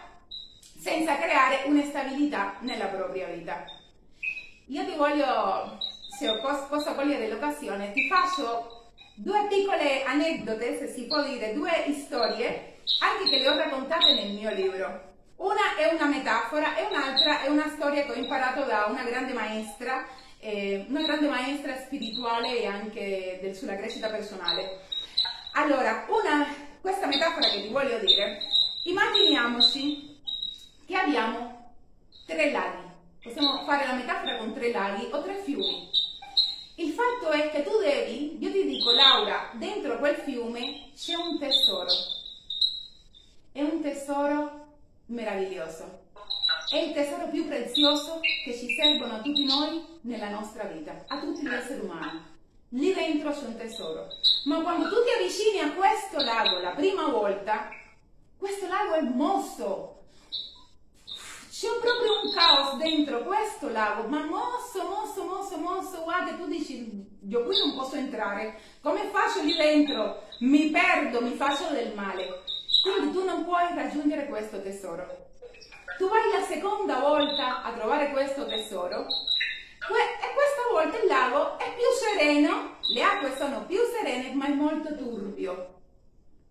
senza 0.77 1.15
creare 1.17 1.63
un'estabilità 1.67 2.57
nella 2.59 2.87
propria 2.87 3.27
vita. 3.27 3.63
Io 4.67 4.85
ti 4.85 4.95
voglio, 4.95 5.77
se 6.17 6.39
posso 6.41 6.95
cogliere 6.95 7.29
l'occasione, 7.29 7.93
ti 7.93 8.09
faccio 8.09 8.72
due 9.15 9.47
piccole 9.47 10.03
aneddote, 10.03 10.77
se 10.77 10.87
si 10.87 11.05
può 11.05 11.23
dire, 11.23 11.53
due 11.53 11.71
storie, 12.05 12.77
anche 12.99 13.29
che 13.29 13.39
le 13.39 13.49
ho 13.49 13.55
raccontate 13.55 14.13
nel 14.13 14.33
mio 14.33 14.51
libro. 14.51 15.11
Una 15.35 15.75
è 15.77 15.93
una 15.93 16.05
metafora 16.05 16.75
e 16.75 16.83
un'altra 16.83 17.41
è 17.41 17.47
una 17.47 17.69
storia 17.75 18.05
che 18.05 18.11
ho 18.11 18.15
imparato 18.15 18.63
da 18.63 18.85
una 18.89 19.03
grande 19.03 19.33
maestra, 19.33 20.05
eh, 20.39 20.85
una 20.87 21.01
grande 21.01 21.27
maestra 21.27 21.75
spirituale 21.77 22.59
e 22.59 22.65
anche 22.65 23.39
del, 23.41 23.55
sulla 23.55 23.75
crescita 23.75 24.09
personale. 24.09 24.81
Allora, 25.53 26.05
una, 26.09 26.47
questa 26.81 27.07
metafora 27.07 27.49
che 27.49 27.61
vi 27.61 27.69
voglio 27.69 27.99
dire, 27.99 28.39
immaginiamoci 28.83 30.21
che 30.87 30.95
abbiamo 30.95 31.71
tre 32.25 32.51
laghi. 32.51 32.91
Possiamo 33.21 33.63
fare 33.65 33.85
la 33.85 33.93
metafora 33.93 34.37
con 34.37 34.53
tre 34.53 34.71
laghi 34.71 35.07
o 35.11 35.21
tre 35.21 35.41
fiumi. 35.43 35.89
Il 36.75 36.91
fatto 36.93 37.29
è 37.29 37.51
che 37.51 37.63
tu 37.63 37.79
devi, 37.79 38.32
io 38.43 38.51
ti 38.51 38.65
dico 38.65 38.91
Laura, 38.91 39.51
dentro 39.53 39.97
quel 39.99 40.17
fiume 40.17 40.89
c'è 40.93 41.15
un 41.15 41.39
tesoro. 41.39 41.91
È 43.53 43.61
un 43.61 43.81
tesoro 43.81 44.65
meraviglioso. 45.05 46.01
È 46.69 46.75
il 46.75 46.91
tesoro 46.91 47.29
più 47.29 47.47
prezioso 47.47 48.19
che 48.19 48.53
ci 48.53 48.75
servono 48.75 49.13
a 49.13 49.21
tutti 49.21 49.45
noi 49.45 49.81
nella 50.01 50.27
nostra 50.27 50.65
vita, 50.65 51.05
a 51.07 51.19
tutti 51.21 51.41
gli 51.41 51.53
esseri 51.53 51.85
umani. 51.85 52.21
Lì 52.69 52.93
dentro 52.93 53.31
c'è 53.31 53.45
un 53.45 53.55
tesoro. 53.55 54.07
Ma 54.43 54.61
quando 54.61 54.89
tu 54.89 54.95
ti 55.05 55.11
avvicini 55.11 55.59
a 55.59 55.71
questo 55.75 56.21
lago 56.21 56.59
la 56.59 56.71
prima 56.71 57.07
volta, 57.07 57.69
questo 58.37 58.67
lago 58.67 58.95
è 58.95 59.01
mosso, 59.03 60.02
c'è 61.63 61.79
proprio 61.79 62.19
un 62.21 62.33
caos 62.33 62.75
dentro 62.75 63.23
questo 63.23 63.69
lago, 63.69 64.05
ma 64.09 64.25
mosso, 64.25 64.83
mosso, 64.83 65.23
mosso, 65.23 65.55
mosso, 65.55 66.03
guarda, 66.03 66.33
tu 66.33 66.45
dici, 66.47 67.07
io 67.25 67.45
qui 67.45 67.57
non 67.57 67.73
posso 67.73 67.95
entrare, 67.95 68.59
come 68.81 69.07
faccio 69.13 69.41
lì 69.43 69.55
dentro? 69.55 70.23
Mi 70.39 70.69
perdo, 70.71 71.21
mi 71.21 71.35
faccio 71.35 71.69
del 71.71 71.93
male. 71.95 72.43
Quindi 72.81 73.13
tu 73.13 73.23
non 73.23 73.45
puoi 73.45 73.63
raggiungere 73.73 74.25
questo 74.25 74.61
tesoro. 74.61 75.07
Tu 75.97 76.09
vai 76.09 76.29
la 76.37 76.45
seconda 76.45 76.99
volta 76.99 77.63
a 77.63 77.71
trovare 77.71 78.11
questo 78.11 78.45
tesoro 78.45 79.05
e 79.05 80.33
questa 80.33 80.63
volta 80.69 80.97
il 80.97 81.07
lago 81.07 81.57
è 81.59 81.73
più 81.75 81.85
sereno, 81.97 82.75
le 82.93 83.03
acque 83.03 83.37
sono 83.37 83.65
più 83.65 83.79
serene, 83.85 84.33
ma 84.33 84.47
è 84.47 84.53
molto 84.53 84.97
turbio 84.97 85.72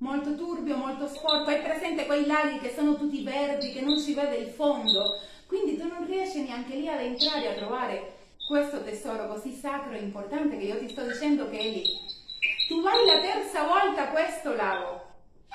molto 0.03 0.35
turbio, 0.35 0.77
molto 0.77 1.07
sporco, 1.07 1.49
hai 1.49 1.63
presente 1.63 2.07
quei 2.07 2.27
laghi 2.27 2.59
che 2.59 2.73
sono 2.75 2.97
tutti 2.97 3.23
verdi, 3.23 3.73
che 3.73 3.83
non 3.83 3.97
si 3.99 4.15
vede 4.15 4.37
il 4.37 4.49
fondo, 4.49 5.21
quindi 5.47 5.79
tu 5.79 5.87
non 5.87 6.05
riesci 6.07 6.43
neanche 6.43 6.75
lì 6.75 6.89
ad 6.89 7.01
entrare 7.01 7.49
a 7.49 7.55
trovare 7.55 8.15
questo 8.49 8.83
tesoro 8.83 9.29
così 9.29 9.53
sacro 9.53 9.93
e 9.93 10.01
importante 10.01 10.59
che 10.59 10.65
io 10.65 10.79
ti 10.79 10.89
sto 10.89 11.07
dicendo 11.07 11.49
che 11.49 11.59
è 11.59 11.69
lì. 11.71 11.85
Tu 12.67 12.83
vai 12.83 13.07
la 13.07 13.21
terza 13.21 13.63
volta 13.63 14.09
a 14.09 14.11
questo 14.11 14.55
lago 14.55 15.01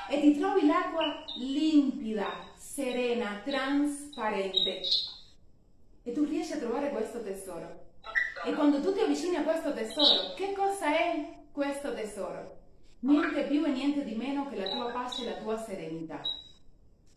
e 0.09 0.21
ti 0.21 0.37
trovi 0.37 0.65
l'acqua 0.65 1.25
limpida, 1.39 2.31
serena, 2.55 3.41
trasparente 3.43 4.81
e 6.03 6.11
tu 6.13 6.23
riesci 6.23 6.53
a 6.53 6.57
trovare 6.57 6.89
questo 6.91 7.21
tesoro. 7.21 7.85
E 8.45 8.53
quando 8.53 8.79
tu 8.79 8.93
ti 8.93 9.01
avvicini 9.01 9.35
a 9.35 9.43
questo 9.43 9.73
tesoro, 9.73 10.33
che 10.37 10.53
cosa 10.53 10.95
è 10.95 11.33
questo 11.51 11.93
tesoro? 11.93 12.56
Niente 12.99 13.43
più 13.43 13.63
e 13.63 13.69
niente 13.69 14.03
di 14.03 14.15
meno 14.15 14.49
che 14.49 14.55
la 14.55 14.69
tua 14.69 14.91
pace 14.91 15.21
e 15.21 15.25
la 15.25 15.37
tua 15.37 15.55
serenità, 15.55 16.19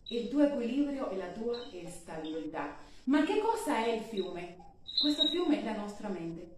il 0.09 0.29
tuo 0.29 0.43
equilibrio 0.43 1.09
e 1.09 1.17
la 1.17 1.29
tua 1.29 1.57
stabilità. 1.87 2.77
Ma 3.05 3.23
che 3.23 3.39
cosa 3.39 3.83
è 3.83 3.93
il 3.93 4.03
fiume? 4.03 4.57
Questo 4.99 5.25
fiume 5.29 5.59
è 5.59 5.63
la 5.63 5.75
nostra 5.75 6.07
mente, 6.07 6.57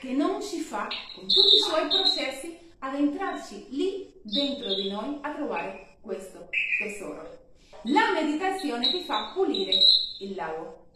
che 0.00 0.12
non 0.12 0.40
ci 0.40 0.60
fa, 0.60 0.86
con 1.16 1.26
tutti 1.26 1.56
i 1.56 1.58
suoi 1.58 1.88
processi, 1.88 2.56
ad 2.78 2.94
entrarci 2.94 3.66
lì 3.70 4.12
dentro 4.22 4.72
di 4.72 4.88
noi 4.88 5.18
a 5.22 5.34
trovare 5.34 5.96
questo 6.00 6.48
tesoro. 6.78 7.46
La 7.82 8.12
meditazione 8.12 8.88
ti 8.88 9.00
fa 9.00 9.32
pulire 9.34 9.72
il 10.20 10.36
lago, 10.36 10.86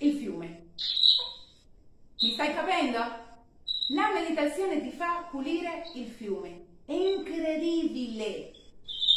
il 0.00 0.18
fiume. 0.18 0.66
Mi 2.20 2.32
stai 2.32 2.52
capendo? 2.52 2.98
La 3.88 4.12
meditazione 4.12 4.82
ti 4.82 4.90
fa 4.90 5.26
pulire 5.30 5.84
il 5.94 6.08
fiume. 6.08 6.65
È 6.86 6.92
incredibile, 6.92 8.52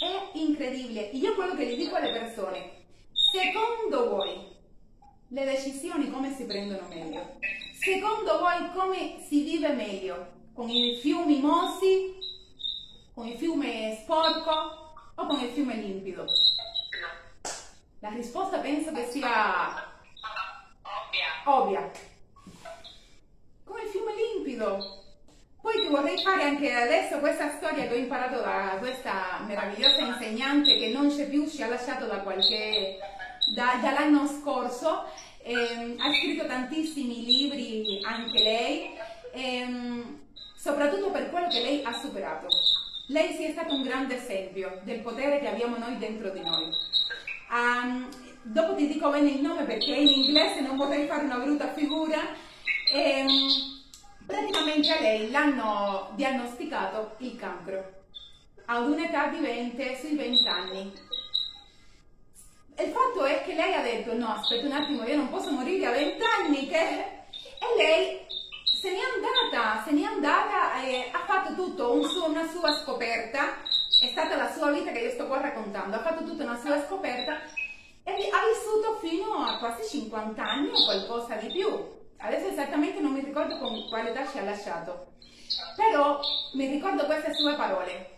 è 0.02 0.30
incredibile. 0.34 1.02
Io 1.02 1.36
quello 1.36 1.54
che 1.54 1.68
gli 1.68 1.78
dico 1.78 1.98
alle 1.98 2.12
persone, 2.12 2.86
secondo 3.14 4.10
voi 4.10 4.58
le 5.28 5.46
decisioni 5.46 6.10
come 6.10 6.34
si 6.34 6.46
prendono 6.46 6.88
meglio? 6.88 7.38
Secondo 7.80 8.40
voi 8.40 8.72
come 8.74 9.24
si 9.24 9.44
vive 9.44 9.74
meglio? 9.74 10.32
Con 10.56 10.68
i 10.68 10.98
fiumi 11.00 11.42
mossi? 11.42 12.18
Con 13.14 13.28
il 13.28 13.38
fiume 13.38 14.00
sporco? 14.02 14.94
O 15.14 15.28
con 15.28 15.40
il 15.40 15.52
fiume 15.52 15.76
limpido? 15.76 16.26
La 18.00 18.10
risposta 18.10 18.58
penso 18.58 18.92
che 18.94 19.12
sia 19.12 19.94
ovvia. 21.46 21.92
Con 23.64 23.80
il 23.80 23.88
fiume 23.90 24.14
limpido 24.16 24.99
vorrei 25.90 26.22
fare 26.22 26.44
anche 26.44 26.72
adesso 26.72 27.20
questa 27.20 27.50
storia 27.58 27.88
che 27.88 27.94
ho 27.94 27.98
imparato 27.98 28.40
da 28.40 28.76
questa 28.80 29.44
meravigliosa 29.46 30.02
insegnante 30.02 30.78
che 30.78 30.92
non 30.94 31.10
c'è 31.10 31.28
più, 31.28 31.48
ci 31.48 31.62
ha 31.62 31.68
lasciato 31.68 32.06
da 32.06 32.18
qualche, 32.18 32.98
da, 33.54 33.80
dall'anno 33.82 34.28
scorso, 34.28 35.06
eh, 35.44 35.96
ha 35.98 36.14
scritto 36.14 36.46
tantissimi 36.46 37.26
libri 37.26 38.02
anche 38.04 38.44
lei, 38.44 38.90
eh, 39.34 40.04
soprattutto 40.56 41.12
per 41.12 41.30
quello 41.30 41.48
che 41.48 41.62
lei 41.62 41.84
ha 41.84 41.94
superato. 41.94 42.48
Lei 43.08 43.34
si 43.34 43.46
è 43.46 43.52
stato 43.52 43.74
un 43.74 43.82
grande 43.82 44.18
esempio 44.18 44.82
del 44.84 45.00
potere 45.00 45.40
che 45.40 45.48
abbiamo 45.48 45.78
noi 45.78 45.98
dentro 45.98 46.30
di 46.30 46.42
noi. 46.42 46.70
Um, 47.52 48.08
dopo 48.44 48.76
ti 48.76 48.88
dico 48.88 49.10
bene 49.10 49.32
il 49.32 49.42
nome 49.42 49.64
perché 49.64 49.92
in 49.92 50.08
inglese 50.08 50.62
non 50.62 50.78
vorrei 50.78 51.08
fare 51.08 51.24
una 51.24 51.40
brutta 51.40 51.74
figura. 51.74 52.20
Um, 52.94 53.79
Praticamente 54.30 54.92
a 54.92 55.02
lei 55.02 55.32
l'hanno 55.32 56.12
diagnosticato 56.14 57.16
il 57.18 57.36
cancro 57.36 57.84
ad 58.66 58.88
un'età 58.88 59.26
di 59.30 59.40
20, 59.40 59.98
sui 60.00 60.16
20 60.16 60.48
anni. 60.48 60.94
perché 63.40 63.56
lei 63.56 63.74
ha 63.74 63.82
detto 63.82 64.14
no, 64.14 64.36
aspetta 64.36 64.68
un 64.68 64.72
attimo, 64.74 65.04
io 65.04 65.16
non 65.16 65.30
posso 65.30 65.50
morire 65.50 65.88
a 65.88 65.92
vent'anni, 65.92 66.68
che... 66.68 66.76
e 66.78 67.76
lei 67.76 68.20
se 68.80 68.92
n'è 68.92 69.00
andata, 69.00 69.84
se 69.84 69.92
n'è 69.94 70.04
andata 70.04 70.80
e 70.84 71.10
ha 71.12 71.26
fatto 71.26 71.56
tutto 71.56 71.94
un 71.94 72.04
suo, 72.08 72.30
una 72.30 72.48
sua 72.48 72.72
scoperta, 72.84 73.56
è 74.00 74.08
stata 74.10 74.36
la 74.36 74.52
sua 74.52 74.70
vita 74.72 74.92
che 74.92 75.00
io 75.00 75.10
sto 75.10 75.26
qua 75.26 75.42
raccontando, 75.42 75.96
ha 75.96 76.02
fatto 76.04 76.24
tutta 76.24 76.44
una 76.44 76.60
sua 76.60 76.86
scoperta 76.86 77.42
e 78.04 78.12
ha 78.12 78.48
vissuto 78.48 79.00
fino 79.02 79.44
a 79.44 79.58
quasi 79.58 79.90
50 79.90 80.40
anni 80.44 80.70
o 80.70 80.86
qualcosa 80.86 81.34
di 81.36 81.48
più. 81.48 81.98
Adesso 82.22 82.50
esattamente 82.50 83.00
non 83.00 83.14
mi 83.14 83.24
ricordo 83.24 83.58
con 83.60 83.88
quale 83.88 84.10
età 84.10 84.28
ci 84.28 84.38
ha 84.38 84.44
lasciato, 84.44 85.14
però 85.76 86.20
mi 86.54 86.68
ricordo 86.68 87.06
queste 87.06 87.34
sue 87.34 87.56
parole 87.56 88.18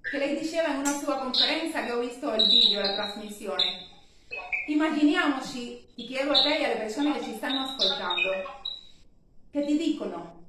che 0.00 0.18
lei 0.18 0.38
diceva 0.38 0.68
in 0.68 0.78
una 0.78 0.92
sua 0.92 1.18
conferenza 1.18 1.84
che 1.84 1.92
ho 1.92 2.00
visto 2.00 2.32
il 2.32 2.48
video, 2.48 2.80
la 2.80 2.94
trasmissione. 2.94 3.90
Immaginiamoci, 4.66 5.86
ti 5.94 6.06
chiedo 6.06 6.32
a 6.32 6.42
te 6.42 6.58
e 6.58 6.64
alle 6.64 6.76
persone 6.76 7.12
che 7.12 7.24
ci 7.24 7.34
stanno 7.34 7.64
ascoltando, 7.64 8.30
che 9.50 9.64
ti 9.64 9.76
dicono, 9.76 10.44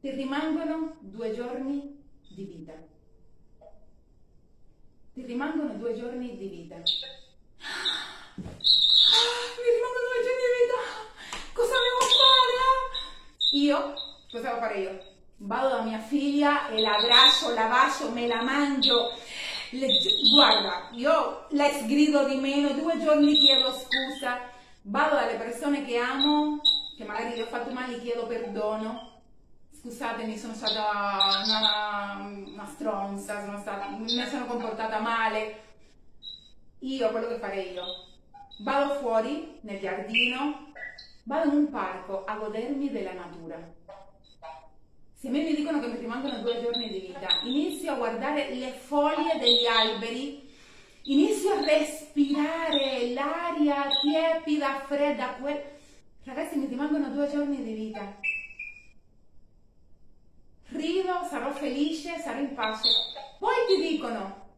ti 0.00 0.10
rimangono 0.10 0.96
due 1.00 1.34
giorni 1.34 2.04
di 2.28 2.44
vita. 2.44 2.74
Ti 5.14 5.24
rimangono 5.24 5.72
due 5.74 5.94
giorni 5.96 6.36
di 6.36 6.48
vita. 6.48 6.76
Ah, 6.76 6.82
mi 8.36 9.70
rimangono 9.74 10.06
due 10.06 10.22
giorni. 10.22 10.37
Cosa 11.58 11.74
devo 11.74 12.00
fare? 12.06 13.50
Io, 13.50 13.94
cosa 14.30 14.48
devo 14.48 14.60
fare 14.60 14.78
io? 14.78 15.02
Vado 15.38 15.68
da 15.70 15.82
mia 15.82 15.98
figlia 15.98 16.68
e 16.68 16.80
la 16.80 16.92
abbraccio, 16.92 17.52
la 17.52 17.66
bacio, 17.66 18.10
me 18.12 18.28
la 18.28 18.42
mangio. 18.42 19.12
Le, 19.70 19.88
guarda, 20.30 20.88
io 20.92 21.46
le 21.50 21.72
sgrido 21.80 22.26
di 22.26 22.36
meno, 22.36 22.74
due 22.74 23.00
giorni 23.00 23.36
chiedo 23.36 23.72
scusa, 23.72 24.38
vado 24.82 25.16
dalle 25.16 25.34
persone 25.34 25.84
che 25.84 25.96
amo, 25.98 26.60
che 26.96 27.02
magari 27.02 27.34
gli 27.34 27.40
ho 27.40 27.46
fatto 27.46 27.72
male, 27.72 28.00
chiedo 28.00 28.26
perdono 28.28 29.16
scusatemi, 29.80 30.36
sono 30.36 30.54
stata 30.54 31.42
una, 31.44 32.28
una 32.52 32.66
stronza, 32.66 33.44
sono 33.44 33.58
stata, 33.58 33.88
mi 33.88 34.08
sono 34.26 34.46
comportata 34.46 35.00
male. 35.00 35.62
Io, 36.80 37.10
quello 37.10 37.28
che 37.28 37.38
farei 37.38 37.72
io, 37.72 37.84
vado 38.60 38.94
fuori 39.00 39.58
nel 39.62 39.80
giardino, 39.80 40.72
vado 41.28 41.50
in 41.50 41.56
un 41.56 41.70
parco 41.70 42.24
a 42.24 42.36
godermi 42.36 42.90
della 42.90 43.12
natura. 43.12 43.60
Se 45.12 45.28
me 45.28 45.42
mi 45.42 45.54
dicono 45.54 45.78
che 45.78 45.88
mi 45.88 45.98
rimangono 45.98 46.40
due 46.40 46.58
giorni 46.62 46.88
di 46.88 47.00
vita, 47.00 47.28
inizio 47.44 47.92
a 47.92 47.96
guardare 47.96 48.54
le 48.54 48.70
foglie 48.70 49.38
degli 49.38 49.66
alberi, 49.66 50.48
inizio 51.02 51.52
a 51.52 51.64
respirare 51.64 53.12
l'aria 53.12 53.88
tiepida, 54.00 54.84
fredda, 54.86 55.34
quel... 55.34 55.62
ragazzi 56.24 56.56
mi 56.56 56.66
rimangono 56.66 57.10
due 57.10 57.28
giorni 57.30 57.62
di 57.62 57.74
vita 57.74 58.16
rido, 60.70 61.26
sarò 61.28 61.50
felice, 61.52 62.18
sarò 62.18 62.40
in 62.40 62.54
pace. 62.54 62.88
Poi 63.38 63.54
ti 63.66 63.88
dicono, 63.88 64.48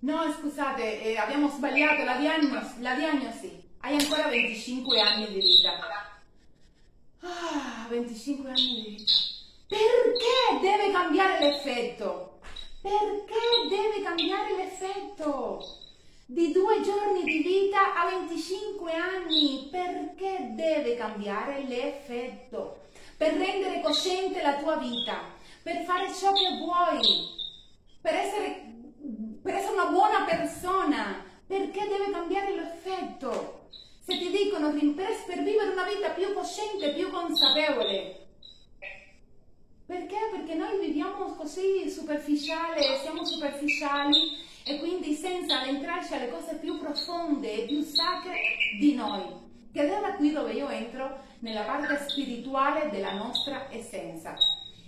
no 0.00 0.32
scusate, 0.32 1.02
eh, 1.02 1.16
abbiamo 1.16 1.48
sbagliato 1.48 2.04
la 2.04 2.16
diagnosi, 2.16 2.80
la 2.80 2.94
diagnosi, 2.94 3.59
hai 3.80 3.96
ancora 3.96 4.28
25 4.28 5.00
anni 5.00 5.28
di 5.28 5.40
vita. 5.40 5.78
Ah, 7.20 7.86
25 7.88 8.48
anni 8.48 8.82
di 8.82 8.90
vita. 8.96 9.12
Perché 9.68 10.60
deve 10.60 10.90
cambiare 10.90 11.38
l'effetto? 11.44 12.40
Perché 12.80 13.68
deve 13.68 14.02
cambiare 14.02 14.56
l'effetto? 14.56 15.78
Di 16.26 16.52
due 16.52 16.80
giorni 16.82 17.24
di 17.24 17.42
vita 17.42 17.94
a 17.94 18.08
25 18.08 18.92
anni, 18.92 19.68
perché 19.70 20.50
deve 20.54 20.96
cambiare 20.96 21.64
l'effetto? 21.64 22.80
per 23.20 23.34
rendere 23.34 23.82
cosciente 23.82 24.40
la 24.40 24.56
tua 24.56 24.76
vita, 24.76 25.20
per 25.62 25.82
fare 25.82 26.10
ciò 26.10 26.32
che 26.32 26.56
vuoi, 26.56 27.28
per 28.00 28.14
essere, 28.14 28.64
per 29.42 29.56
essere 29.56 29.74
una 29.74 29.90
buona 29.90 30.24
persona, 30.24 31.22
perché 31.50 31.80
deve 31.88 32.12
cambiare 32.12 32.54
l'effetto. 32.54 33.66
Se 33.98 34.16
ti 34.16 34.30
dicono 34.30 34.70
per, 34.70 35.24
per 35.26 35.42
vivere 35.42 35.70
una 35.70 35.82
vita 35.82 36.10
più 36.10 36.32
cosciente, 36.32 36.92
più 36.92 37.10
consapevole, 37.10 38.28
perché? 39.84 40.16
Perché 40.30 40.54
noi 40.54 40.78
viviamo 40.78 41.34
così 41.34 41.90
superficiale, 41.90 42.98
siamo 43.02 43.24
superficiali 43.24 44.38
e 44.64 44.78
quindi 44.78 45.14
senza 45.14 45.66
entrarci 45.66 46.14
alle 46.14 46.30
cose 46.30 46.54
più 46.54 46.78
profonde 46.78 47.52
e 47.52 47.66
più 47.66 47.82
sacre 47.82 48.38
di 48.78 48.94
noi. 48.94 49.24
Che 49.72 49.82
è 49.82 50.00
da 50.00 50.14
qui 50.14 50.30
dove 50.30 50.52
io 50.52 50.68
entro 50.68 51.18
nella 51.40 51.62
parte 51.62 51.98
spirituale 52.08 52.90
della 52.90 53.14
nostra 53.14 53.66
essenza. 53.72 54.36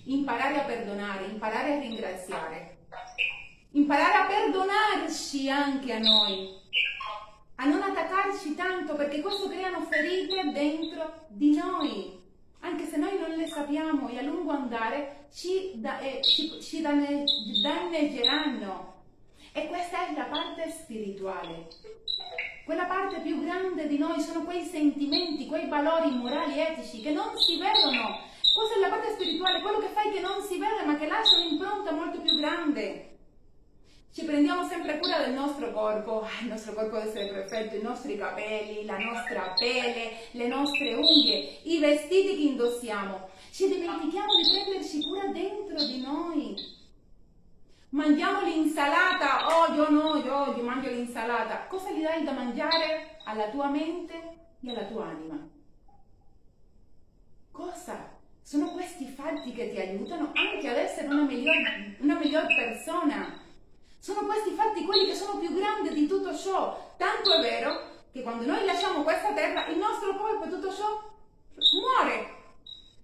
Imparare 0.05 0.61
a 0.61 0.65
perdonare, 0.65 1.27
imparare 1.27 1.73
a 1.73 1.79
ringraziare, 1.81 2.77
imparare 3.73 4.15
a 4.15 4.27
perdonarci 4.27 5.49
anche 5.49 5.93
a 5.93 5.99
noi, 5.99 6.61
a 7.57 7.67
non 7.67 7.83
attaccarci 7.83 8.55
tanto 8.55 8.95
perché 8.95 9.21
questo 9.21 9.49
creano 9.49 9.83
ferite 9.83 10.51
dentro 10.53 11.27
di 11.29 11.55
noi, 11.55 12.21
anche 12.61 12.87
se 12.87 12.97
noi 12.97 13.19
non 13.19 13.31
le 13.31 13.47
sappiamo 13.47 14.09
e 14.09 14.19
a 14.19 14.23
lungo 14.23 14.53
andare 14.53 15.27
ci, 15.33 15.73
da, 15.77 15.99
eh, 15.99 16.21
ci, 16.23 16.61
ci 16.61 16.83
danneggeranno. 16.83 18.91
E 19.55 19.67
questa 19.67 20.09
è 20.09 20.15
la 20.15 20.25
parte 20.25 20.71
spirituale. 20.71 21.69
Quella 22.65 22.85
parte 22.85 23.21
più 23.21 23.43
grande 23.43 23.87
di 23.87 23.99
noi 23.99 24.21
sono 24.21 24.45
quei 24.45 24.65
sentimenti, 24.65 25.47
quei 25.47 25.69
valori 25.69 26.11
morali, 26.11 26.59
etici 26.59 27.01
che 27.01 27.11
non 27.11 27.37
si 27.37 27.59
vedono. 27.59 28.21
Questa 28.55 28.77
è 28.77 28.81
la 28.81 28.89
parte 28.89 29.13
spirituale, 29.13 29.61
quello 29.61 29.79
che 29.79 29.89
fai 29.89 30.13
che 30.13 30.21
non 30.21 30.43
si 30.43 30.59
vede 30.59 30.85
ma 30.87 30.97
che 30.97 31.07
lascia 31.07 31.37
un'impronta 31.37 31.93
molto 31.93 32.21
più 32.21 32.35
grande. 32.37 33.12
Ci 34.13 34.25
prendiamo 34.25 34.69
sempre 34.69 34.99
cura 34.99 35.25
del 35.25 35.33
nostro 35.33 35.73
corpo, 35.73 36.27
il 36.43 36.49
nostro 36.49 36.75
corpo 36.75 36.97
deve 36.97 37.09
essere 37.09 37.33
perfetto, 37.33 37.77
i 37.77 37.83
nostri 37.83 38.19
capelli, 38.19 38.85
la 38.85 38.99
nostra 38.99 39.55
pelle, 39.59 40.13
le 40.33 40.47
nostre 40.49 40.93
unghie, 40.93 41.61
i 41.63 41.79
vestiti 41.79 42.37
che 42.37 42.43
indossiamo. 42.43 43.31
Ci 43.51 43.69
dimentichiamo 43.69 44.37
di 44.37 44.51
prenderci 44.51 45.03
cura 45.03 45.29
dentro 45.29 45.83
di 45.87 46.01
noi 46.03 46.81
mangiamo 47.93 48.43
l'insalata, 48.43 49.47
oh 49.47 49.75
io 49.75 49.91
no, 49.91 50.17
io 50.17 50.51
oggi 50.51 50.61
mangio 50.61 50.91
l'insalata, 50.91 51.67
cosa 51.67 51.91
gli 51.91 52.03
dai 52.03 52.23
da 52.23 52.33
mangiare 52.33 53.19
alla 53.25 53.49
tua 53.49 53.69
mente 53.69 54.15
e 54.61 54.71
alla 54.71 54.85
tua 54.85 55.07
anima? 55.07 55.49
Cosa? 57.51 58.11
Sono 58.43 58.73
questi 58.73 59.07
fatti 59.07 59.53
che 59.53 59.71
ti 59.71 59.79
aiutano 59.79 60.33
anche 60.35 60.69
ad 60.69 60.77
essere 60.77 61.07
una 61.07 61.25
miglior, 61.25 61.57
una 62.01 62.19
miglior 62.19 62.47
persona. 62.47 63.41
Sono 64.03 64.27
questi 64.27 64.51
fatti 64.51 64.85
quelli 64.85 65.07
che 65.07 65.15
sono 65.15 65.39
più 65.39 65.55
grandi 65.55 65.95
di 65.95 66.09
tutto 66.09 66.37
ciò. 66.37 66.95
Tanto 66.97 67.35
è 67.35 67.41
vero 67.41 67.83
che 68.11 68.23
quando 68.23 68.45
noi 68.45 68.65
lasciamo 68.65 69.05
questa 69.05 69.33
terra, 69.33 69.69
il 69.69 69.79
nostro 69.79 70.17
corpo 70.17 70.45
e 70.45 70.49
tutto 70.49 70.75
ciò 70.75 71.01
muore. 71.81 72.35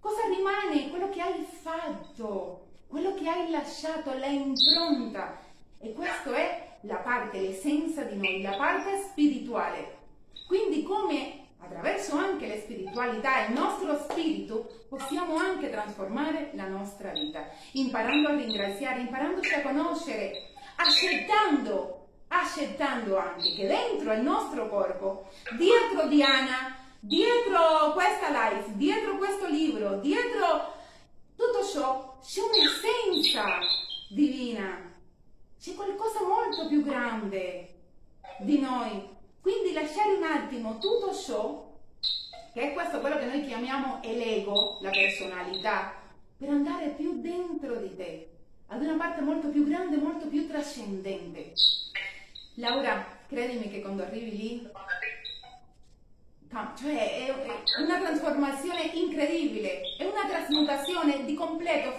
Cosa 0.00 0.22
rimane? 0.26 0.90
Quello 0.90 1.08
che 1.08 1.20
hai 1.20 1.46
fatto 1.62 2.66
quello 2.88 3.14
che 3.14 3.28
hai 3.28 3.48
lasciato, 3.50 4.12
la 4.18 4.26
impronta. 4.26 5.38
E 5.78 5.92
questa 5.92 6.34
è 6.34 6.78
la 6.80 6.96
parte, 6.96 7.38
l'essenza 7.38 8.02
di 8.02 8.16
noi, 8.16 8.42
la 8.42 8.56
parte 8.56 9.00
spirituale. 9.10 9.98
Quindi 10.48 10.82
come 10.82 11.46
attraverso 11.60 12.16
anche 12.16 12.48
la 12.48 12.56
spiritualità 12.56 13.44
e 13.44 13.52
il 13.52 13.58
nostro 13.58 13.96
spirito 13.98 14.84
possiamo 14.88 15.36
anche 15.36 15.70
trasformare 15.70 16.50
la 16.54 16.66
nostra 16.66 17.10
vita, 17.10 17.44
imparando 17.72 18.30
a 18.30 18.36
ringraziare, 18.36 19.00
imparandoci 19.00 19.54
a 19.54 19.62
conoscere, 19.62 20.47
accettando, 20.78 22.06
accettando 22.28 23.16
anche 23.18 23.54
che 23.54 23.66
dentro 23.66 24.12
il 24.12 24.20
nostro 24.20 24.68
corpo, 24.68 25.28
dietro 25.56 26.06
Diana, 26.08 26.76
dietro 27.00 27.92
questa 27.94 28.28
life, 28.30 28.76
dietro 28.76 29.16
questo 29.16 29.48
libro, 29.48 29.98
dietro 29.98 30.74
tutto 31.36 31.64
ciò 31.64 32.18
c'è 32.22 32.40
un'essenza 32.40 33.44
divina, 34.08 34.94
c'è 35.60 35.74
qualcosa 35.74 36.22
molto 36.22 36.66
più 36.68 36.82
grande 36.82 37.74
di 38.38 38.58
noi. 38.60 39.16
Quindi 39.40 39.72
lasciare 39.72 40.14
un 40.14 40.24
attimo 40.24 40.78
tutto 40.78 41.14
ciò, 41.14 41.66
che 42.52 42.60
è 42.60 42.72
questo 42.72 43.00
quello 43.00 43.18
che 43.18 43.26
noi 43.26 43.46
chiamiamo 43.46 44.00
l'ego, 44.02 44.78
la 44.80 44.90
personalità, 44.90 45.94
per 46.36 46.48
andare 46.50 46.88
più 46.90 47.20
dentro 47.20 47.76
di 47.76 47.96
te, 47.96 48.37
ad 48.68 48.82
una 48.82 48.96
parte 48.96 49.20
molto 49.20 49.48
più 49.48 49.66
grande, 49.66 49.96
molto 49.96 50.26
più 50.26 50.46
trascendente. 50.46 51.52
Laura, 52.54 53.18
credimi 53.26 53.68
che 53.70 53.80
quando 53.80 54.02
arrivi 54.02 54.36
lì 54.36 54.70
cioè 56.76 57.26
è 57.26 57.80
una 57.80 57.98
trasformazione 57.98 58.90
incredibile, 58.94 59.80
è 59.98 60.04
una 60.04 60.26
trasmutazione 60.26 61.24
di 61.24 61.34
completo. 61.34 61.90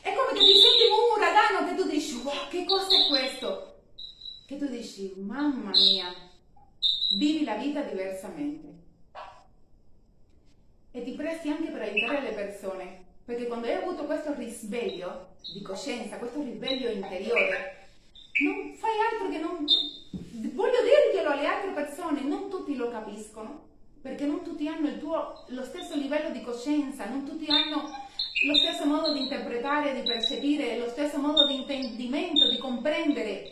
È 0.00 0.12
come 0.14 0.38
che 0.38 0.44
ti 0.44 0.58
senti 0.58 0.84
un 0.90 1.16
uragano 1.16 1.68
che 1.68 1.74
tu 1.74 1.88
dici, 1.88 2.14
wow, 2.22 2.48
che 2.48 2.64
cosa 2.64 2.88
è 2.88 3.08
questo? 3.08 3.68
che 4.48 4.56
tu 4.56 4.66
dici, 4.66 5.12
mamma 5.18 5.72
mia, 5.72 6.10
vivi 7.16 7.44
la 7.44 7.56
vita 7.56 7.82
diversamente. 7.82 8.66
E 10.90 11.02
ti 11.02 11.12
presti 11.12 11.50
anche 11.50 11.70
per 11.70 11.82
aiutare 11.82 12.22
le 12.22 12.32
persone, 12.32 13.04
perché 13.28 13.46
quando 13.46 13.66
hai 13.66 13.74
avuto 13.74 14.04
questo 14.04 14.32
risveglio 14.32 15.34
di 15.52 15.60
coscienza, 15.60 16.16
questo 16.16 16.40
risveglio 16.40 16.88
interiore, 16.88 17.88
non 18.42 18.74
fai 18.74 18.90
altro 19.12 19.28
che 19.28 19.36
non... 19.36 19.66
Voglio 20.54 20.78
dirglielo 20.80 21.28
alle 21.28 21.44
altre 21.44 21.72
persone, 21.72 22.22
non 22.22 22.48
tutti 22.48 22.74
lo 22.74 22.88
capiscono, 22.88 23.66
perché 24.00 24.24
non 24.24 24.42
tutti 24.42 24.66
hanno 24.66 24.96
tuo, 24.96 25.44
lo 25.48 25.62
stesso 25.62 25.94
livello 25.94 26.30
di 26.30 26.40
coscienza, 26.40 27.04
non 27.04 27.26
tutti 27.26 27.44
hanno 27.50 27.82
lo 28.46 28.56
stesso 28.56 28.86
modo 28.86 29.12
di 29.12 29.20
interpretare, 29.20 30.00
di 30.00 30.08
percepire, 30.08 30.78
lo 30.78 30.88
stesso 30.88 31.18
modo 31.18 31.46
di 31.46 31.56
intendimento, 31.56 32.48
di 32.48 32.56
comprendere. 32.56 33.50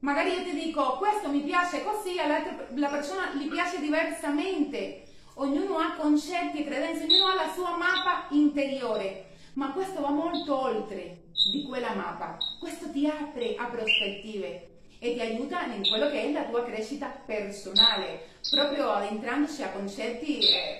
Magari 0.00 0.32
io 0.32 0.42
ti 0.42 0.54
dico 0.54 0.96
questo 0.98 1.28
mi 1.28 1.42
piace 1.42 1.84
così, 1.84 2.18
alla 2.18 2.88
persona 2.88 3.32
gli 3.34 3.46
piace 3.46 3.78
diversamente. 3.78 5.03
Ognuno 5.36 5.78
ha 5.78 5.96
concetti 5.96 6.60
e 6.60 6.64
credenze, 6.64 7.04
ognuno 7.04 7.26
ha 7.26 7.34
la 7.34 7.52
sua 7.52 7.76
mappa 7.76 8.26
interiore, 8.30 9.30
ma 9.54 9.72
questo 9.72 10.00
va 10.00 10.10
molto 10.10 10.56
oltre 10.56 11.22
di 11.52 11.64
quella 11.66 11.92
mappa. 11.94 12.36
Questo 12.60 12.90
ti 12.90 13.08
apre 13.08 13.56
a 13.56 13.66
prospettive 13.66 14.68
e 15.00 15.14
ti 15.14 15.20
aiuta 15.20 15.64
in 15.64 15.82
quello 15.88 16.08
che 16.08 16.22
è 16.22 16.32
la 16.32 16.44
tua 16.44 16.62
crescita 16.64 17.08
personale, 17.26 18.26
proprio 18.48 18.92
adentrandosi 18.92 19.64
a 19.64 19.70
concetti 19.70 20.38
eh, 20.38 20.78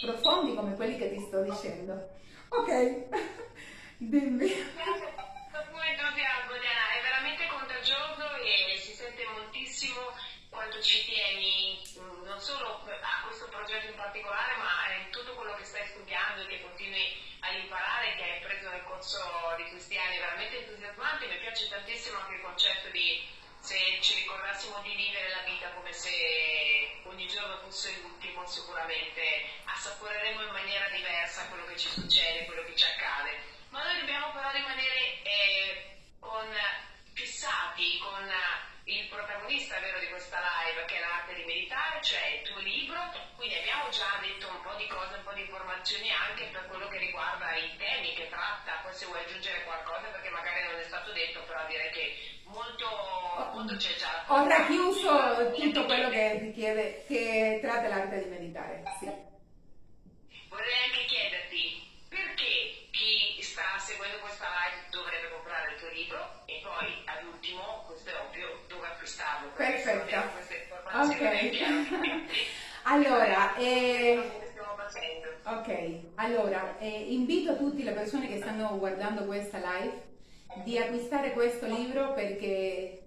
profondi 0.00 0.54
come 0.54 0.76
quelli 0.76 0.96
che 0.96 1.12
ti 1.12 1.20
sto 1.26 1.42
dicendo. 1.42 2.10
Ok, 2.50 2.70
dimmi. 3.98 4.46
Come 4.48 5.86
entusiasmo 5.90 6.54
Diana, 6.62 6.86
è 6.94 7.02
veramente 7.02 7.42
contagioso 7.50 8.36
e 8.38 8.78
si 8.78 8.92
sente 8.92 9.24
moltissimo 9.34 10.00
quanto 10.56 10.80
ci 10.80 11.04
tieni 11.04 11.78
mm, 11.98 12.24
non 12.24 12.40
solo 12.40 12.80
a 12.88 13.20
questo 13.26 13.46
progetto 13.48 13.88
in 13.88 13.94
particolare 13.94 14.56
ma 14.56 14.96
in 15.04 15.10
tutto 15.10 15.34
quello 15.34 15.54
che 15.54 15.64
stai 15.64 15.86
studiando 15.86 16.42
e 16.42 16.46
che 16.46 16.62
continui 16.62 17.36
a 17.40 17.52
imparare 17.52 18.16
che 18.16 18.22
hai 18.22 18.40
preso 18.40 18.70
nel 18.70 18.82
corso 18.84 19.20
di 19.58 19.68
questi 19.68 19.98
anni, 19.98 20.16
veramente 20.16 20.64
entusiasmante, 20.64 21.26
mi 21.28 21.38
piace 21.38 21.68
tantissimo 21.68 22.18
anche 22.18 22.34
il 22.34 22.40
concetto 22.40 22.88
di 22.88 23.28
se 23.60 23.98
ci 24.00 24.14
ricordassimo 24.14 24.80
di 24.80 24.94
vivere 24.94 25.28
la 25.28 25.42
vita 25.42 25.68
come 25.72 25.92
se 25.92 27.02
ogni 27.04 27.28
giorno 27.28 27.58
fosse 27.58 27.98
l'ultimo, 28.00 28.46
sicuramente 28.46 29.44
assaporeremo 29.64 30.42
in 30.42 30.52
maniera 30.52 30.88
diversa 30.88 31.48
quello 31.48 31.66
che 31.66 31.76
ci 31.76 31.88
succede, 31.88 32.46
quello 32.46 32.64
che 32.64 32.76
ci 32.76 32.84
accade. 32.84 33.38
Ma 33.68 33.82
noi 33.82 34.00
dobbiamo 34.00 34.32
però 34.32 34.50
rimanere 34.52 35.22
eh, 35.22 35.98
con, 36.18 36.48
fissati 37.12 37.98
con 37.98 38.32
il 38.86 39.08
protagonista 39.10 39.80
vero 39.80 39.98
di 39.98 40.06
questa 40.06 40.38
live, 40.38 40.84
che 40.86 40.94
è 40.94 41.00
l'arte 41.00 41.34
di 41.34 41.42
meditare, 41.42 41.98
cioè 42.02 42.38
il 42.38 42.42
tuo 42.46 42.60
libro. 42.62 43.02
Quindi 43.34 43.58
abbiamo 43.58 43.90
già 43.90 44.06
detto 44.22 44.46
un 44.46 44.62
po' 44.62 44.74
di 44.78 44.86
cose, 44.86 45.18
un 45.18 45.24
po' 45.24 45.34
di 45.34 45.42
informazioni 45.42 46.06
anche 46.10 46.46
per 46.54 46.66
quello 46.70 46.86
che 46.86 46.98
riguarda 46.98 47.50
i 47.56 47.74
temi 47.76 48.14
che 48.14 48.28
tratta. 48.30 48.78
Poi 48.82 48.94
se 48.94 49.06
vuoi 49.06 49.18
aggiungere 49.26 49.64
qualcosa, 49.64 50.06
perché 50.14 50.30
magari 50.30 50.62
non 50.70 50.78
è 50.78 50.84
stato 50.84 51.10
detto, 51.12 51.42
però 51.42 51.66
direi 51.66 51.90
che 51.90 52.14
molto, 52.46 52.86
molto 53.58 53.74
c'è 53.74 53.94
già. 53.98 54.22
Ho 54.28 54.46
racchiuso 54.46 55.50
tutto 55.50 55.84
quello 55.84 56.08
che 56.08 56.38
richiede, 56.38 57.04
che 57.08 57.58
tratta 57.60 57.88
l'arte 57.88 58.22
di 58.22 58.30
meditare. 58.30 58.82
Sì. 59.00 59.10
Vorrei 60.48 60.74
anche 60.86 60.95
Ok. 71.02 71.20
allora, 72.84 73.54
eh... 73.56 74.44
Ok, 75.44 75.98
allora 76.14 76.78
eh, 76.78 76.88
invito 76.88 77.56
tutte 77.56 77.84
le 77.84 77.92
persone 77.92 78.26
che 78.26 78.38
stanno 78.38 78.78
guardando 78.78 79.26
questa 79.26 79.58
live 79.58 80.02
di 80.64 80.76
acquistare 80.78 81.34
questo 81.34 81.66
libro 81.66 82.14
perché 82.14 83.06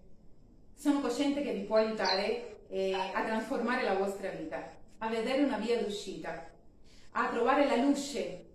sono 0.73 1.01
cosciente 1.01 1.41
che 1.41 1.51
vi 1.51 1.63
può 1.63 1.77
aiutare 1.77 2.59
eh, 2.69 2.93
a 2.93 3.23
trasformare 3.23 3.83
la 3.83 3.95
vostra 3.95 4.29
vita, 4.29 4.71
a 4.99 5.07
vedere 5.09 5.43
una 5.43 5.57
via 5.57 5.81
d'uscita, 5.81 6.49
a 7.11 7.27
trovare 7.27 7.65
la 7.65 7.75
luce, 7.75 8.45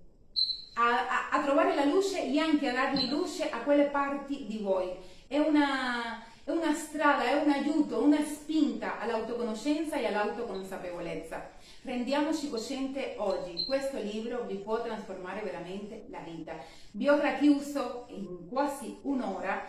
a, 0.74 1.08
a, 1.08 1.28
a 1.30 1.42
trovare 1.42 1.74
la 1.74 1.84
luce 1.84 2.24
e 2.24 2.38
anche 2.38 2.68
a 2.68 2.72
dargli 2.72 3.10
luce 3.10 3.50
a 3.50 3.58
quelle 3.58 3.86
parti 3.86 4.46
di 4.46 4.58
voi. 4.58 4.90
È 5.26 5.38
una, 5.38 6.24
è 6.44 6.50
una 6.50 6.74
strada, 6.74 7.24
è 7.24 7.42
un 7.42 7.50
aiuto, 7.50 8.02
una 8.02 8.22
spinta 8.22 9.00
all'autoconoscenza 9.00 9.96
e 9.96 10.06
all'autoconsapevolezza. 10.06 11.50
Rendiamoci 11.82 12.50
cosciente 12.50 13.14
oggi, 13.16 13.64
questo 13.64 13.98
libro 13.98 14.44
vi 14.44 14.56
può 14.56 14.82
trasformare 14.82 15.40
veramente 15.40 16.04
la 16.10 16.18
vita. 16.18 16.54
Vi 16.90 17.08
ho 17.08 17.18
racchiuso 17.18 18.06
in 18.08 18.46
quasi 18.50 18.98
un'ora 19.02 19.66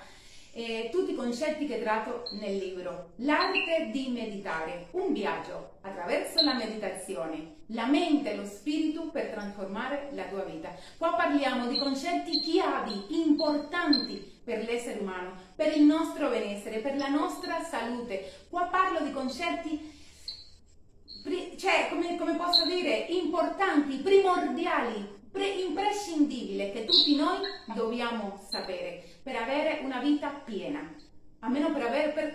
eh, 0.52 0.90
tutti 0.92 1.12
i 1.12 1.16
concetti 1.16 1.66
che 1.66 1.82
tratto 1.82 2.24
nel 2.40 2.58
libro. 2.58 3.12
L'arte 3.18 3.90
di 3.92 4.10
meditare, 4.10 4.88
un 4.92 5.14
viaggio 5.14 5.78
attraverso 5.82 6.44
la 6.44 6.56
meditazione, 6.56 7.56
la 7.68 7.86
mente 7.86 8.32
e 8.32 8.36
lo 8.36 8.46
spirito 8.46 9.10
per 9.12 9.32
trasformare 9.32 10.10
la 10.12 10.24
tua 10.26 10.44
vita. 10.44 10.74
Qua 10.98 11.14
parliamo 11.14 11.68
di 11.68 11.80
concetti 11.80 12.42
chiavi, 12.42 13.22
importanti 13.22 14.35
per 14.46 14.64
l'essere 14.64 15.00
umano, 15.00 15.34
per 15.56 15.76
il 15.76 15.84
nostro 15.84 16.30
benessere, 16.30 16.80
per 16.80 16.96
la 16.96 17.10
nostra 17.10 17.62
salute. 17.62 18.46
Qua 18.50 18.68
parlo 18.68 19.02
di 19.02 19.12
concetti 19.12 19.94
cioè, 21.58 21.88
come, 21.90 22.18
come 22.18 22.36
posso 22.36 22.66
dire, 22.66 23.08
importanti, 23.10 23.98
primordiali, 23.98 25.04
pre- 25.32 25.48
imprescindibili 25.48 26.72
che 26.72 26.86
tutti 26.86 27.16
noi 27.16 27.40
dobbiamo 27.74 28.40
sapere 28.48 29.04
per 29.24 29.36
avere 29.36 29.80
una 29.84 30.00
vita 30.00 30.30
piena, 30.30 30.88
almeno 31.40 31.72
per 31.72 31.82
avere 31.82 32.12
per 32.12 32.34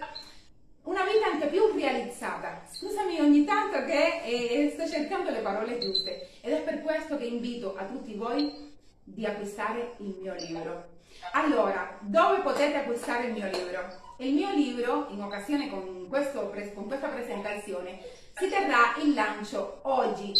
una 0.84 1.04
vita 1.04 1.26
anche 1.26 1.46
più 1.46 1.72
realizzata. 1.72 2.62
Scusami 2.68 3.20
ogni 3.20 3.44
tanto 3.44 3.84
che 3.84 4.22
eh, 4.24 4.70
sto 4.74 4.88
cercando 4.88 5.30
le 5.30 5.40
parole 5.40 5.78
giuste 5.78 6.28
ed 6.40 6.52
è 6.52 6.62
per 6.62 6.82
questo 6.82 7.16
che 7.16 7.26
invito 7.26 7.76
a 7.76 7.84
tutti 7.84 8.14
voi 8.14 8.72
di 9.04 9.24
acquistare 9.24 9.94
il 9.98 10.16
mio 10.20 10.34
libro. 10.34 10.89
Allora, 11.32 11.96
dove 12.00 12.40
potete 12.40 12.76
acquistare 12.76 13.26
il 13.26 13.32
mio 13.32 13.46
libro? 13.46 14.08
Il 14.18 14.34
mio 14.34 14.50
libro, 14.50 15.06
in 15.10 15.22
occasione 15.22 15.70
con, 15.70 16.06
questo, 16.08 16.52
con 16.74 16.86
questa 16.86 17.08
presentazione, 17.08 18.00
si 18.34 18.48
terrà 18.48 18.96
il 19.02 19.14
lancio 19.14 19.80
oggi. 19.82 20.32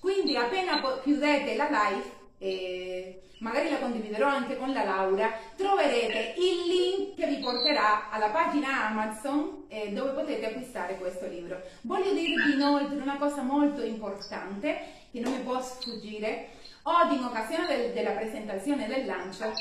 Quindi 0.00 0.36
appena 0.36 0.80
chiudete 1.02 1.54
la 1.56 1.68
live, 1.70 2.16
e 2.38 3.22
magari 3.38 3.70
la 3.70 3.78
condividerò 3.78 4.26
anche 4.26 4.56
con 4.56 4.72
la 4.72 4.84
Laura, 4.84 5.32
troverete 5.56 6.34
il 6.38 6.66
link 6.66 7.14
che 7.16 7.26
vi 7.26 7.38
porterà 7.38 8.10
alla 8.10 8.28
pagina 8.28 8.86
Amazon 8.88 9.64
eh, 9.68 9.92
dove 9.92 10.10
potete 10.10 10.46
acquistare 10.46 10.96
questo 10.96 11.26
libro. 11.26 11.60
Voglio 11.82 12.12
dirvi 12.12 12.54
inoltre 12.54 12.96
una 12.96 13.16
cosa 13.18 13.42
molto 13.42 13.82
importante 13.82 14.78
che 15.10 15.20
non 15.20 15.32
mi 15.32 15.40
può 15.40 15.60
sfuggire. 15.60 16.48
Oggi 16.82 17.16
in 17.16 17.24
occasione 17.24 17.66
del, 17.66 17.92
della 17.92 18.12
presentazione 18.12 18.86
del 18.86 19.04
lancio 19.04 19.52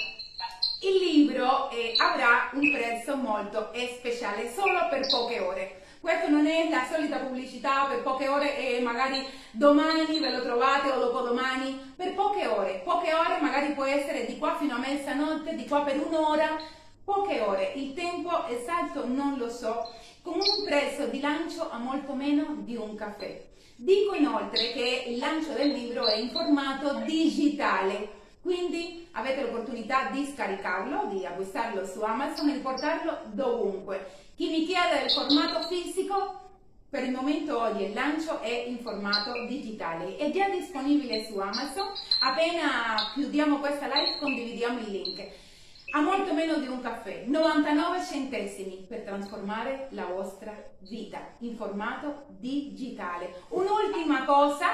il 0.82 0.95
libro 0.97 1.71
eh, 1.71 1.93
avrà 1.97 2.51
un 2.53 2.71
prezzo 2.71 3.15
molto 3.15 3.71
speciale 3.97 4.51
solo 4.53 4.88
per 4.89 5.07
poche 5.07 5.39
ore. 5.39 5.82
Questo 5.99 6.30
non 6.30 6.45
è 6.45 6.69
la 6.69 6.86
solita 6.89 7.17
pubblicità 7.17 7.86
per 7.86 8.03
poche 8.03 8.28
ore 8.28 8.57
e 8.57 8.80
magari 8.82 9.25
domani 9.51 10.19
ve 10.19 10.30
lo 10.30 10.43
trovate 10.43 10.91
o 10.91 10.99
dopodomani, 10.99 11.93
per 11.95 12.13
poche 12.13 12.45
ore. 12.45 12.82
Poche 12.84 13.11
ore 13.13 13.39
magari 13.41 13.73
può 13.73 13.86
essere 13.86 14.25
di 14.25 14.38
qua 14.38 14.55
fino 14.57 14.75
a 14.75 14.80
mezzanotte, 14.80 15.55
di 15.55 15.67
qua 15.67 15.82
per 15.82 15.99
un'ora, 15.99 16.57
poche 17.03 17.39
ore. 17.41 17.71
Il 17.75 17.93
tempo 17.93 18.45
esatto 18.45 19.07
non 19.07 19.38
lo 19.38 19.49
so, 19.49 19.91
con 20.21 20.36
un 20.36 20.63
prezzo 20.63 21.07
di 21.07 21.19
lancio 21.19 21.71
a 21.71 21.80
molto 21.80 22.13
meno 22.13 22.57
di 22.59 22.75
un 22.75 22.95
caffè. 22.95 23.45
Dico 23.75 24.13
inoltre 24.13 24.71
che 24.73 25.05
il 25.07 25.17
lancio 25.17 25.53
del 25.53 25.69
libro 25.69 26.05
è 26.05 26.17
in 26.17 26.30
formato 26.30 26.99
digitale, 27.05 28.16
quindi 28.48 29.06
avete 29.12 29.41
l'opportunità 29.41 30.10
di 30.10 30.26
scaricarlo, 30.26 31.08
di 31.10 31.26
acquistarlo 31.26 31.86
su 31.86 32.02
Amazon 32.02 32.48
e 32.48 32.54
di 32.54 32.60
portarlo 32.60 33.18
dovunque. 33.26 34.10
Chi 34.38 34.48
mi 34.48 34.66
chiede 34.66 35.04
il 35.04 35.12
formato 35.12 35.68
fisico, 35.68 36.39
per 36.89 37.04
il 37.04 37.12
momento 37.12 37.60
oggi 37.60 37.84
il 37.84 37.93
lancio 37.93 38.39
è 38.39 38.64
in 38.66 38.80
formato 38.80 39.34
digitale, 39.48 40.16
è 40.16 40.32
già 40.32 40.48
disponibile 40.48 41.26
su 41.26 41.38
Amazon, 41.38 41.88
appena 42.22 42.95
chiudiamo 43.16 43.60
questa 43.60 43.88
live 43.88 44.18
condividiamo 44.18 44.80
il 44.80 44.91
link. 44.91 45.28
A 45.91 46.00
molto 46.00 46.34
meno 46.34 46.58
di 46.60 46.68
un 46.68 46.82
caffè, 46.82 47.24
99 47.26 48.02
centesimi 48.10 48.86
per 48.88 49.02
trasformare 49.02 49.88
la 49.91 50.06
vostra 50.06 50.54
vita 50.80 51.34
in 51.39 51.58
formato 51.58 52.28
digitale. 52.30 53.43
Un'ultima 53.50 54.24
cosa, 54.24 54.68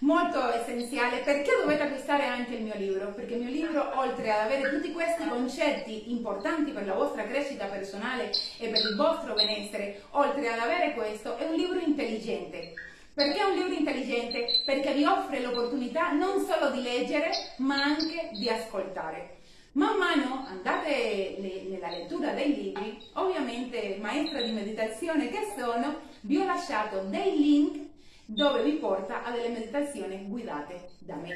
molto 0.00 0.52
essenziale 0.52 1.18
perché 1.18 1.50
dovete 1.60 1.82
acquistare 1.82 2.24
anche 2.24 2.54
il 2.54 2.62
mio 2.62 2.74
libro 2.76 3.12
perché 3.12 3.34
il 3.34 3.40
mio 3.40 3.50
libro 3.50 3.98
oltre 3.98 4.30
ad 4.30 4.46
avere 4.46 4.70
tutti 4.70 4.92
questi 4.92 5.28
concetti 5.28 6.10
importanti 6.10 6.70
per 6.70 6.86
la 6.86 6.94
vostra 6.94 7.24
crescita 7.24 7.66
personale 7.66 8.30
e 8.58 8.68
per 8.68 8.80
il 8.80 8.96
vostro 8.96 9.34
benessere 9.34 10.02
oltre 10.10 10.48
ad 10.48 10.58
avere 10.58 10.94
questo 10.94 11.36
è 11.36 11.44
un 11.44 11.54
libro 11.54 11.78
intelligente 11.78 12.74
perché 13.12 13.40
è 13.40 13.44
un 13.44 13.56
libro 13.56 13.74
intelligente? 13.74 14.62
Perché 14.64 14.94
vi 14.94 15.04
offre 15.04 15.40
l'opportunità 15.40 16.12
non 16.12 16.42
solo 16.46 16.70
di 16.70 16.80
leggere, 16.80 17.30
ma 17.56 17.74
anche 17.74 18.30
di 18.32 18.48
ascoltare. 18.48 19.40
Man 19.72 19.98
mano 19.98 20.46
andate 20.48 21.36
le, 21.38 21.64
nella 21.68 21.90
lettura 21.90 22.32
dei 22.32 22.54
libri, 22.54 22.98
ovviamente 23.14 23.98
maestra 24.00 24.40
di 24.40 24.52
meditazione 24.52 25.28
che 25.28 25.52
sono, 25.58 26.00
vi 26.20 26.38
ho 26.38 26.44
lasciato 26.44 27.02
dei 27.08 27.36
link 27.36 27.89
dove 28.32 28.62
vi 28.62 28.72
porta 28.72 29.24
a 29.24 29.30
delle 29.30 29.48
meditazioni 29.48 30.24
guidate 30.26 30.90
da 31.00 31.16
me. 31.16 31.34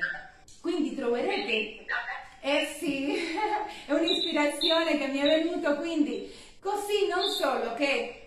Quindi 0.60 0.94
troverete, 0.94 1.84
eh 2.40 2.74
sì, 2.78 3.16
è 3.86 3.92
un'ispirazione 3.92 4.96
che 4.96 5.08
mi 5.08 5.18
è 5.18 5.42
venuta, 5.42 5.74
quindi 5.74 6.32
così 6.60 7.08
non 7.08 7.28
solo 7.30 7.74
che 7.74 8.20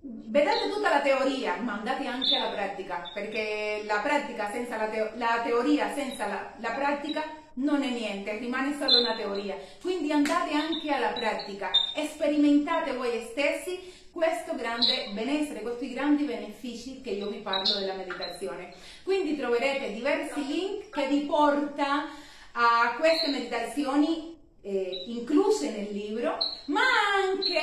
vedete 0.00 0.70
tutta 0.72 0.88
la 0.88 1.00
teoria, 1.00 1.56
ma 1.56 1.74
andate 1.74 2.06
anche 2.06 2.36
alla 2.36 2.52
pratica, 2.52 3.10
perché 3.12 3.82
la 3.84 4.00
pratica 4.00 4.50
senza 4.50 4.76
la, 4.76 4.88
teo- 4.88 5.10
la 5.14 5.42
teoria 5.44 5.92
senza 5.94 6.26
la, 6.26 6.52
la 6.58 6.70
pratica 6.70 7.22
non 7.56 7.82
è 7.82 7.90
niente, 7.90 8.38
rimane 8.38 8.76
solo 8.78 8.98
una 8.98 9.14
teoria. 9.14 9.56
Quindi 9.80 10.10
andate 10.12 10.52
anche 10.54 10.90
alla 10.90 11.12
pratica 11.12 11.70
sperimentate 12.08 12.92
voi 12.92 13.26
stessi 13.30 13.94
questo 14.10 14.54
grande 14.54 15.10
benessere, 15.12 15.60
questi 15.60 15.92
grandi 15.92 16.24
benefici 16.24 17.02
che 17.02 17.10
io 17.10 17.28
vi 17.28 17.38
parlo 17.38 17.78
della 17.78 17.94
meditazione. 17.94 18.72
Quindi 19.02 19.36
troverete 19.36 19.92
diversi 19.92 20.46
link 20.46 20.88
che 20.90 21.06
vi 21.06 21.20
porta 21.20 22.08
a 22.52 22.96
queste 22.98 23.30
meditazioni 23.30 24.34
eh, 24.62 25.04
incluse 25.08 25.70
nel 25.70 25.92
libro, 25.92 26.38
ma 26.66 26.80
anche 27.14 27.60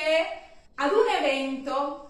ad 0.76 0.92
un 0.92 1.08
evento 1.20 2.10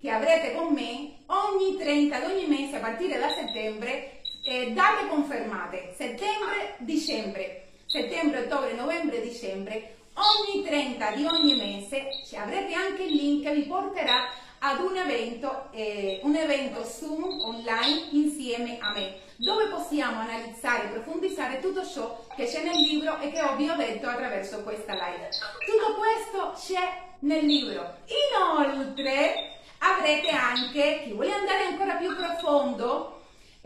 che 0.00 0.10
avrete 0.10 0.52
con 0.52 0.72
me 0.72 1.18
ogni 1.26 1.76
30 1.78 2.16
ad 2.16 2.30
ogni 2.30 2.46
mese 2.46 2.76
a 2.76 2.80
partire 2.80 3.18
da 3.18 3.28
settembre, 3.28 4.15
eh, 4.46 4.70
date 4.72 5.08
confermate, 5.08 5.92
settembre, 5.96 6.76
dicembre, 6.78 7.66
settembre, 7.86 8.42
ottobre, 8.42 8.74
novembre, 8.74 9.20
dicembre, 9.20 9.96
ogni 10.14 10.62
30 10.62 11.10
di 11.10 11.26
ogni 11.26 11.56
mese 11.56 12.08
avrete 12.36 12.72
anche 12.72 13.02
il 13.02 13.14
link 13.14 13.42
che 13.42 13.54
vi 13.54 13.62
porterà 13.62 14.28
ad 14.60 14.80
un 14.80 14.96
evento, 14.96 15.68
eh, 15.72 16.20
un 16.22 16.34
evento 16.36 16.84
Zoom 16.84 17.24
online 17.24 18.08
insieme 18.12 18.78
a 18.80 18.92
me, 18.92 19.18
dove 19.36 19.66
possiamo 19.66 20.20
analizzare 20.20 20.84
e 20.84 20.88
profondizzare 20.88 21.60
tutto 21.60 21.84
ciò 21.84 22.24
che 22.36 22.46
c'è 22.46 22.62
nel 22.62 22.76
libro 22.76 23.18
e 23.18 23.30
che 23.30 23.42
vi 23.56 23.68
ho 23.68 23.74
detto 23.74 24.08
attraverso 24.08 24.62
questa 24.62 24.92
live. 24.92 25.28
Tutto 25.66 25.94
questo 25.96 26.72
c'è 26.72 27.02
nel 27.20 27.44
libro. 27.44 27.96
Inoltre, 28.30 29.56
avrete 29.78 30.30
anche, 30.30 31.02
chi 31.04 31.12
vuole 31.12 31.32
andare 31.32 31.64
ancora 31.64 31.94
più 31.94 32.14
profondo, 32.16 33.15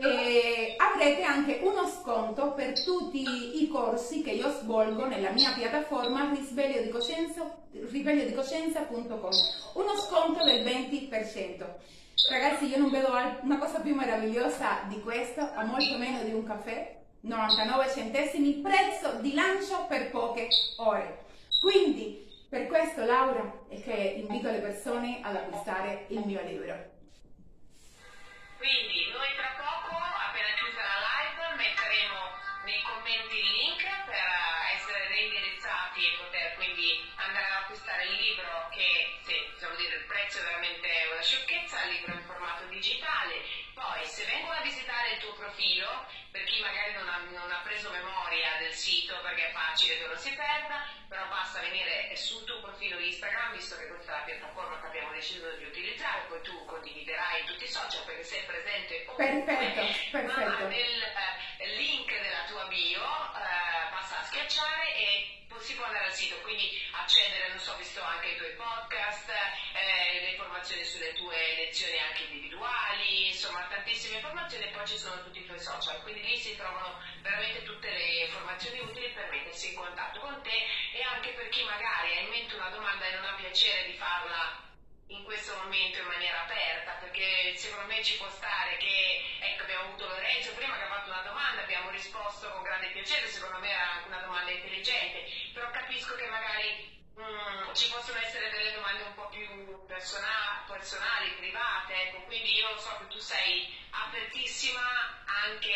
eh, 0.01 0.75
avrete 0.77 1.23
anche 1.23 1.59
uno 1.61 1.87
sconto 1.87 2.53
per 2.53 2.81
tutti 2.83 3.63
i 3.63 3.67
corsi 3.67 4.21
che 4.21 4.31
io 4.31 4.49
svolgo 4.49 5.05
nella 5.05 5.31
mia 5.31 5.51
piattaforma 5.51 6.31
risvegliodicoscienza.com 6.33 9.31
uno 9.73 9.95
sconto 9.97 10.43
del 10.43 10.63
20% 10.63 11.65
ragazzi 12.29 12.65
io 12.65 12.77
non 12.77 12.89
vedo 12.89 13.13
una 13.41 13.57
cosa 13.57 13.79
più 13.79 13.95
meravigliosa 13.95 14.83
di 14.87 14.99
questo 15.01 15.41
a 15.41 15.65
molto 15.65 15.97
meno 15.97 16.23
di 16.23 16.33
un 16.33 16.43
caffè 16.43 16.99
99 17.21 17.89
centesimi 17.93 18.53
prezzo 18.53 19.19
di 19.21 19.33
lancio 19.33 19.85
per 19.87 20.09
poche 20.09 20.47
ore. 20.77 21.25
Quindi 21.59 22.27
per 22.49 22.67
questo, 22.67 23.05
Laura, 23.05 23.65
è 23.69 23.79
che 23.81 23.91
invito 23.91 24.49
le 24.49 24.57
persone 24.57 25.19
ad 25.21 25.35
acquistare 25.35 26.05
il 26.09 26.23
mio 26.25 26.41
libro. 26.43 26.90
Quindi 28.61 29.09
noi 29.09 29.33
tra 29.35 29.57
poco, 29.57 29.97
appena 29.97 30.53
chiusa 30.53 30.85
la 30.85 31.01
live, 31.01 31.55
metteremo 31.57 32.40
nei 32.63 32.81
commenti 32.83 33.37
il 33.37 33.51
link 33.51 33.83
per 34.05 34.15
essere 34.75 35.07
reindirizzati 35.07 36.05
e 36.05 36.17
poter 36.17 36.53
quindi 36.55 37.01
andare 37.15 37.45
ad 37.45 37.61
acquistare 37.63 38.03
il 38.05 38.15
libro 38.15 38.69
che, 38.71 39.17
se 39.23 39.49
possiamo 39.51 39.75
dire, 39.75 39.95
il 39.95 40.05
prezzo 40.05 40.39
è 40.39 40.43
veramente 40.43 40.87
una 41.11 41.21
sciocchezza, 41.21 41.83
il 41.85 41.91
libro 41.95 42.13
in 42.13 42.23
formato 42.23 42.65
digitale. 42.65 43.41
Poi, 43.73 44.05
se 44.05 44.25
vengono 44.25 44.53
a 44.53 44.61
visitare 44.61 45.13
il 45.13 45.19
tuo 45.19 45.33
profilo, 45.33 46.05
per 46.31 46.43
chi 46.43 46.61
magari 46.61 46.93
non 46.93 47.07
ha, 47.09 47.17
non 47.17 47.51
ha 47.51 47.61
preso 47.63 47.89
memoria 47.89 48.57
del 48.59 48.71
sito 48.71 49.19
perché 49.21 49.49
è 49.49 49.51
facile 49.51 49.97
che 49.97 50.07
lo 50.07 50.15
si 50.17 50.33
perda, 50.33 50.87
però 51.07 51.27
basta 51.27 51.59
venire 51.59 52.15
sul 52.15 52.43
tuo 52.45 52.61
profilo 52.61 52.99
Instagram, 52.99 53.51
visto 53.53 53.75
che 53.77 53.87
questa 53.87 54.13
è 54.13 54.19
la 54.19 54.23
piattaforma 54.23 54.79
che 54.79 54.87
abbiamo 54.87 55.11
deciso 55.11 55.49
di 55.57 55.65
utilizzare, 55.65 56.25
poi 56.29 56.41
tu 56.41 56.65
condividerai 56.65 57.41
in 57.41 57.47
tutti 57.47 57.63
i 57.63 57.67
social 57.67 58.05
perché 58.05 58.23
sei 58.23 58.43
presente 58.45 59.05
ovunque, 59.07 59.43
perfetto, 59.43 59.81
perfetto. 60.11 60.60
Sono 75.01 75.23
tutti 75.23 75.39
i 75.39 75.45
tuoi 75.45 75.59
social, 75.59 76.01
quindi 76.03 76.21
lì 76.21 76.37
si 76.37 76.55
trovano 76.55 77.01
veramente 77.21 77.63
tutte 77.63 77.89
le 77.89 78.25
informazioni 78.25 78.79
utili 78.79 79.11
per 79.13 79.29
mettersi 79.29 79.69
in 79.69 79.75
contatto 79.75 80.19
con 80.19 80.41
te 80.43 80.57
e 80.93 81.01
anche 81.01 81.33
per 81.33 81.49
chi 81.49 81.63
magari 81.63 82.15
ha 82.15 82.19
in 82.21 82.29
mente 82.29 82.53
una 82.53 82.69
domanda 82.69 83.05
e 83.07 83.15
non 83.15 83.25
ha 83.25 83.33
piacere 83.33 83.85
di 83.85 83.97
farla 83.97 84.69
in 85.07 85.23
questo 85.23 85.55
momento 85.55 85.99
in 85.99 86.05
maniera 86.05 86.43
aperta, 86.43 86.93
perché 86.99 87.53
secondo 87.55 87.85
me 87.87 88.01
ci 88.03 88.15
può 88.15 88.29
stare 88.29 88.77
che, 88.77 89.19
ecco, 89.39 89.63
abbiamo 89.63 89.85
avuto 89.87 90.07
Lorenzo 90.07 90.53
prima 90.53 90.77
che 90.77 90.83
ha 90.83 90.87
fatto 90.87 91.09
una 91.09 91.21
domanda, 91.21 91.61
abbiamo 91.61 91.89
risposto 91.89 92.49
con 92.49 92.61
grande 92.61 92.91
piacere, 92.91 93.27
secondo 93.27 93.57
me 93.59 93.69
era 93.69 93.91
anche 93.91 94.07
una 94.07 94.21
domanda 94.21 94.51
intelligente, 94.51 95.25
però 95.51 95.69
capisco 95.71 96.15
che 96.15 96.27
magari 96.27 96.87
mm, 97.19 97.73
ci 97.73 97.89
possono 97.89 98.19
essere 98.19 98.49
delle 98.49 98.71
domande 98.71 99.01
un 99.01 99.13
po' 99.13 99.27
più 99.27 99.85
persona- 99.85 100.63
personali, 100.65 101.33
private, 101.35 101.70
so 102.77 102.95
che 102.99 103.07
tu 103.07 103.19
sei 103.19 103.67
apertissima 103.89 104.81
anche 105.25 105.75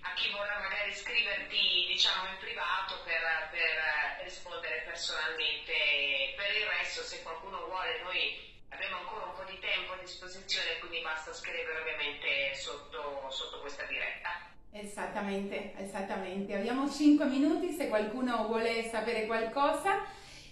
a 0.00 0.14
chi 0.14 0.30
vorrà 0.30 0.58
magari 0.58 0.94
scriverti 0.94 1.86
diciamo 1.88 2.28
in 2.28 2.38
privato 2.38 3.00
per, 3.04 3.48
per 3.50 4.24
rispondere 4.24 4.82
personalmente 4.84 6.34
per 6.36 6.56
il 6.56 6.66
resto 6.66 7.02
se 7.02 7.22
qualcuno 7.22 7.66
vuole 7.66 8.02
noi 8.02 8.50
abbiamo 8.74 8.98
ancora 8.98 9.26
un 9.26 9.34
po' 9.36 9.44
di 9.50 9.58
tempo 9.60 9.92
a 9.92 10.00
disposizione, 10.00 10.78
quindi 10.80 11.00
basta 11.02 11.32
scrivere 11.32 11.80
ovviamente 11.80 12.54
sotto, 12.54 13.28
sotto 13.30 13.60
questa 13.60 13.84
diretta. 13.84 14.48
Esattamente, 14.72 15.74
esattamente. 15.76 16.54
Abbiamo 16.54 16.90
5 16.90 17.26
minuti 17.26 17.72
se 17.72 17.88
qualcuno 17.88 18.46
vuole 18.46 18.88
sapere 18.88 19.26
qualcosa. 19.26 20.02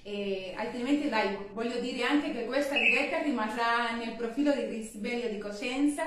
E 0.02 0.54
altrimenti 0.56 1.08
dai, 1.08 1.36
voglio 1.52 1.78
dire 1.80 2.02
anche 2.04 2.32
che 2.32 2.46
questa 2.46 2.74
diretta 2.74 3.22
rimarrà 3.22 3.96
nel 3.96 4.14
profilo 4.16 4.52
di 4.52 4.64
risveglio 4.64 5.28
di 5.28 5.38
coscienza, 5.38 6.04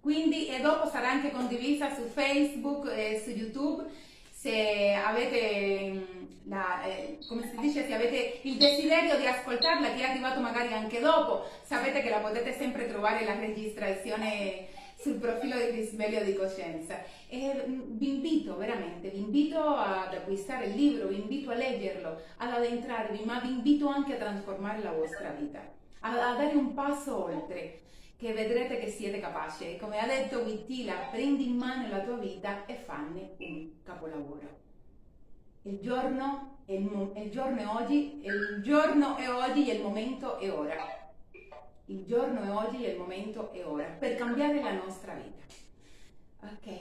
quindi 0.00 0.48
e 0.48 0.60
dopo 0.60 0.88
sarà 0.88 1.10
anche 1.10 1.30
condivisa 1.30 1.94
su 1.94 2.02
Facebook 2.06 2.90
e 2.94 3.20
su 3.22 3.30
YouTube. 3.30 3.84
Se 4.30 4.92
avete, 4.92 5.90
mm, 5.92 6.02
la, 6.48 6.84
eh, 6.84 7.18
dice, 7.60 7.86
se 7.86 7.94
avete 7.94 8.40
il 8.42 8.56
desiderio 8.56 9.16
di 9.16 9.26
ascoltarla, 9.26 9.94
che 9.94 10.02
è 10.02 10.10
arrivato 10.10 10.40
magari 10.40 10.72
anche 10.72 11.00
dopo, 11.00 11.48
sapete 11.62 12.02
che 12.02 12.10
la 12.10 12.18
potete 12.18 12.52
sempre 12.52 12.86
trovare 12.88 13.24
la 13.24 13.38
registrazione 13.38 14.68
sul 15.04 15.16
profilo 15.16 15.56
di 15.58 15.76
risveglio 15.76 16.24
di 16.24 16.34
coscienza. 16.34 16.96
E 17.28 17.66
mm, 17.68 17.98
vi 17.98 18.14
invito 18.14 18.56
veramente, 18.56 19.10
vi 19.10 19.18
invito 19.18 19.60
ad 19.60 20.14
acquistare 20.14 20.66
il 20.66 20.76
libro, 20.76 21.08
vi 21.08 21.20
invito 21.20 21.50
a 21.50 21.54
leggerlo, 21.54 22.20
ad 22.38 22.50
addentrarvi, 22.50 23.22
ma 23.24 23.38
vi 23.40 23.50
invito 23.50 23.86
anche 23.86 24.14
a 24.14 24.18
trasformare 24.18 24.82
la 24.82 24.92
vostra 24.92 25.28
vita, 25.30 25.60
a, 26.00 26.30
a 26.30 26.36
dare 26.36 26.54
un 26.54 26.72
passo 26.72 27.24
oltre 27.24 27.80
che 28.16 28.32
vedrete 28.32 28.78
che 28.78 28.88
siete 28.88 29.20
capaci. 29.20 29.76
Come 29.78 29.98
ha 29.98 30.06
detto 30.06 30.38
Wittila, 30.38 30.94
prendi 31.10 31.48
in 31.48 31.56
mano 31.56 31.88
la 31.88 32.00
tua 32.00 32.16
vita 32.16 32.64
e 32.64 32.74
fanne 32.74 33.34
un 33.36 33.70
capolavoro. 33.82 34.62
Il 35.62 35.80
giorno, 35.80 36.60
il, 36.66 37.12
il 37.16 37.30
giorno 37.30 37.60
è 37.60 37.66
oggi, 37.66 38.24
il 38.24 38.60
giorno 38.62 39.16
è 39.16 39.30
oggi 39.30 39.68
e 39.68 39.74
il 39.74 39.82
momento 39.82 40.38
è 40.38 40.50
ora. 40.50 41.03
Il 41.86 42.04
giorno 42.06 42.40
è 42.40 42.50
oggi 42.50 42.82
il 42.82 42.96
momento 42.96 43.50
è 43.52 43.62
ora 43.62 43.84
per 43.84 44.16
cambiare 44.16 44.62
la 44.62 44.72
nostra 44.72 45.14
vita. 45.14 45.44
Ok, 46.40 46.78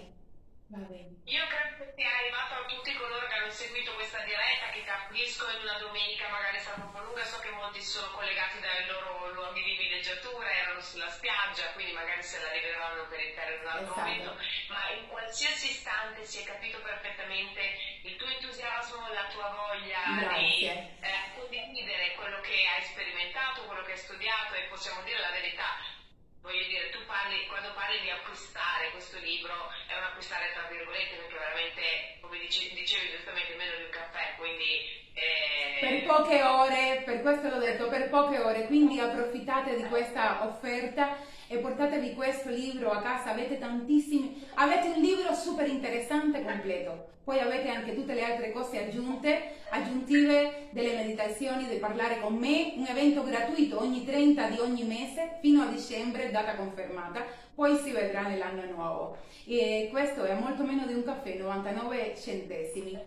Io 0.72 1.48
credo 1.48 1.76
che 1.78 1.94
sia 1.96 2.10
arrivato 2.18 2.54
a 2.56 2.66
tutti 2.66 2.94
coloro 2.96 3.28
che 3.28 3.34
hanno 3.34 3.52
seguito 3.52 3.94
questa 3.94 4.24
diretta, 4.24 4.72
che 4.72 4.84
capisco 4.84 5.50
in 5.52 5.62
una 5.62 5.78
domenica 5.78 6.30
magari 6.30 6.60
sarà 6.60 6.84
un 6.84 6.92
po' 6.92 7.04
lunga, 7.04 7.24
so 7.26 7.40
che 7.40 7.52
molti 7.52 7.82
sono 7.82 8.12
collegati 8.12 8.60
dai 8.60 8.88
loro 8.88 9.32
luoghi 9.34 9.62
di 9.62 9.76
villeggiatura, 9.76 10.50
erano 10.50 10.82
sulla 10.82 11.10
spiaggia, 11.10 11.72
quindi 11.74 11.94
magari 11.94 12.24
se 12.24 12.40
la 12.42 12.52
riverranno 12.52 13.08
per 13.08 13.20
intero 13.20 13.56
in 13.56 13.62
un 13.62 13.68
altro 13.68 13.84
esatto. 13.86 14.00
momento, 14.00 14.36
ma 14.70 14.90
in 14.90 15.08
qualsiasi 15.08 15.70
istante 15.70 16.24
si 16.26 16.42
è 16.42 16.44
capito 16.44 16.80
perfettamente 16.82 17.62
il 18.04 18.16
tuo 18.16 18.28
entusiasmo, 18.28 19.14
la 19.14 19.28
tua 19.28 19.50
voglia 19.50 20.02
Grazie. 20.18 20.40
di 20.40 20.66
eh, 20.66 21.40
condividere 21.40 22.16
quello 22.16 22.42
che 22.42 22.66
hai 22.66 22.84
sperimentato, 22.84 23.66
quello 23.66 23.84
che 23.84 23.92
hai 23.92 23.98
studiato 23.98 24.54
e 24.56 24.68
possiamo 24.70 25.04
dire 25.04 25.20
la 25.20 25.32
verità 25.32 26.02
voglio 26.44 26.68
dire, 26.68 26.92
tu 26.92 27.00
parli, 27.08 27.48
quando 27.48 27.72
parli 27.74 28.00
di 28.04 28.12
acquistare 28.12 28.92
questo 28.92 29.18
libro, 29.20 29.56
è 29.88 29.96
un 29.96 30.04
acquistare 30.04 30.52
tra 30.52 30.68
virgolette, 30.68 31.16
perché 31.16 31.40
veramente, 31.40 31.84
come 32.20 32.38
dicevi, 32.38 32.76
dicevi 32.76 33.10
giustamente, 33.16 33.56
meno 33.56 33.76
di 33.80 33.84
un 33.88 33.96
caffè, 33.96 34.36
quindi... 34.38 35.02
Eh... 35.16 35.80
Per 35.80 36.04
poche 36.04 36.42
ore, 36.44 37.02
per 37.06 37.22
questo 37.22 37.48
l'ho 37.48 37.60
detto, 37.64 37.88
per 37.88 38.10
poche 38.10 38.40
ore, 38.40 38.68
quindi 38.68 39.00
approfittate 39.00 39.76
di 39.76 39.84
questa 39.88 40.44
offerta 40.44 41.18
e 41.48 41.58
portatevi 41.58 42.14
questo 42.14 42.50
libro 42.50 42.92
a 42.92 43.02
casa, 43.02 43.32
avete 43.32 43.58
tantissimi, 43.58 44.46
avete 44.56 44.88
un 44.90 45.02
libro 45.02 45.34
super 45.34 45.68
interessante 45.68 46.44
completo, 46.44 47.12
poi 47.24 47.40
avete 47.40 47.70
anche 47.70 47.96
tutte 47.96 48.14
le 48.14 48.24
altre 48.24 48.52
cose 48.52 48.84
aggiunte, 48.84 49.62
aggiuntive 49.70 50.68
delle 50.72 50.96
meditazioni, 50.96 51.68
di 51.68 51.78
parlare 51.78 52.20
con 52.20 52.36
me, 52.36 52.74
un 52.76 52.86
evento 52.86 53.24
gratuito 53.24 53.80
ogni 53.80 54.04
30 54.04 54.48
di 54.50 54.60
ogni 54.60 54.84
mese 54.84 55.38
fino 55.40 55.64
a 55.64 55.68
dicembre, 55.68 56.32
data 56.32 56.56
confermata, 56.56 57.26
poi 57.56 57.78
si 57.78 57.92
vedrà 57.92 58.24
nell'anno 58.24 58.66
nuovo. 58.66 59.18
E 59.46 59.88
questo 59.92 60.24
è 60.26 60.34
molto 60.34 60.64
meno 60.64 60.86
di 60.86 60.94
un 60.94 61.04
caffè, 61.04 61.36
99 61.36 62.16
centesimi. 62.20 63.00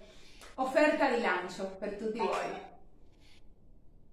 Offerta 0.55 1.11
di 1.11 1.21
lancio 1.21 1.77
per 1.79 1.97
tutti 1.97 2.19
voi. 2.19 2.75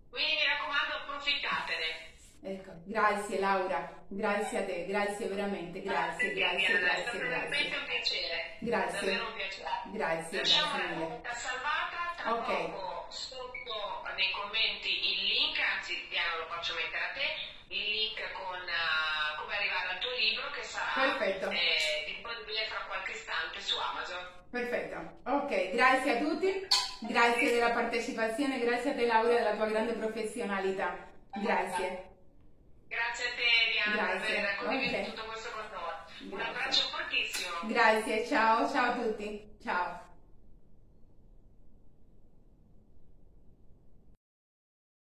Quindi 0.09 0.33
mi 0.33 0.45
raccomando 0.45 0.93
approfittatene. 1.01 2.11
Ecco, 2.45 2.71
grazie 2.83 3.39
Laura, 3.39 4.02
grazie 4.15 4.59
a 4.59 4.63
te, 4.63 4.85
grazie 4.85 5.27
veramente, 5.27 5.81
grazie, 5.81 6.33
grazie, 6.33 6.79
grazie, 6.79 7.19
grazie. 7.19 7.19
Veramente 7.19 7.77
un 7.77 7.85
piacere. 7.85 8.57
Grazie. 8.59 8.99
Davvero 8.99 9.27
un 9.27 9.33
piacere. 9.33 9.69
Grazie, 9.91 10.37
Lasciamo 10.37 10.77
grazie 10.77 10.95
mille. 10.95 11.19
la 11.23 11.33
salvata, 11.33 11.97
tra 12.15 12.33
okay. 12.33 12.71
poco 12.71 13.05
sotto 13.09 14.03
nei 14.15 14.31
commenti 14.31 14.89
il 14.89 15.25
link, 15.25 15.57
anzi 15.59 16.05
Diana 16.09 16.37
lo 16.37 16.45
faccio 16.45 16.73
mettere 16.75 17.03
a 17.03 17.13
te, 17.13 17.27
il 17.73 17.85
link 17.89 18.19
con 18.33 18.61
uh, 18.61 19.41
come 19.41 19.55
arrivare 19.55 19.87
al 19.93 19.99
tuo 19.99 20.13
libro 20.13 20.49
che 20.51 20.63
sarà 20.63 21.17
eh, 21.19 22.05
disponibile 22.05 22.65
fra 22.69 22.85
qualche 22.85 23.11
istante 23.11 23.59
su 23.59 23.75
Amazon. 23.77 24.23
Perfetto, 24.49 24.97
ok, 25.25 25.71
grazie 25.73 26.17
a 26.17 26.17
tutti, 26.21 26.67
grazie 27.09 27.51
della 27.51 27.71
partecipazione, 27.71 28.59
grazie 28.59 28.91
a 28.91 28.93
te 28.93 29.05
Laura 29.05 29.33
della 29.33 29.55
tua 29.55 29.65
grande 29.65 29.93
professionalità. 29.93 31.09
Grazie. 31.33 32.12
Grazie 32.93 33.25
a 33.25 33.33
te 33.33 33.49
Diana 33.71 33.95
Grazie. 33.95 34.35
per 34.35 34.43
aver 34.43 34.55
condiviso 34.57 34.95
okay. 34.95 35.05
tutto 35.05 35.23
questo 35.25 35.49
con 35.49 35.65
noi. 35.73 36.31
Un 36.31 36.39
abbraccio 36.39 36.87
fortissimo. 36.89 37.55
Grazie, 37.63 38.27
ciao, 38.27 38.71
ciao 38.71 38.91
a 38.91 38.93
tutti. 38.93 39.57
Ciao. 39.63 40.12